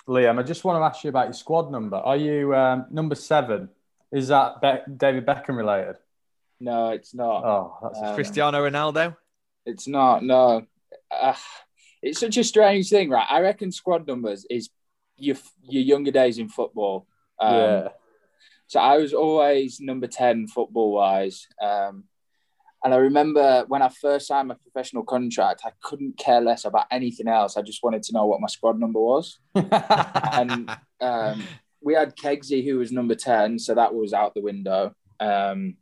Liam, 0.08 0.38
I 0.38 0.42
just 0.42 0.64
want 0.64 0.80
to 0.80 0.84
ask 0.84 1.04
you 1.04 1.10
about 1.10 1.26
your 1.26 1.34
squad 1.34 1.70
number. 1.70 1.96
Are 1.96 2.16
you 2.16 2.54
um, 2.54 2.86
number 2.90 3.14
seven? 3.14 3.68
Is 4.12 4.28
that 4.28 4.60
Be- 4.60 4.92
David 4.96 5.26
Beckham 5.26 5.56
related? 5.56 5.96
No, 6.58 6.90
it's 6.90 7.14
not. 7.14 7.44
Oh, 7.44 7.78
that's 7.82 8.00
Um, 8.02 8.14
Cristiano 8.14 8.58
Ronaldo? 8.68 9.16
It's 9.64 9.86
not. 9.88 10.22
No, 10.22 10.66
uh, 11.10 11.34
it's 12.02 12.20
such 12.20 12.36
a 12.36 12.44
strange 12.44 12.88
thing, 12.90 13.10
right? 13.10 13.26
I 13.28 13.40
reckon 13.40 13.72
squad 13.72 14.06
numbers 14.06 14.46
is 14.50 14.68
your 15.16 15.36
your 15.62 15.82
younger 15.82 16.10
days 16.10 16.38
in 16.38 16.48
football. 16.48 17.06
Um, 17.38 17.54
yeah. 17.54 17.88
So 18.66 18.78
I 18.80 18.98
was 18.98 19.12
always 19.12 19.80
number 19.80 20.06
10 20.06 20.46
football 20.46 20.92
wise. 20.92 21.46
Um, 21.60 22.04
and 22.84 22.94
I 22.94 22.98
remember 22.98 23.64
when 23.68 23.82
I 23.82 23.88
first 23.88 24.28
signed 24.28 24.48
my 24.48 24.54
professional 24.54 25.02
contract, 25.02 25.62
I 25.64 25.72
couldn't 25.82 26.16
care 26.16 26.40
less 26.40 26.64
about 26.64 26.86
anything 26.90 27.26
else. 27.28 27.56
I 27.56 27.62
just 27.62 27.82
wanted 27.82 28.02
to 28.04 28.12
know 28.12 28.26
what 28.26 28.40
my 28.40 28.46
squad 28.46 28.78
number 28.78 29.00
was. 29.00 29.38
And 29.54 30.70
um, 31.00 31.42
we 31.82 31.94
had 31.94 32.16
Kegsy, 32.16 32.64
who 32.64 32.78
was 32.78 32.92
number 32.92 33.14
10. 33.14 33.58
So 33.58 33.74
that 33.74 33.94
was 33.94 34.12
out 34.12 34.34
the 34.34 34.40
window. 34.42 34.94
Um, 35.18 35.76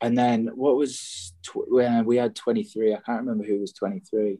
and 0.00 0.16
then 0.18 0.48
what 0.54 0.76
was, 0.76 1.32
tw- 1.44 1.68
when 1.70 2.04
we 2.04 2.16
had 2.16 2.34
23. 2.36 2.92
I 2.94 2.98
can't 3.04 3.20
remember 3.20 3.44
who 3.44 3.60
was 3.60 3.72
23. 3.72 4.38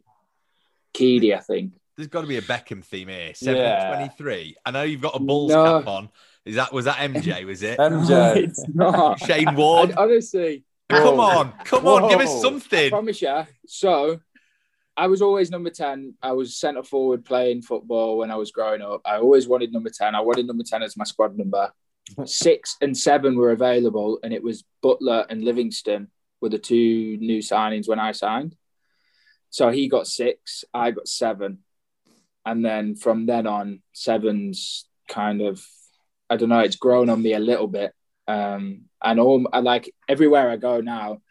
Keedy, 0.93 1.35
I 1.35 1.39
think. 1.39 1.73
There's 1.95 2.07
got 2.07 2.21
to 2.21 2.27
be 2.27 2.37
a 2.37 2.41
Beckham 2.41 2.83
theme 2.83 3.07
here. 3.07 3.33
Seven 3.35 3.61
Yeah. 3.61 3.95
twenty-three. 3.95 4.55
I 4.65 4.71
know 4.71 4.81
you've 4.81 5.01
got 5.01 5.15
a 5.15 5.19
Bulls 5.19 5.51
No. 5.51 5.79
cap 5.79 5.87
on. 5.87 6.09
Is 6.43 6.55
that 6.55 6.73
was 6.73 6.85
that 6.85 6.97
MJ? 6.97 7.45
Was 7.45 7.61
it 7.61 7.77
MJ. 7.77 8.35
it's 8.37 8.65
not. 8.73 9.19
Shane 9.19 9.53
Warne. 9.55 9.91
I, 9.91 9.95
Warne? 9.95 10.11
honestly, 10.11 10.63
Come 10.89 11.17
Whoa. 11.17 11.21
on, 11.23 11.53
come 11.65 11.85
on, 11.87 12.09
give 12.09 12.19
us 12.19 12.29
Whoa. 12.29 12.37
I 12.37 12.41
something. 12.41 12.89
promise 12.89 13.21
you. 13.21 13.43
So, 13.67 14.19
I 14.95 15.07
was 15.07 15.21
always 15.21 15.49
number 15.49 15.69
10. 15.69 16.15
I 16.21 16.33
was 16.33 16.55
centre 16.55 16.83
forward 16.83 17.25
playing 17.25 17.63
football 17.63 18.17
when 18.17 18.31
I 18.31 18.35
was 18.35 18.51
growing 18.51 18.81
up. 18.81 19.01
I 19.05 19.17
always 19.17 19.47
wanted 19.47 19.73
number 19.73 19.89
10. 19.89 20.13
I 20.13 20.21
wanted 20.21 20.45
number 20.45 20.63
10 20.63 20.83
as 20.83 20.97
my 20.97 21.03
squad 21.03 21.37
number. 21.37 21.71
Six 22.25 22.77
and 22.81 22.97
seven 22.97 23.37
were 23.37 23.51
available, 23.51 24.19
and 24.23 24.33
it 24.33 24.43
was 24.43 24.65
Buttler 24.83 25.25
and 25.29 25.41
Livingstone 25.41 26.09
were 26.41 26.49
the 26.49 26.59
two 26.59 27.17
new 27.17 27.39
signings 27.39 27.87
when 27.87 27.99
I 27.99 28.11
signed. 28.11 28.55
So 29.49 29.69
he 29.69 29.87
got 29.87 30.07
six, 30.07 30.65
I 30.73 30.91
got 30.91 31.07
seven. 31.07 31.59
And 32.45 32.65
then 32.65 32.95
from 32.95 33.25
then 33.25 33.47
on, 33.47 33.81
seven's 33.93 34.85
kind 35.07 35.41
of, 35.41 35.65
I 36.29 36.35
don't 36.35 36.49
know, 36.49 36.59
it's 36.59 36.75
grown 36.75 37.09
on 37.09 37.21
me 37.21 37.33
a 37.33 37.39
little 37.39 37.67
bit. 37.67 37.93
Um, 38.27 38.85
and 39.01 39.19
all, 39.19 39.47
I 39.53 39.59
like 39.59 39.93
everywhere 40.09 40.49
I 40.49 40.57
go 40.57 40.81
now, 40.81 41.21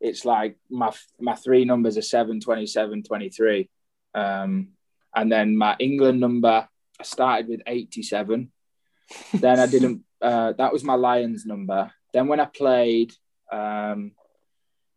it's 0.00 0.24
like 0.24 0.56
my 0.70 0.92
my 1.20 1.34
three 1.34 1.64
numbers 1.64 1.96
are 1.96 2.02
7 2.02 2.40
27 2.40 3.02
23 3.02 3.68
um 4.14 4.68
and 5.14 5.32
then 5.32 5.56
my 5.56 5.76
england 5.78 6.20
number 6.20 6.68
i 7.00 7.02
started 7.02 7.48
with 7.48 7.60
87 7.66 8.52
then 9.34 9.58
i 9.58 9.66
didn't 9.66 10.04
uh 10.20 10.52
that 10.52 10.72
was 10.72 10.84
my 10.84 10.94
lions 10.94 11.46
number 11.46 11.90
then 12.12 12.28
when 12.28 12.40
i 12.40 12.44
played 12.46 13.12
Um, 13.50 14.12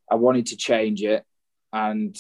I 0.09 0.15
wanted 0.15 0.47
to 0.47 0.57
change 0.57 1.03
it, 1.03 1.23
and 1.71 2.17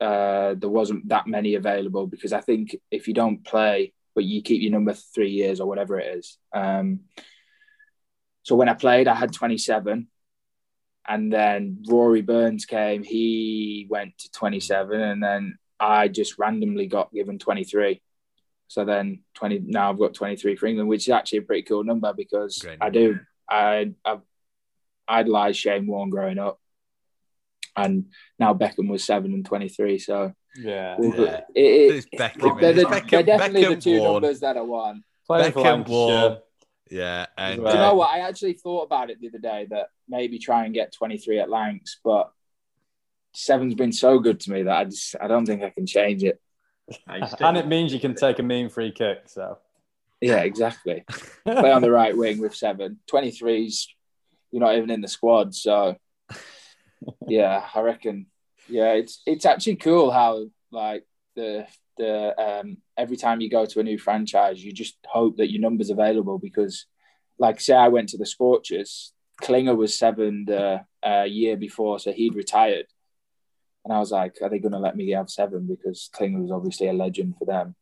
uh, 0.00 0.54
there 0.54 0.68
wasn't 0.68 1.08
that 1.08 1.26
many 1.26 1.54
available 1.54 2.06
because 2.06 2.32
I 2.32 2.40
think 2.40 2.76
if 2.90 3.08
you 3.08 3.14
don't 3.14 3.44
play, 3.44 3.92
but 4.14 4.24
you 4.24 4.42
keep 4.42 4.60
your 4.60 4.72
number 4.72 4.92
three 4.92 5.30
years 5.30 5.60
or 5.60 5.66
whatever 5.66 5.98
it 5.98 6.18
is. 6.18 6.38
Um, 6.52 7.00
so 8.42 8.56
when 8.56 8.68
I 8.68 8.74
played, 8.74 9.08
I 9.08 9.14
had 9.14 9.32
27. 9.32 10.08
And 11.08 11.32
then 11.32 11.82
Rory 11.88 12.22
Burns 12.22 12.64
came, 12.64 13.02
he 13.02 13.86
went 13.90 14.16
to 14.18 14.30
27. 14.30 15.00
And 15.00 15.22
then 15.22 15.58
I 15.80 16.08
just 16.08 16.38
randomly 16.38 16.86
got 16.86 17.12
given 17.12 17.38
23. 17.38 18.00
So 18.68 18.84
then 18.84 19.20
20, 19.34 19.64
now 19.66 19.90
I've 19.90 19.98
got 19.98 20.14
23 20.14 20.56
for 20.56 20.66
England, 20.66 20.88
which 20.88 21.08
is 21.08 21.12
actually 21.12 21.38
a 21.38 21.42
pretty 21.42 21.62
cool 21.62 21.84
number 21.84 22.12
because 22.12 22.58
Great 22.58 22.78
I 22.80 22.90
do, 22.90 23.18
I, 23.50 23.92
I've 24.04 24.20
idolized 25.08 25.58
Shane 25.58 25.86
Warne 25.86 26.10
growing 26.10 26.38
up. 26.38 26.58
And 27.76 28.06
now 28.38 28.54
Beckham 28.54 28.88
was 28.88 29.02
seven 29.04 29.32
and 29.32 29.44
23. 29.44 29.98
So 29.98 30.32
Yeah. 30.56 30.96
Yeah. 31.00 31.10
it, 31.10 31.42
it, 31.54 31.94
It's 31.96 32.06
Beckham. 32.14 32.60
they're, 32.60 32.72
the- 32.74 32.84
Beckham- 32.84 33.10
they're 33.10 33.22
definitely 33.22 33.74
the 33.74 33.80
two 33.80 33.98
Warne. 34.00 34.12
numbers 34.22 34.40
that 34.40 34.56
I 34.56 34.60
won. 34.62 35.02
Playing 35.26 35.52
Beckham 35.52 35.88
Warne. 35.88 36.38
Yeah, 36.90 37.26
and 37.38 37.62
Well- 37.62 37.72
Do 37.72 37.78
you 37.78 37.84
uh, 37.84 37.88
know 37.88 37.94
what? 37.96 38.10
I 38.14 38.18
actually 38.20 38.52
thought 38.54 38.82
about 38.82 39.08
it 39.10 39.18
the 39.20 39.28
other 39.28 39.38
day 39.38 39.66
that 39.70 39.86
maybe 40.12 40.38
try 40.38 40.64
and 40.64 40.74
get 40.74 40.92
23 40.92 41.40
at 41.40 41.50
Lancs, 41.50 41.98
but 42.04 42.30
seven's 43.32 43.74
been 43.74 43.92
so 43.92 44.18
good 44.20 44.38
to 44.40 44.50
me 44.52 44.62
that 44.64 44.76
I 44.76 44.84
just 44.84 45.16
I 45.20 45.26
don't 45.26 45.46
think 45.46 45.62
I 45.62 45.70
can 45.70 45.86
change 45.86 46.22
it. 46.22 46.40
No, 47.08 47.14
you 47.16 47.26
still- 47.26 47.46
And 47.48 47.56
it 47.56 47.66
means 47.66 47.92
you 47.92 47.98
can 48.00 48.14
take 48.14 48.38
a 48.38 48.42
mean 48.42 48.68
free 48.68 48.92
kick. 48.92 49.22
So 49.26 49.58
Yeah, 50.20 50.42
exactly. 50.42 51.04
Play 51.44 51.72
on 51.72 51.82
the 51.82 51.90
right 51.90 52.16
wing 52.16 52.38
with 52.40 52.54
seven. 52.54 53.00
23's 53.10 53.88
you're 54.52 54.60
not 54.60 54.76
even 54.76 54.90
in 54.90 55.00
the 55.00 55.08
squad, 55.08 55.54
so 55.54 55.96
yeah, 57.26 57.64
I 57.74 57.80
reckon. 57.80 58.26
Yeah, 58.68 58.92
it's 58.92 59.22
it's 59.26 59.46
actually 59.46 59.76
cool 59.76 60.10
how 60.10 60.46
like 60.70 61.04
the 61.36 61.66
the 61.98 62.38
um 62.40 62.76
every 62.96 63.16
time 63.16 63.40
you 63.40 63.48
go 63.50 63.64
to 63.66 63.80
a 63.80 63.82
new 63.82 63.98
franchise, 63.98 64.62
you 64.62 64.72
just 64.72 64.96
hope 65.06 65.38
that 65.38 65.50
your 65.50 65.60
number's 65.62 65.90
available 65.90 66.38
because, 66.38 66.84
like, 67.38 67.60
say 67.60 67.74
I 67.74 67.88
went 67.88 68.10
to 68.10 68.18
the 68.18 68.26
Scorchers, 68.26 69.12
Klinger 69.42 69.74
was 69.74 69.98
seven 69.98 70.44
the 70.46 70.84
uh, 71.06 71.24
year 71.24 71.56
before, 71.56 71.98
so 71.98 72.12
he'd 72.12 72.34
retired, 72.34 72.86
and 73.84 73.92
I 73.92 73.98
was 73.98 74.10
like, 74.10 74.36
are 74.40 74.48
they 74.48 74.58
going 74.58 74.72
to 74.72 74.78
let 74.78 74.96
me 74.96 75.10
have 75.10 75.28
seven 75.30 75.66
because 75.66 76.08
Klinger 76.12 76.40
was 76.40 76.50
obviously 76.52 76.88
a 76.88 76.92
legend 76.92 77.36
for 77.38 77.44
them. 77.44 77.74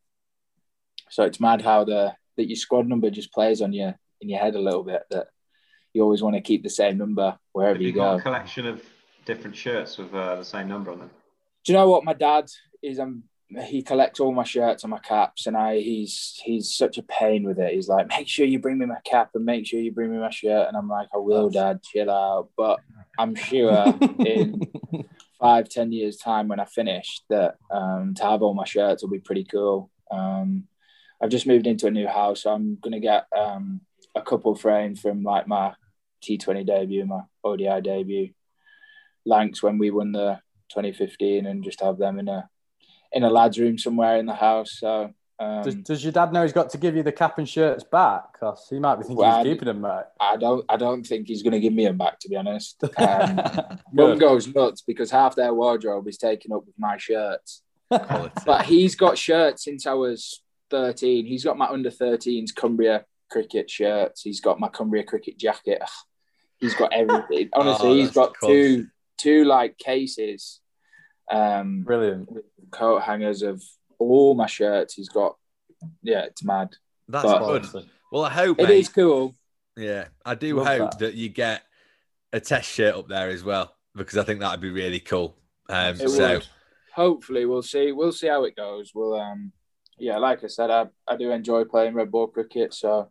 So 1.09 1.23
it's 1.23 1.39
mad 1.39 1.61
how 1.61 1.83
the 1.83 2.15
that 2.37 2.47
your 2.47 2.55
squad 2.55 2.87
number 2.87 3.09
just 3.09 3.33
plays 3.33 3.61
on 3.61 3.73
you 3.73 3.93
in 4.21 4.29
your 4.29 4.39
head 4.39 4.55
a 4.55 4.59
little 4.59 4.83
bit 4.83 5.03
that 5.11 5.27
you 5.93 6.01
always 6.01 6.21
want 6.21 6.35
to 6.35 6.41
keep 6.41 6.63
the 6.63 6.69
same 6.69 6.97
number 6.97 7.37
wherever 7.51 7.73
Have 7.75 7.81
you 7.81 7.89
you 7.89 7.93
got 7.93 8.13
go. 8.13 8.17
a 8.17 8.21
collection 8.21 8.65
of 8.65 8.81
different 9.25 9.55
shirts 9.55 9.97
with 9.97 10.13
uh, 10.13 10.35
the 10.37 10.43
same 10.43 10.67
number 10.67 10.91
on 10.91 10.99
them? 10.99 11.09
Do 11.65 11.73
you 11.73 11.77
know 11.77 11.89
what 11.89 12.05
my 12.05 12.13
dad 12.13 12.49
is? 12.81 12.99
Um, 12.99 13.23
he 13.59 13.81
collects 13.81 14.19
all 14.19 14.31
my 14.31 14.43
shirts 14.43 14.83
and 14.83 14.91
my 14.91 14.99
caps, 14.99 15.47
and 15.47 15.57
I 15.57 15.79
he's 15.79 16.39
he's 16.43 16.73
such 16.73 16.97
a 16.97 17.03
pain 17.03 17.43
with 17.43 17.59
it. 17.59 17.73
He's 17.73 17.89
like, 17.89 18.07
make 18.07 18.27
sure 18.27 18.45
you 18.45 18.59
bring 18.59 18.77
me 18.77 18.85
my 18.85 18.99
cap 19.03 19.31
and 19.35 19.45
make 19.45 19.67
sure 19.67 19.79
you 19.79 19.91
bring 19.91 20.11
me 20.11 20.17
my 20.17 20.29
shirt, 20.29 20.67
and 20.67 20.77
I'm 20.77 20.87
like, 20.87 21.09
I 21.13 21.17
will, 21.17 21.49
Dad, 21.49 21.81
chill 21.83 22.09
out. 22.09 22.49
But 22.55 22.79
I'm 23.17 23.35
sure 23.35 23.85
in 24.19 24.61
five 25.39 25.67
ten 25.69 25.91
years 25.91 26.17
time 26.17 26.47
when 26.47 26.59
I 26.59 26.65
finish 26.65 27.21
that 27.29 27.55
um, 27.69 28.13
to 28.15 28.23
have 28.23 28.41
all 28.41 28.53
my 28.53 28.65
shirts 28.65 29.03
will 29.03 29.09
be 29.09 29.19
pretty 29.19 29.43
cool. 29.43 29.89
Um, 30.09 30.65
I've 31.21 31.29
just 31.29 31.47
moved 31.47 31.67
into 31.67 31.87
a 31.87 31.91
new 31.91 32.07
house, 32.07 32.43
so 32.43 32.53
I'm 32.53 32.77
gonna 32.81 32.99
get 32.99 33.25
um, 33.37 33.81
a 34.15 34.21
couple 34.21 34.55
framed 34.55 34.99
from 34.99 35.23
like 35.23 35.47
my 35.47 35.73
T20 36.23 36.65
debut, 36.65 37.05
my 37.05 37.21
ODI 37.43 37.81
debut, 37.81 38.29
Lancs 39.25 39.61
when 39.61 39.77
we 39.77 39.91
won 39.91 40.11
the 40.13 40.39
2015 40.69 41.45
and 41.45 41.63
just 41.63 41.81
have 41.81 41.97
them 41.97 42.17
in 42.17 42.27
a 42.29 42.49
in 43.13 43.23
a 43.23 43.29
lad's 43.29 43.59
room 43.59 43.77
somewhere 43.77 44.17
in 44.17 44.25
the 44.25 44.33
house. 44.33 44.77
So 44.79 45.13
um, 45.39 45.63
does, 45.63 45.75
does 45.75 46.03
your 46.03 46.11
dad 46.13 46.31
know 46.33 46.43
he's 46.43 46.53
got 46.53 46.69
to 46.71 46.77
give 46.77 46.95
you 46.95 47.03
the 47.03 47.11
cap 47.11 47.37
and 47.39 47.49
shirts 47.49 47.83
back? 47.83 48.33
Because 48.33 48.67
he 48.69 48.79
might 48.79 48.95
be 48.95 49.01
thinking 49.03 49.17
Well, 49.17 49.43
he's 49.43 49.53
keeping 49.53 49.65
them, 49.67 49.81
mate. 49.81 50.03
I 50.19 50.37
don't 50.37 50.63
I 50.69 50.77
don't 50.77 51.03
think 51.03 51.27
he's 51.27 51.41
going 51.43 51.53
to 51.53 51.59
give 51.59 51.73
me 51.73 51.85
them 51.85 51.97
back 51.97 52.19
to 52.19 52.29
be 52.29 52.35
honest. 52.35 52.81
Um, 52.97 53.39
Mum 53.91 54.17
goes 54.17 54.47
nuts 54.53 54.81
because 54.81 55.11
half 55.11 55.35
their 55.35 55.53
wardrobe 55.53 56.07
is 56.07 56.17
taken 56.17 56.53
up 56.53 56.65
with 56.65 56.75
my 56.77 56.97
shirts. 56.97 57.63
But 57.89 58.65
he's 58.65 58.95
got 58.95 59.17
shirts 59.17 59.65
since 59.65 59.85
I 59.85 59.93
was 59.93 60.41
13. 60.69 61.25
He's 61.25 61.43
got 61.43 61.57
my 61.57 61.67
under 61.67 61.91
13s 61.91 62.55
Cumbria 62.55 63.03
cricket 63.29 63.69
shirts. 63.69 64.21
He's 64.21 64.39
got 64.39 64.59
my 64.61 64.69
Cumbria 64.69 65.03
cricket 65.03 65.37
jacket. 65.37 65.81
He's 66.59 66.73
got 66.75 66.93
everything. 66.93 67.49
Honestly, 67.53 67.89
Oh, 67.89 67.93
he's 67.95 68.05
that's 68.05 68.15
got 68.15 68.33
cool. 68.39 68.49
two 68.49 68.87
two 69.17 69.43
like 69.43 69.77
cases, 69.77 70.60
um, 71.29 71.83
Brilliant. 71.83 72.29
coat 72.71 73.01
hangers 73.01 73.41
of 73.41 73.61
all 73.99 74.33
my 74.33 74.47
shirts. 74.47 74.93
He's 74.95 75.09
got 75.09 75.35
yeah, 76.01 76.21
it's 76.25 76.43
mad. 76.43 76.69
That's 77.07 77.25
But- 77.25 77.59
good. 77.71 77.85
Well, 78.11 78.23
I 78.25 78.29
hope, 78.29 78.59
It 78.59 78.67
mate, 78.67 78.79
is 78.79 78.89
cool. 78.89 79.35
Yeah, 79.77 80.07
I 80.25 80.35
do 80.35 80.57
Love 80.57 80.67
hope 80.67 80.91
that. 80.91 80.99
that. 80.99 81.13
you 81.15 81.29
get 81.29 81.63
a 82.33 82.39
test 82.41 82.69
shirt 82.69 82.93
up 82.95 83.07
there 83.07 83.29
as 83.29 83.41
well 83.43 83.73
because 83.95 84.17
I 84.17 84.23
think 84.23 84.41
that'd 84.41 84.59
be 84.59 84.69
really 84.69 84.99
cool. 84.99 85.37
Um, 85.69 85.95
It 85.95 86.09
so 86.09 86.33
would. 86.33 86.47
Hopefully, 86.93 87.45
we'll 87.45 87.61
see. 87.61 87.93
We'll 87.93 88.11
see 88.11 88.27
how 88.27 88.43
it 88.43 88.55
goes. 88.57 88.91
We'll 88.93 89.13
um, 89.19 89.53
yeah, 89.97 90.17
like 90.17 90.43
I 90.43 90.47
said, 90.47 90.69
I, 90.69 90.87
I 91.07 91.15
do 91.15 91.31
enjoy 91.31 91.63
playing 91.63 91.93
red 91.93 92.11
ball 92.11 92.27
cricket, 92.27 92.73
so 92.73 93.09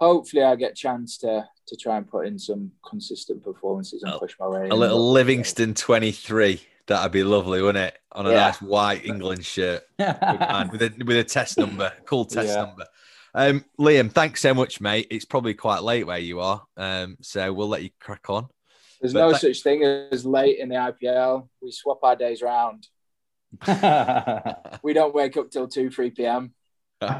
hopefully 0.00 0.44
I 0.44 0.54
get 0.54 0.72
a 0.72 0.74
chance 0.74 1.18
to 1.18 1.44
to 1.66 1.76
try 1.76 1.96
and 1.96 2.08
put 2.08 2.26
in 2.28 2.38
some 2.38 2.70
consistent 2.88 3.42
performances 3.42 4.02
and 4.04 4.14
A- 4.14 4.18
push 4.18 4.36
my 4.38 4.46
way. 4.46 4.60
a 4.60 4.64
in. 4.72 4.78
little 4.78 5.10
Livingstone 5.10 5.74
twenty 5.74 6.12
three, 6.12 6.62
that'd 6.88 7.12
be 7.12 7.22
lovely, 7.22 7.62
wouldn't 7.62 7.84
it? 7.86 7.98
On 8.12 8.26
a 8.26 8.30
Yeah. 8.30 8.36
nice 8.36 8.60
white 8.60 9.04
England 9.06 9.44
shirt 9.44 9.84
man, 9.98 10.68
with 10.70 10.82
a 10.82 10.92
with 11.04 11.16
a 11.16 11.24
test 11.24 11.56
number, 11.58 11.92
cool 12.04 12.24
test 12.24 12.48
Yeah. 12.48 12.64
number. 12.64 12.86
Um, 13.34 13.64
Liam, 13.78 14.10
thanks 14.10 14.40
so 14.40 14.52
much, 14.54 14.80
mate. 14.80 15.06
It's 15.10 15.24
probably 15.24 15.54
quite 15.54 15.82
late 15.82 16.04
where 16.06 16.18
you 16.18 16.40
are, 16.40 16.64
um, 16.76 17.16
so 17.20 17.52
we'll 17.52 17.68
let 17.68 17.82
you 17.82 17.90
crack 18.00 18.28
on. 18.30 18.48
There's 19.00 19.12
but 19.12 19.20
no 19.20 19.32
that- 19.32 19.40
such 19.40 19.62
thing 19.62 19.84
as 19.84 20.26
late 20.26 20.58
in 20.58 20.70
the 20.70 20.74
IPL. 20.74 21.48
We 21.62 21.70
swap 21.70 22.00
our 22.02 22.16
days 22.16 22.42
round. 22.42 22.88
We 24.82 24.92
don't 24.92 25.14
wake 25.14 25.36
up 25.36 25.50
till 25.50 25.68
two, 25.68 25.90
three 25.90 26.10
p.m. 26.10 26.52
um, 27.00 27.14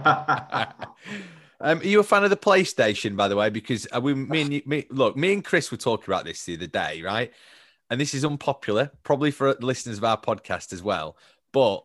are 1.61 1.85
you 1.85 2.01
a 2.01 2.05
fan 2.05 2.25
of 2.25 2.31
the 2.31 2.37
PlayStation, 2.37 3.17
by 3.17 3.29
the 3.29 3.37
way? 3.37 3.51
Because 3.51 3.87
uh, 3.95 4.01
we, 4.01 4.15
me 4.15 4.41
and 4.43 4.53
you, 4.55 4.63
me, 4.67 4.87
look, 4.91 5.17
me 5.17 5.33
and 5.33 5.45
Chris 5.45 5.71
were 5.71 5.77
talking 5.77 6.07
about 6.13 6.25
this 6.25 6.45
the 6.45 6.55
other 6.57 6.67
day, 6.67 7.03
right? 7.03 7.33
And 7.91 8.01
this 8.01 8.15
is 8.15 8.25
unpopular, 8.25 8.91
probably 9.03 9.31
for 9.31 9.55
the 9.55 9.65
listeners 9.67 9.99
of 9.99 10.05
our 10.05 10.21
podcast 10.21 10.73
as 10.73 10.83
well. 10.83 11.17
But 11.53 11.85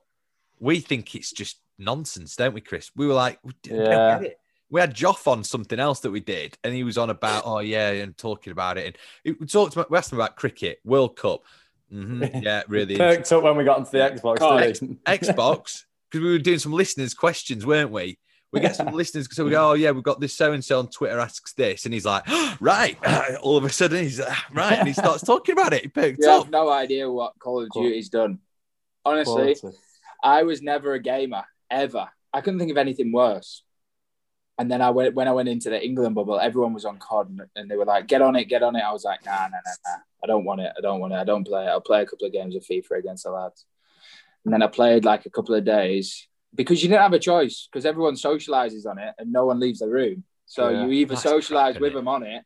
we 0.59 0.79
think 0.79 1.15
it's 1.15 1.31
just 1.31 1.59
nonsense, 1.79 2.35
don't 2.35 2.53
we, 2.53 2.61
Chris? 2.61 2.91
We 2.95 3.07
were 3.07 3.13
like, 3.13 3.39
we 3.43 3.53
Yeah. 3.65 4.19
get 4.19 4.23
it. 4.23 4.39
We 4.69 4.81
had 4.81 4.95
Joff 4.95 5.27
on 5.27 5.43
something 5.43 5.79
else 5.79 5.99
that 5.99 6.09
we 6.11 6.19
did, 6.19 6.57
and 6.63 6.73
he 6.73 6.83
was 6.83 6.97
on 6.97 7.09
about, 7.11 7.43
oh 7.45 7.59
yeah, 7.59 7.91
and 7.91 8.17
talking 8.17 8.51
about 8.51 8.77
it. 8.79 8.97
And 9.25 9.35
we 9.39 9.45
talked 9.45 9.73
about, 9.73 9.91
we 9.91 9.97
asked 9.97 10.11
him 10.11 10.17
about 10.17 10.35
cricket, 10.35 10.79
World 10.83 11.15
Cup. 11.15 11.43
Mhm, 11.93 12.41
yeah, 12.43 12.63
really. 12.67 12.97
Perked 12.97 13.31
up 13.31 13.43
when 13.43 13.55
we 13.55 13.63
got 13.63 13.77
into 13.77 13.91
the 13.91 13.99
Xbox. 13.99 14.39
Didn't 14.79 15.03
Xbox 15.05 15.83
because 16.09 16.23
we 16.23 16.31
were 16.31 16.39
doing 16.39 16.57
some 16.59 16.73
listeners' 16.73 17.13
questions, 17.13 17.65
weren't 17.67 17.91
we? 17.91 18.17
We 18.53 18.59
get 18.59 18.75
some 18.75 18.87
listeners, 18.93 19.27
so 19.31 19.43
we 19.43 19.51
go, 19.51 19.71
"Oh 19.71 19.73
yeah, 19.73 19.91
we've 19.91 20.03
got 20.03 20.19
this 20.19 20.33
so 20.35 20.53
and 20.53 20.63
so 20.63 20.79
on 20.79 20.87
Twitter 20.87 21.19
asks 21.19 21.53
this," 21.53 21.85
and 21.85 21.93
he's 21.93 22.05
like, 22.05 22.23
oh, 22.27 22.55
"Right." 22.61 22.97
All 23.41 23.57
of 23.57 23.63
a 23.65 23.69
sudden, 23.69 24.03
he's 24.03 24.19
like, 24.19 24.37
right, 24.53 24.77
and 24.77 24.87
he 24.87 24.93
starts 24.93 25.23
talking 25.25 25.53
about 25.53 25.73
it. 25.73 25.81
He 25.81 25.87
picked 25.87 26.19
You 26.21 26.29
have 26.29 26.41
up. 26.41 26.49
no 26.49 26.69
idea 26.71 27.11
what 27.11 27.33
Call 27.39 27.63
of 27.63 27.69
Cool. 27.73 27.83
Duty's 27.83 28.09
done. 28.09 28.39
Honestly, 29.03 29.55
Quality. 29.55 29.77
I 30.23 30.43
was 30.43 30.61
never 30.61 30.93
a 30.93 30.99
gamer 30.99 31.43
ever. 31.69 32.07
I 32.31 32.41
couldn't 32.41 32.59
think 32.59 32.71
of 32.71 32.77
anything 32.77 33.11
worse. 33.11 33.63
And 34.59 34.71
then 34.71 34.81
I 34.83 34.91
went 34.91 35.15
when 35.15 35.27
I 35.27 35.31
went 35.31 35.49
into 35.49 35.71
the 35.71 35.83
England 35.83 36.13
bubble, 36.13 36.39
everyone 36.39 36.75
was 36.75 36.85
on 36.85 36.99
COD 36.99 37.29
and, 37.31 37.41
and 37.55 37.71
they 37.71 37.75
were 37.75 37.85
like, 37.85 38.07
"Get 38.07 38.21
on 38.21 38.35
it, 38.35 38.45
get 38.45 38.61
on 38.61 38.75
it." 38.75 38.81
I 38.83 38.93
was 38.93 39.03
like, 39.03 39.25
"Nah, 39.25 39.31
nah, 39.31 39.47
nah, 39.47 39.57
nah. 39.87 39.97
I 40.23 40.27
don't 40.27 40.45
want 40.45 40.61
it. 40.61 40.71
I 40.77 40.81
don't 40.81 40.99
want 40.99 41.11
it. 41.13 41.17
I 41.17 41.23
don't 41.23 41.43
play 41.45 41.65
it. 41.65 41.69
I'll 41.69 41.81
play 41.81 42.03
a 42.03 42.05
couple 42.05 42.27
of 42.27 42.33
games 42.33 42.55
of 42.55 42.63
FIFA 42.63 42.99
against 42.99 43.23
the 43.23 43.31
lads." 43.31 43.65
And 44.45 44.53
then 44.53 44.61
I 44.61 44.67
played 44.67 45.05
like 45.05 45.25
a 45.25 45.31
couple 45.31 45.55
of 45.55 45.65
days 45.65 46.27
because 46.55 46.81
you 46.83 46.89
didn't 46.89 47.01
have 47.01 47.13
a 47.13 47.19
choice 47.19 47.67
because 47.71 47.85
everyone 47.85 48.15
socializes 48.15 48.85
on 48.85 48.99
it 48.99 49.13
and 49.17 49.31
no 49.31 49.45
one 49.45 49.59
leaves 49.59 49.79
the 49.79 49.87
room. 49.87 50.23
So 50.45 50.69
Yeah, 50.69 50.85
you 50.85 50.91
either 50.91 51.15
socialize 51.15 51.79
with 51.79 51.93
innit? 51.93 51.95
them 51.95 52.07
on 52.07 52.23
it, 52.23 52.43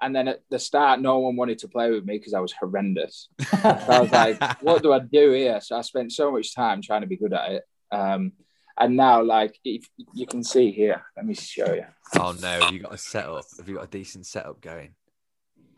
and 0.00 0.14
then 0.14 0.28
at 0.28 0.40
the 0.50 0.58
start, 0.58 1.00
no 1.00 1.18
one 1.18 1.36
wanted 1.36 1.58
to 1.58 1.68
play 1.68 1.90
with 1.90 2.04
me 2.04 2.18
because 2.18 2.34
I 2.34 2.40
was 2.40 2.52
horrendous. 2.52 3.28
So 3.62 3.86
I 3.88 4.00
was 4.00 4.12
like, 4.12 4.42
what 4.60 4.82
do 4.82 4.92
I 4.92 4.98
do 4.98 5.32
here? 5.32 5.60
So 5.60 5.76
I 5.76 5.80
spent 5.82 6.12
so 6.12 6.30
much 6.30 6.54
time 6.54 6.82
trying 6.82 7.00
to 7.00 7.06
be 7.06 7.16
good 7.16 7.32
at 7.32 7.52
it. 7.52 7.62
Um, 7.90 8.32
and 8.78 8.96
now, 8.96 9.22
like, 9.22 9.58
if 9.64 9.88
you 10.14 10.26
can 10.26 10.42
see 10.42 10.70
here, 10.72 11.02
let 11.16 11.24
me 11.24 11.34
show 11.34 11.72
you. 11.74 11.84
Oh 12.18 12.34
no, 12.40 12.64
have 12.64 12.72
you 12.72 12.80
got 12.80 12.92
a 12.92 12.98
setup? 12.98 13.44
Have 13.56 13.68
you 13.68 13.76
got 13.76 13.84
a 13.84 13.88
decent 13.88 14.26
setup 14.26 14.60
going? 14.60 14.94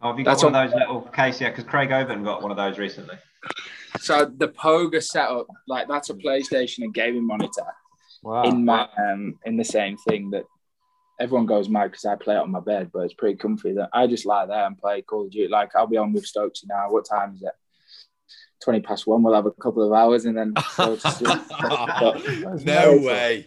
Oh, 0.02 0.08
have 0.08 0.18
you 0.18 0.24
got 0.24 0.32
That's 0.32 0.44
one 0.44 0.54
of 0.54 0.70
those 0.70 0.78
little 0.78 1.02
case? 1.02 1.40
Yeah, 1.40 1.50
because 1.50 1.64
Craig 1.64 1.92
Overton 1.92 2.24
got 2.24 2.42
one 2.42 2.50
of 2.50 2.56
those 2.56 2.78
recently. 2.78 3.16
So 4.00 4.24
the 4.24 4.48
Poga 4.48 5.00
setup, 5.02 5.46
like, 5.66 5.88
that's 5.88 6.10
a 6.10 6.14
PlayStation 6.14 6.80
and 6.84 6.92
gaming 6.94 7.26
monitor 7.26 7.64
Wow. 8.22 8.42
in 8.44 8.64
my 8.64 8.88
um, 8.98 9.38
in 9.44 9.56
the 9.56 9.64
same 9.64 9.96
thing 9.98 10.30
that 10.30 10.44
everyone 11.20 11.46
goes 11.46 11.68
mad 11.68 11.90
because 11.92 12.04
I 12.04 12.16
play 12.16 12.34
it 12.34 12.40
on 12.40 12.50
my 12.50 12.60
bed, 12.60 12.90
but 12.92 13.00
it's 13.00 13.14
pretty 13.14 13.36
comfy. 13.36 13.72
That 13.74 13.88
I 13.92 14.06
just 14.06 14.26
lie 14.26 14.46
there 14.46 14.66
and 14.66 14.76
play 14.76 15.02
Call 15.02 15.26
of 15.26 15.30
Duty. 15.30 15.48
Like 15.48 15.76
I'll 15.76 15.86
be 15.86 15.96
on 15.96 16.12
with 16.12 16.24
Stokesy 16.26 16.64
now. 16.66 16.90
What 16.90 17.06
time 17.08 17.34
is 17.34 17.42
it? 17.42 17.52
Twenty 18.62 18.80
past 18.80 19.06
one. 19.06 19.22
We'll 19.22 19.34
have 19.34 19.46
a 19.46 19.50
couple 19.52 19.82
of 19.86 19.92
hours 19.92 20.24
and 20.24 20.36
then 20.36 20.54
go 20.76 20.96
to 20.96 21.10
sleep. 21.12 21.38
But 21.60 22.64
no 22.64 22.98
way. 22.98 23.44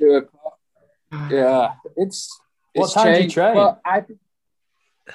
Yeah, 1.30 1.74
it's. 1.98 2.40
What 2.74 2.86
it's 2.86 2.94
time 2.94 3.16
do 3.16 3.24
you 3.24 3.30
train? 3.30 3.58
I, 3.58 4.04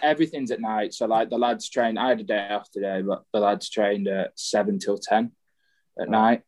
everything's 0.03 0.51
at 0.51 0.61
night. 0.61 0.95
So 0.95 1.07
like 1.07 1.31
the 1.31 1.39
lads 1.39 1.69
trained. 1.69 1.99
I 1.99 2.09
had 2.09 2.21
a 2.21 2.25
day 2.25 2.49
off 2.51 2.71
today, 2.71 3.03
but 3.03 3.25
the 3.33 3.41
lads 3.41 3.69
trained 3.71 4.09
at 4.09 4.33
seven 4.39 4.79
till 4.79 4.99
ten 4.99 5.33
at 6.01 6.09
night. 6.09 6.43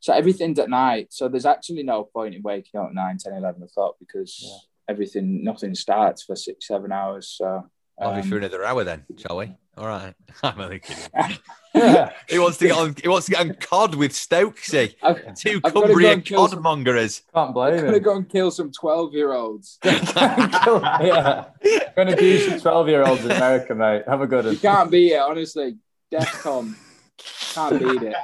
So 0.00 0.12
everything's 0.12 0.58
at 0.58 0.70
night. 0.70 1.08
So 1.10 1.28
there's 1.28 1.46
actually 1.46 1.82
no 1.82 2.04
point 2.04 2.34
in 2.34 2.42
waking 2.42 2.80
up 2.80 2.88
at 2.88 2.94
9, 2.94 3.18
10, 3.18 3.32
11 3.32 3.62
o'clock 3.64 3.96
because 3.98 4.40
Yeah. 4.44 4.92
everything, 4.92 5.42
nothing 5.42 5.74
starts 5.74 6.22
for 6.22 6.36
six, 6.36 6.66
seven 6.68 6.92
hours. 6.92 7.28
So 7.36 7.68
I'll 8.00 8.14
be 8.14 8.20
um, 8.20 8.28
for 8.28 8.36
another 8.36 8.64
hour 8.64 8.84
then, 8.84 9.04
shall 9.16 9.38
we? 9.38 9.56
All 9.78 9.86
right. 9.86 10.14
I'm 10.42 10.60
only 10.60 10.80
kidding. 10.80 11.38
He 12.28 12.38
wants 12.40 12.56
to 12.58 12.66
get 12.66 12.76
on. 12.76 12.96
He 13.00 13.06
wants 13.08 13.26
to 13.26 13.32
get 13.32 13.40
on 13.40 13.54
COD 13.54 13.94
with 13.94 14.10
Stokesy. 14.12 14.96
I've, 15.00 15.34
Two 15.36 15.60
I've 15.62 15.72
gotta 15.72 15.86
go 15.88 15.94
Cumbria 15.94 16.12
and 16.14 16.26
some- 16.26 16.38
codmongerers. 16.64 17.22
Can't 17.32 17.48
I'm 17.48 17.52
blame 17.52 17.84
gonna 17.84 18.00
go 18.00 18.16
and 18.16 18.28
kill 18.28 18.50
some 18.50 18.72
twelve-year-olds. 18.72 19.78
yeah. 19.84 21.44
Gonna 21.94 22.16
do 22.16 22.38
some 22.38 22.58
12 22.58 22.88
year 22.88 23.04
olds 23.06 23.24
in 23.24 23.30
America, 23.30 23.74
mate. 23.76 24.02
Have 24.08 24.22
a 24.22 24.26
good 24.26 24.46
one. 24.46 24.54
You 24.54 24.60
one. 24.60 24.76
can't 24.76 24.90
beat 24.90 25.12
it, 25.12 25.20
honestly. 25.20 25.76
Defcon 26.12 26.74
can't 27.54 27.78
beat 27.78 28.02
it. 28.02 28.16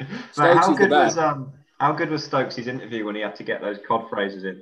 Mate, 0.00 0.08
Stokes 0.32 0.36
how 0.36 0.60
is 0.60 0.66
the 0.66 0.74
good 0.74 0.90
was 0.90 1.18
um 1.18 1.52
how 1.78 1.92
good 1.92 2.10
was 2.10 2.24
Stokes' 2.24 2.58
interview 2.58 3.04
when 3.04 3.14
he 3.14 3.20
had 3.20 3.36
to 3.36 3.44
get 3.44 3.60
those 3.60 3.78
cod 3.86 4.08
phrases 4.10 4.44
in? 4.44 4.60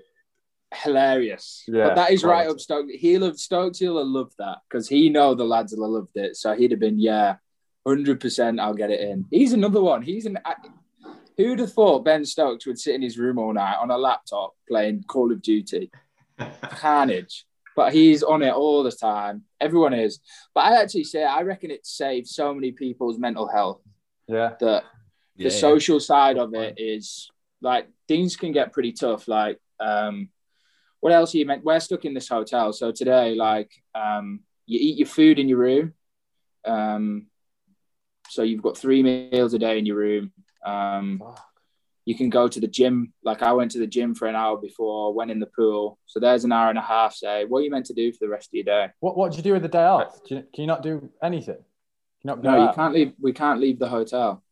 Hilarious. 0.74 1.64
Yeah, 1.68 1.88
but 1.88 1.94
that 1.94 2.10
is 2.10 2.24
right 2.24 2.44
quality. 2.44 2.50
up 2.50 2.60
Stokes. 2.60 2.92
He'll 2.94 3.24
have 3.24 3.38
Stokes. 3.38 3.78
He'll 3.78 3.98
have 3.98 4.06
loved 4.06 4.34
that 4.38 4.58
because 4.68 4.88
he 4.88 5.08
know 5.08 5.34
the 5.34 5.44
lads 5.44 5.74
will 5.74 5.84
have 5.84 5.92
loved 5.92 6.16
it. 6.16 6.36
So 6.36 6.54
he'd 6.54 6.70
have 6.72 6.80
been 6.80 6.98
yeah, 6.98 7.36
hundred 7.86 8.20
percent. 8.20 8.60
I'll 8.60 8.74
get 8.74 8.90
it 8.90 9.00
in. 9.00 9.24
He's 9.30 9.52
another 9.52 9.80
one. 9.80 10.02
He's 10.02 10.26
an. 10.26 10.38
Who'd 11.36 11.58
have 11.58 11.72
thought 11.72 12.04
Ben 12.04 12.24
Stokes 12.24 12.66
would 12.66 12.78
sit 12.78 12.94
in 12.94 13.02
his 13.02 13.18
room 13.18 13.38
all 13.38 13.52
night 13.52 13.76
on 13.76 13.90
a 13.90 13.98
laptop 13.98 14.54
playing 14.68 15.04
Call 15.06 15.30
of 15.32 15.42
Duty? 15.42 15.90
Carnage. 16.62 17.44
But 17.76 17.92
he's 17.92 18.22
on 18.22 18.42
it 18.42 18.54
all 18.54 18.82
the 18.82 18.90
time. 18.90 19.42
Everyone 19.60 19.92
is. 19.92 20.20
But 20.54 20.64
I 20.64 20.80
actually 20.82 21.04
say 21.04 21.22
I 21.24 21.42
reckon 21.42 21.70
it 21.70 21.86
saved 21.86 22.26
so 22.26 22.54
many 22.54 22.72
people's 22.72 23.18
mental 23.18 23.46
health 23.48 23.82
Yeah. 24.26 24.54
that 24.60 24.84
the 25.36 25.44
Yeah. 25.44 25.50
social 25.50 26.00
side 26.00 26.38
of 26.38 26.54
it 26.54 26.74
is 26.78 27.30
like 27.60 27.88
things 28.08 28.34
can 28.36 28.52
get 28.52 28.72
pretty 28.72 28.92
tough. 28.92 29.28
Like, 29.28 29.58
um, 29.78 30.30
what 31.00 31.12
else 31.12 31.34
are 31.34 31.38
you 31.38 31.46
meant? 31.46 31.64
We're 31.64 31.80
stuck 31.80 32.04
in 32.04 32.14
this 32.14 32.28
hotel. 32.28 32.72
So 32.72 32.92
today, 32.92 33.34
like, 33.34 33.70
um, 33.94 34.40
you 34.66 34.78
eat 34.80 34.98
your 34.98 35.08
food 35.08 35.38
in 35.38 35.48
your 35.48 35.58
room. 35.58 35.94
Um, 36.64 37.26
so 38.28 38.42
you've 38.42 38.62
got 38.62 38.76
three 38.76 39.02
meals 39.02 39.54
a 39.54 39.58
day 39.58 39.78
in 39.78 39.86
your 39.86 39.96
room. 39.96 40.32
Um, 40.64 41.22
you 42.04 42.14
can 42.14 42.30
go 42.30 42.48
to 42.48 42.60
the 42.60 42.66
gym. 42.66 43.12
Like 43.22 43.42
I 43.42 43.52
went 43.52 43.72
to 43.72 43.78
the 43.78 43.86
gym 43.86 44.14
for 44.14 44.26
an 44.28 44.36
hour 44.36 44.56
before, 44.56 45.12
went 45.12 45.30
in 45.30 45.40
the 45.40 45.46
pool. 45.46 45.98
So 46.06 46.20
there's 46.20 46.44
an 46.44 46.52
hour 46.52 46.70
and 46.70 46.78
a 46.78 46.82
half. 46.82 47.14
Say, 47.14 47.44
what 47.44 47.58
are 47.58 47.62
you 47.62 47.70
meant 47.70 47.86
to 47.86 47.94
do 47.94 48.12
for 48.12 48.18
the 48.20 48.28
rest 48.28 48.48
of 48.48 48.54
your 48.54 48.64
day? 48.64 48.88
What 49.00 49.16
What 49.16 49.32
do 49.32 49.36
you 49.36 49.42
do 49.42 49.52
with 49.52 49.62
the 49.62 49.68
day 49.68 49.84
off? 49.84 50.24
Do 50.24 50.36
you, 50.36 50.44
can 50.54 50.62
you 50.62 50.66
not 50.66 50.82
do 50.82 51.10
anything? 51.22 51.58
You 52.22 52.28
not 52.28 52.42
go 52.42 52.50
No, 52.50 52.66
you 52.68 52.72
can't 52.74 52.94
leave. 52.94 53.12
We 53.20 53.32
can't 53.32 53.60
leave 53.60 53.78
the 53.78 53.88
hotel. 53.88 54.42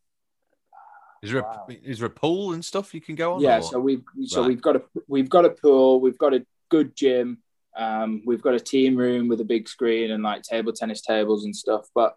Is 1.25 1.33
there, 1.33 1.43
Wow. 1.43 1.67
a, 1.69 1.73
is 1.91 1.99
there 2.01 2.07
a 2.07 2.11
pool 2.11 2.53
and 2.53 2.63
stuff 2.65 2.93
you 2.93 3.01
can 3.01 3.15
go 3.15 3.35
on? 3.35 3.41
yeah 3.41 3.59
or- 3.59 3.63
so 3.63 3.81
we've 3.81 4.03
so 4.27 4.43
Right. 4.43 4.49
we've 4.49 4.61
got 4.63 4.77
a 4.77 4.83
we've 5.09 5.29
got 5.31 5.45
a 5.47 5.51
pool 5.51 6.01
we've 6.01 6.19
got 6.19 6.35
a 6.35 6.45
good 6.71 6.95
gym 6.95 7.39
um, 7.77 8.23
we've 8.27 8.43
got 8.43 8.55
a 8.55 8.61
team 8.61 8.95
room 8.95 9.27
with 9.29 9.41
a 9.41 9.45
big 9.45 9.69
screen 9.69 10.11
and 10.11 10.23
like 10.23 10.43
table 10.43 10.73
tennis 10.73 11.01
tables 11.01 11.45
and 11.45 11.57
stuff 11.57 11.89
but 11.95 12.15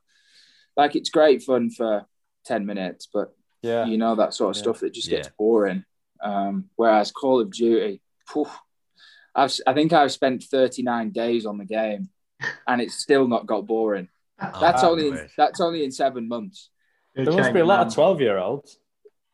like 0.75 0.95
it's 0.95 1.09
great 1.09 1.41
fun 1.41 1.69
for 1.71 2.05
10 2.45 2.65
minutes 2.65 3.07
but 3.11 3.33
Yeah. 3.61 3.85
you 3.85 3.97
know 3.97 4.15
that 4.15 4.33
sort 4.33 4.51
of 4.51 4.57
Yeah. 4.57 4.63
stuff 4.63 4.79
that 4.81 4.93
just 4.93 5.09
gets 5.09 5.27
Yeah. 5.29 5.33
boring 5.37 5.85
um, 6.21 6.69
whereas 6.75 7.11
call 7.11 7.39
of 7.39 7.49
duty 7.51 8.01
phew, 8.31 8.45
I've, 9.35 9.53
i 9.67 9.73
think 9.73 9.93
i've 9.93 10.11
spent 10.11 10.43
39 10.43 11.11
days 11.11 11.45
on 11.45 11.57
the 11.57 11.65
game 11.65 12.09
and 12.67 12.81
it's 12.81 12.95
still 12.95 13.27
not 13.27 13.45
got 13.47 13.65
boring 13.65 14.09
Oh, 14.39 14.51
that's 14.61 14.83
wow. 14.83 14.91
only 14.91 15.07
in, 15.07 15.29
that's 15.37 15.61
only 15.61 15.83
in 15.83 15.91
seven 15.91 16.27
months 16.27 16.69
There 17.15 17.25
must 17.31 17.53
be 17.53 17.61
a 17.61 17.65
lot 17.65 17.87
of 17.87 17.93
12 17.93 18.21
year 18.21 18.37
olds. 18.37 18.77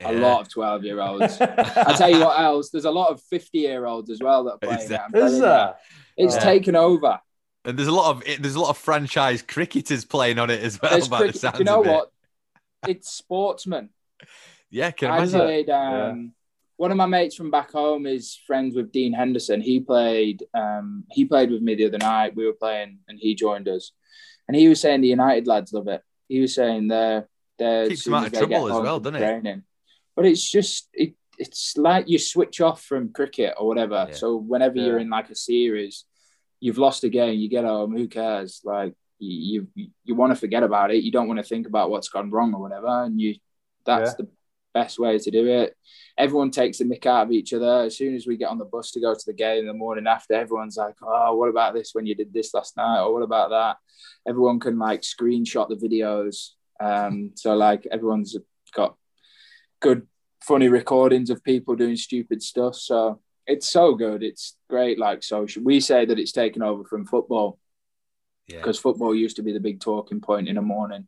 A 0.01 0.11
lot 0.13 0.41
of 0.41 0.49
12 0.49 0.83
year 0.83 0.99
olds 0.99 1.37
I'll 1.41 1.97
tell 1.97 2.09
you 2.09 2.19
what 2.19 2.39
else. 2.39 2.69
There's 2.69 2.85
a 2.85 2.91
lot 2.91 3.09
of 3.09 3.21
50 3.21 3.57
year 3.59 3.85
olds 3.85 4.09
as 4.09 4.19
well 4.21 4.43
that 4.45 4.51
are 4.53 4.57
playing 4.57 4.79
Is 4.79 4.85
it. 4.85 4.89
there? 4.89 5.03
I'm 5.03 5.11
telling 5.11 5.27
Is 5.27 5.33
you. 5.35 5.41
there? 5.41 5.75
It's 6.17 6.35
Yeah. 6.35 6.41
taken 6.41 6.75
over. 6.75 7.19
And 7.65 7.77
there's 7.77 7.87
a 7.87 7.93
lot 7.93 8.11
of 8.11 8.23
there's 8.41 8.55
a 8.55 8.59
lot 8.59 8.69
of 8.71 8.77
franchise 8.77 9.41
cricketers 9.41 10.03
playing 10.03 10.39
on 10.39 10.49
it 10.49 10.61
as 10.61 10.81
well. 10.81 10.91
There's 10.91 11.07
by 11.07 11.19
the 11.19 11.23
cricket- 11.25 11.41
sounds 11.41 11.59
you 11.59 11.65
know 11.65 11.81
of 11.81 11.87
it. 11.87 11.91
what? 11.91 12.11
It's 12.87 13.09
sportsmen. 13.11 13.89
Yeah, 14.69 14.91
can 14.91 15.11
I 15.11 15.17
imagine. 15.17 15.39
played. 15.39 15.69
Um, 15.69 16.33
One 16.75 16.91
of 16.91 16.97
my 16.97 17.05
mates 17.05 17.35
from 17.35 17.51
back 17.51 17.71
home 17.71 18.05
is 18.05 18.35
friends 18.47 18.75
with 18.75 18.91
Dean 18.91 19.13
Henderson. 19.13 19.61
He 19.61 19.79
played. 19.79 20.43
Um, 20.53 21.05
he 21.11 21.23
played 21.23 21.51
with 21.51 21.61
me 21.61 21.75
the 21.75 21.85
other 21.85 21.99
night. 21.99 22.35
We 22.35 22.45
were 22.45 22.53
playing, 22.53 22.97
and 23.07 23.17
he 23.17 23.35
joined 23.35 23.69
us. 23.69 23.91
And 24.47 24.57
he 24.57 24.67
was 24.67 24.81
saying 24.81 24.99
the 24.99 25.07
United 25.07 25.47
lads 25.47 25.71
love 25.71 25.87
it. 25.87 26.01
He 26.27 26.41
was 26.41 26.53
saying 26.55 26.89
they're 26.89 27.29
they're 27.57 27.87
Keeps 27.87 28.03
soon 28.03 28.11
them 28.13 28.23
out 28.23 28.27
of 28.27 28.33
trouble 28.33 28.67
as 28.75 28.81
well, 28.81 28.99
doesn't 28.99 29.15
it? 29.15 29.19
training. 29.25 29.63
But 30.15 30.25
it's 30.25 30.49
just 30.49 30.89
it, 30.93 31.13
it's 31.37 31.75
like 31.77 32.07
you 32.07 32.19
switch 32.19 32.61
off 32.61 32.83
from 32.83 33.11
cricket 33.11 33.55
or 33.57 33.67
whatever. 33.67 34.05
Yeah. 34.09 34.15
So 34.15 34.35
whenever 34.37 34.77
you're 34.77 34.99
in 34.99 35.09
like 35.09 35.29
a 35.29 35.35
series, 35.35 36.05
you've 36.59 36.77
lost 36.77 37.03
a 37.03 37.09
game, 37.09 37.39
you 37.39 37.49
get 37.49 37.65
home. 37.65 37.95
Who 37.95 38.07
cares? 38.07 38.61
Like 38.63 38.93
you 39.19 39.67
you, 39.73 39.87
you 40.03 40.15
want 40.15 40.31
to 40.31 40.35
forget 40.39 40.63
about 40.63 40.91
it. 40.91 41.03
You 41.03 41.11
don't 41.11 41.27
want 41.27 41.39
to 41.39 41.43
think 41.43 41.67
about 41.67 41.89
what's 41.89 42.09
gone 42.09 42.29
wrong 42.29 42.53
or 42.53 42.61
whatever. 42.61 43.03
And 43.03 43.19
you 43.19 43.35
that's 43.85 44.11
Yeah. 44.11 44.25
the 44.25 44.27
best 44.73 44.97
way 44.97 45.19
to 45.19 45.31
do 45.31 45.47
it. 45.47 45.75
Everyone 46.17 46.49
takes 46.51 46.77
the 46.79 46.85
mick 46.85 47.05
out 47.05 47.27
of 47.27 47.31
each 47.31 47.53
other. 47.53 47.83
As 47.85 47.97
soon 47.97 48.15
as 48.15 48.25
we 48.25 48.37
get 48.37 48.49
on 48.49 48.57
the 48.57 48.65
bus 48.65 48.91
to 48.91 48.99
go 48.99 49.13
to 49.13 49.25
the 49.25 49.33
game 49.33 49.59
in 49.61 49.67
the 49.67 49.73
morning 49.73 50.07
after, 50.07 50.33
everyone's 50.33 50.77
like, 50.77 50.95
"Oh, 51.01 51.35
what 51.35 51.49
about 51.49 51.73
this 51.73 51.91
when 51.93 52.05
you 52.05 52.15
did 52.15 52.33
this 52.33 52.53
last 52.53 52.77
night?" 52.77 53.01
Or 53.01 53.13
what 53.13 53.23
about 53.23 53.49
that? 53.49 53.77
Everyone 54.27 54.59
can 54.59 54.77
like 54.79 55.01
screenshot 55.01 55.69
the 55.69 55.75
videos. 55.75 56.51
Um, 56.79 57.31
so 57.35 57.55
like 57.55 57.87
everyone's 57.91 58.35
got 58.73 58.95
good, 59.83 60.07
funny 60.41 60.67
recordings 60.69 61.29
of 61.29 61.43
people 61.43 61.75
doing 61.75 61.95
stupid 61.95 62.41
stuff. 62.41 62.75
So 62.75 63.19
it's 63.45 63.69
so 63.69 63.93
good. 63.93 64.23
It's 64.23 64.55
great. 64.69 64.97
Like 64.97 65.21
social, 65.21 65.61
we 65.63 65.79
say 65.79 66.05
that 66.05 66.17
it's 66.17 66.31
taken 66.31 66.63
over 66.63 66.83
from 66.85 67.05
football 67.05 67.59
Yeah. 68.47 68.57
because 68.57 68.79
football 68.79 69.13
used 69.13 69.35
to 69.35 69.43
be 69.43 69.53
the 69.53 69.59
big 69.59 69.79
talking 69.79 70.21
point 70.21 70.47
in 70.47 70.55
the 70.55 70.61
morning. 70.61 71.07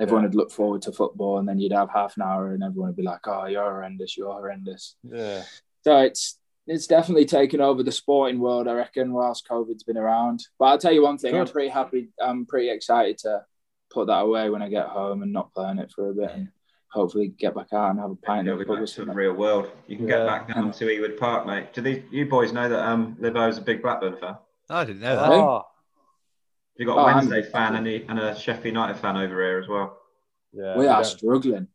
Everyone 0.00 0.24
would 0.24 0.34
look 0.34 0.50
forward 0.50 0.82
to 0.82 0.92
football, 0.92 1.38
and 1.38 1.46
then 1.48 1.58
you'd 1.58 1.72
have 1.80 1.90
half 1.90 2.16
an 2.16 2.22
hour, 2.22 2.52
and 2.54 2.62
everyone 2.62 2.88
would 2.90 2.96
be 2.96 3.02
like, 3.02 3.26
"Oh, 3.26 3.44
you're 3.46 3.70
horrendous. 3.70 4.16
You're 4.16 4.32
horrendous." 4.32 4.96
Yeah. 5.02 5.42
So 5.84 5.98
it's 5.98 6.38
it's 6.66 6.86
definitely 6.86 7.26
taken 7.26 7.60
over 7.60 7.82
the 7.82 7.92
sporting 7.92 8.38
world, 8.38 8.66
I 8.68 8.72
reckon, 8.74 9.12
whilst 9.12 9.46
COVID's 9.48 9.82
been 9.82 9.98
around. 9.98 10.38
But 10.58 10.66
I'll 10.66 10.78
tell 10.78 10.92
you 10.92 11.02
one 11.02 11.18
thing: 11.18 11.34
I'm 11.36 11.46
pretty 11.46 11.68
happy. 11.68 12.08
I'm 12.18 12.46
pretty 12.46 12.70
excited 12.70 13.18
to 13.18 13.44
put 13.90 14.06
that 14.06 14.20
away 14.28 14.48
when 14.48 14.62
I 14.62 14.68
get 14.70 14.86
home 14.86 15.22
and 15.22 15.32
not 15.34 15.52
playing 15.52 15.78
it 15.78 15.92
for 15.92 16.08
a 16.08 16.14
bit, 16.14 16.30
and 16.30 16.48
hopefully 16.92 17.28
get 17.38 17.54
back 17.54 17.72
out 17.72 17.90
and 17.90 18.00
have 18.00 18.10
a 18.10 18.16
pint 18.16 18.46
You'll 18.46 18.58
be 18.58 18.64
back 18.64 18.84
to 18.84 19.04
the 19.04 19.12
real 19.12 19.32
world. 19.32 19.70
You 19.86 19.96
can 19.96 20.08
Yeah. 20.08 20.18
get 20.18 20.26
back 20.26 20.54
down 20.54 20.72
to 20.72 20.84
Ewood 20.86 21.18
Park, 21.18 21.46
mate. 21.46 21.72
Do 21.72 21.80
these 21.82 22.02
you 22.10 22.26
boys 22.26 22.52
know 22.52 22.68
that 22.68 22.84
um 22.84 23.16
Libo's 23.20 23.58
a 23.58 23.62
big 23.62 23.82
Blackburn 23.82 24.16
fan? 24.16 24.36
I 24.68 24.84
didn't 24.84 25.00
know 25.02 25.16
that. 25.16 25.30
Oh, 25.30 25.66
You've 26.76 26.86
got 26.86 26.96
Oh, 26.98 27.00
a 27.02 27.04
I'm- 27.06 27.16
Wednesday 27.28 27.42
fan 27.50 27.76
and 27.76 27.86
a, 27.86 28.04
and 28.08 28.18
a 28.18 28.34
Sheffield 28.38 28.64
United 28.66 28.96
fan 28.96 29.16
over 29.16 29.42
here 29.42 29.58
as 29.58 29.68
well. 29.68 29.98
yeah. 30.52 30.76
we 30.78 30.86
are 30.86 31.02
don't- 31.02 31.04
struggling. 31.04 31.68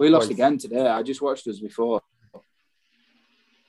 We 0.00 0.08
lost 0.10 0.28
Boys. 0.28 0.34
again 0.36 0.58
today. 0.58 0.86
I 0.86 1.02
just 1.02 1.20
watched 1.22 1.46
us 1.48 1.58
before. 1.58 2.00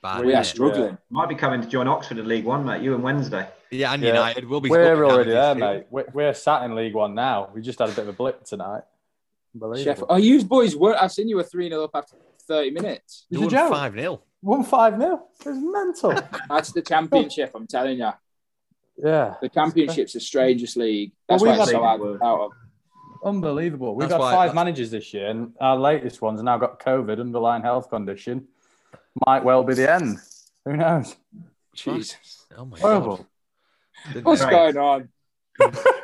Bad, 0.02 0.24
we 0.24 0.32
yeah. 0.32 0.40
are 0.40 0.44
struggling. 0.44 0.96
Might 1.10 1.28
be 1.28 1.34
coming 1.34 1.60
to 1.60 1.66
join 1.68 1.86
Oxford 1.88 2.18
in 2.18 2.26
League 2.28 2.44
One, 2.46 2.64
mate. 2.64 2.82
You 2.82 2.94
and 2.94 3.02
Wednesday. 3.02 3.48
Yeah, 3.70 3.92
and 3.92 4.02
Yeah. 4.02 4.14
United 4.14 4.48
will 4.48 4.60
be. 4.60 4.70
We're 4.70 5.04
already 5.04 5.30
there, 5.32 5.54
mate. 5.54 5.86
We're, 5.90 6.06
we're 6.14 6.32
sat 6.34 6.62
in 6.62 6.74
League 6.74 6.94
One 6.94 7.14
now. 7.14 7.50
We 7.54 7.60
just 7.60 7.78
had 7.80 7.88
a 7.88 7.92
bit 7.92 8.02
of 8.02 8.08
a 8.08 8.12
blip 8.12 8.44
tonight. 8.44 8.82
Unbelievable. 9.54 9.84
Sheffield. 9.84 10.06
Oh, 10.10 10.16
you 10.16 10.44
boys 10.44 10.76
were. 10.76 10.96
I've 11.00 11.12
seen 11.12 11.28
you 11.28 11.36
were 11.36 11.42
3 11.42 11.68
0 11.68 11.84
up 11.84 11.90
after 11.94 12.16
30 12.46 12.70
minutes. 12.70 13.26
They 13.30 13.40
Did 13.40 13.52
you 13.52 13.58
won 13.58 13.70
five 13.70 13.92
0 13.94 14.22
One 14.40 14.64
five 14.64 14.98
nil. 14.98 15.28
It 15.44 15.48
was 15.48 15.58
mental. 15.60 16.28
That's 16.48 16.72
the 16.72 16.82
championship, 16.82 17.50
I'm 17.54 17.66
telling 17.66 17.98
you. 17.98 18.10
yeah. 18.96 19.34
The 19.42 19.48
championship's 19.48 20.12
the 20.14 20.20
strangest 20.20 20.76
league. 20.76 21.12
That's 21.28 21.42
Well, 21.42 21.52
why 21.52 21.56
we've 21.58 21.62
it's 21.62 21.70
so 21.72 21.82
had- 21.82 22.00
hard 22.00 22.00
to 22.20 22.24
out 22.24 22.40
of. 22.40 22.50
Unbelievable. 23.22 23.94
We've 23.94 24.08
That's 24.08 24.22
had 24.22 24.32
why- 24.32 24.46
five 24.46 24.54
managers 24.54 24.90
this 24.90 25.12
year, 25.12 25.28
and 25.28 25.52
our 25.60 25.76
latest 25.76 26.22
one's 26.22 26.42
now 26.42 26.56
got 26.58 26.80
COVID, 26.80 27.20
underlying 27.20 27.62
health 27.62 27.90
condition. 27.90 28.48
Might 29.26 29.44
well 29.44 29.62
be 29.62 29.74
the 29.74 29.90
end. 29.92 30.18
Who 30.64 30.76
knows? 30.76 31.16
Jesus. 31.74 32.46
Oh 32.56 32.64
my 32.64 32.78
Horrible. 32.78 33.26
god! 34.14 34.24
What's 34.24 34.42
know. 34.42 34.50
going 34.50 34.76
on? 34.78 35.08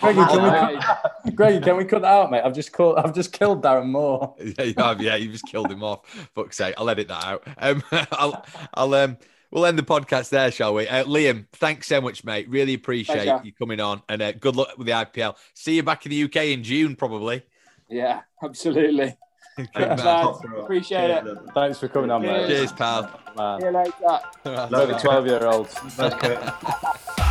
Greggy, 0.00 0.24
can 0.24 0.42
we 0.42 0.50
cut, 0.80 1.34
Greggy, 1.34 1.60
can 1.60 1.76
we 1.76 1.84
cut 1.84 2.02
that 2.02 2.12
out, 2.12 2.30
mate? 2.30 2.42
I've 2.44 2.54
just 2.54 2.72
called, 2.72 2.96
I've 2.98 3.14
just 3.14 3.32
killed 3.32 3.62
Darren 3.62 3.86
Moore. 3.86 4.34
yeah, 4.58 4.64
you 4.64 4.74
have, 4.76 5.00
yeah, 5.00 5.16
you 5.16 5.30
just 5.30 5.46
killed 5.46 5.70
him 5.70 5.82
off. 5.82 6.06
Fuck's 6.34 6.56
sake, 6.56 6.74
I'll 6.78 6.90
edit 6.90 7.08
that 7.08 7.24
out. 7.24 7.42
Um, 7.58 7.82
I'll, 8.12 8.44
I'll, 8.74 8.94
um, 8.94 9.18
we'll 9.50 9.66
end 9.66 9.78
the 9.78 9.82
podcast 9.82 10.30
there, 10.30 10.50
shall 10.50 10.74
we? 10.74 10.88
Uh, 10.88 11.04
Liam, 11.04 11.46
thanks 11.52 11.86
so 11.86 12.00
much, 12.00 12.24
mate. 12.24 12.48
Really 12.48 12.74
appreciate 12.74 13.24
Pleasure. 13.24 13.40
you 13.44 13.52
coming 13.52 13.80
on, 13.80 14.02
and 14.08 14.22
uh, 14.22 14.32
good 14.32 14.56
luck 14.56 14.76
with 14.76 14.86
the 14.86 14.92
IPL. 14.92 15.36
See 15.54 15.76
you 15.76 15.82
back 15.82 16.06
in 16.06 16.10
the 16.10 16.24
UK 16.24 16.36
in 16.46 16.62
June, 16.62 16.96
probably. 16.96 17.42
Yeah, 17.88 18.22
absolutely. 18.42 19.16
Good 19.56 19.68
Thanks, 19.72 20.02
lads. 20.02 20.38
Appreciate 20.58 21.10
it. 21.10 21.38
Thanks 21.54 21.78
for 21.78 21.86
coming 21.86 22.10
on, 22.10 22.22
mate. 22.22 22.48
Cheers, 22.48 22.72
pal. 22.72 23.20
Man. 23.36 23.60
See 23.60 23.66
you 23.66 23.72
later. 23.72 24.20
Love 24.44 24.74
Over 24.74 24.98
12 24.98 25.26
year 25.26 25.46
olds. 25.46 25.74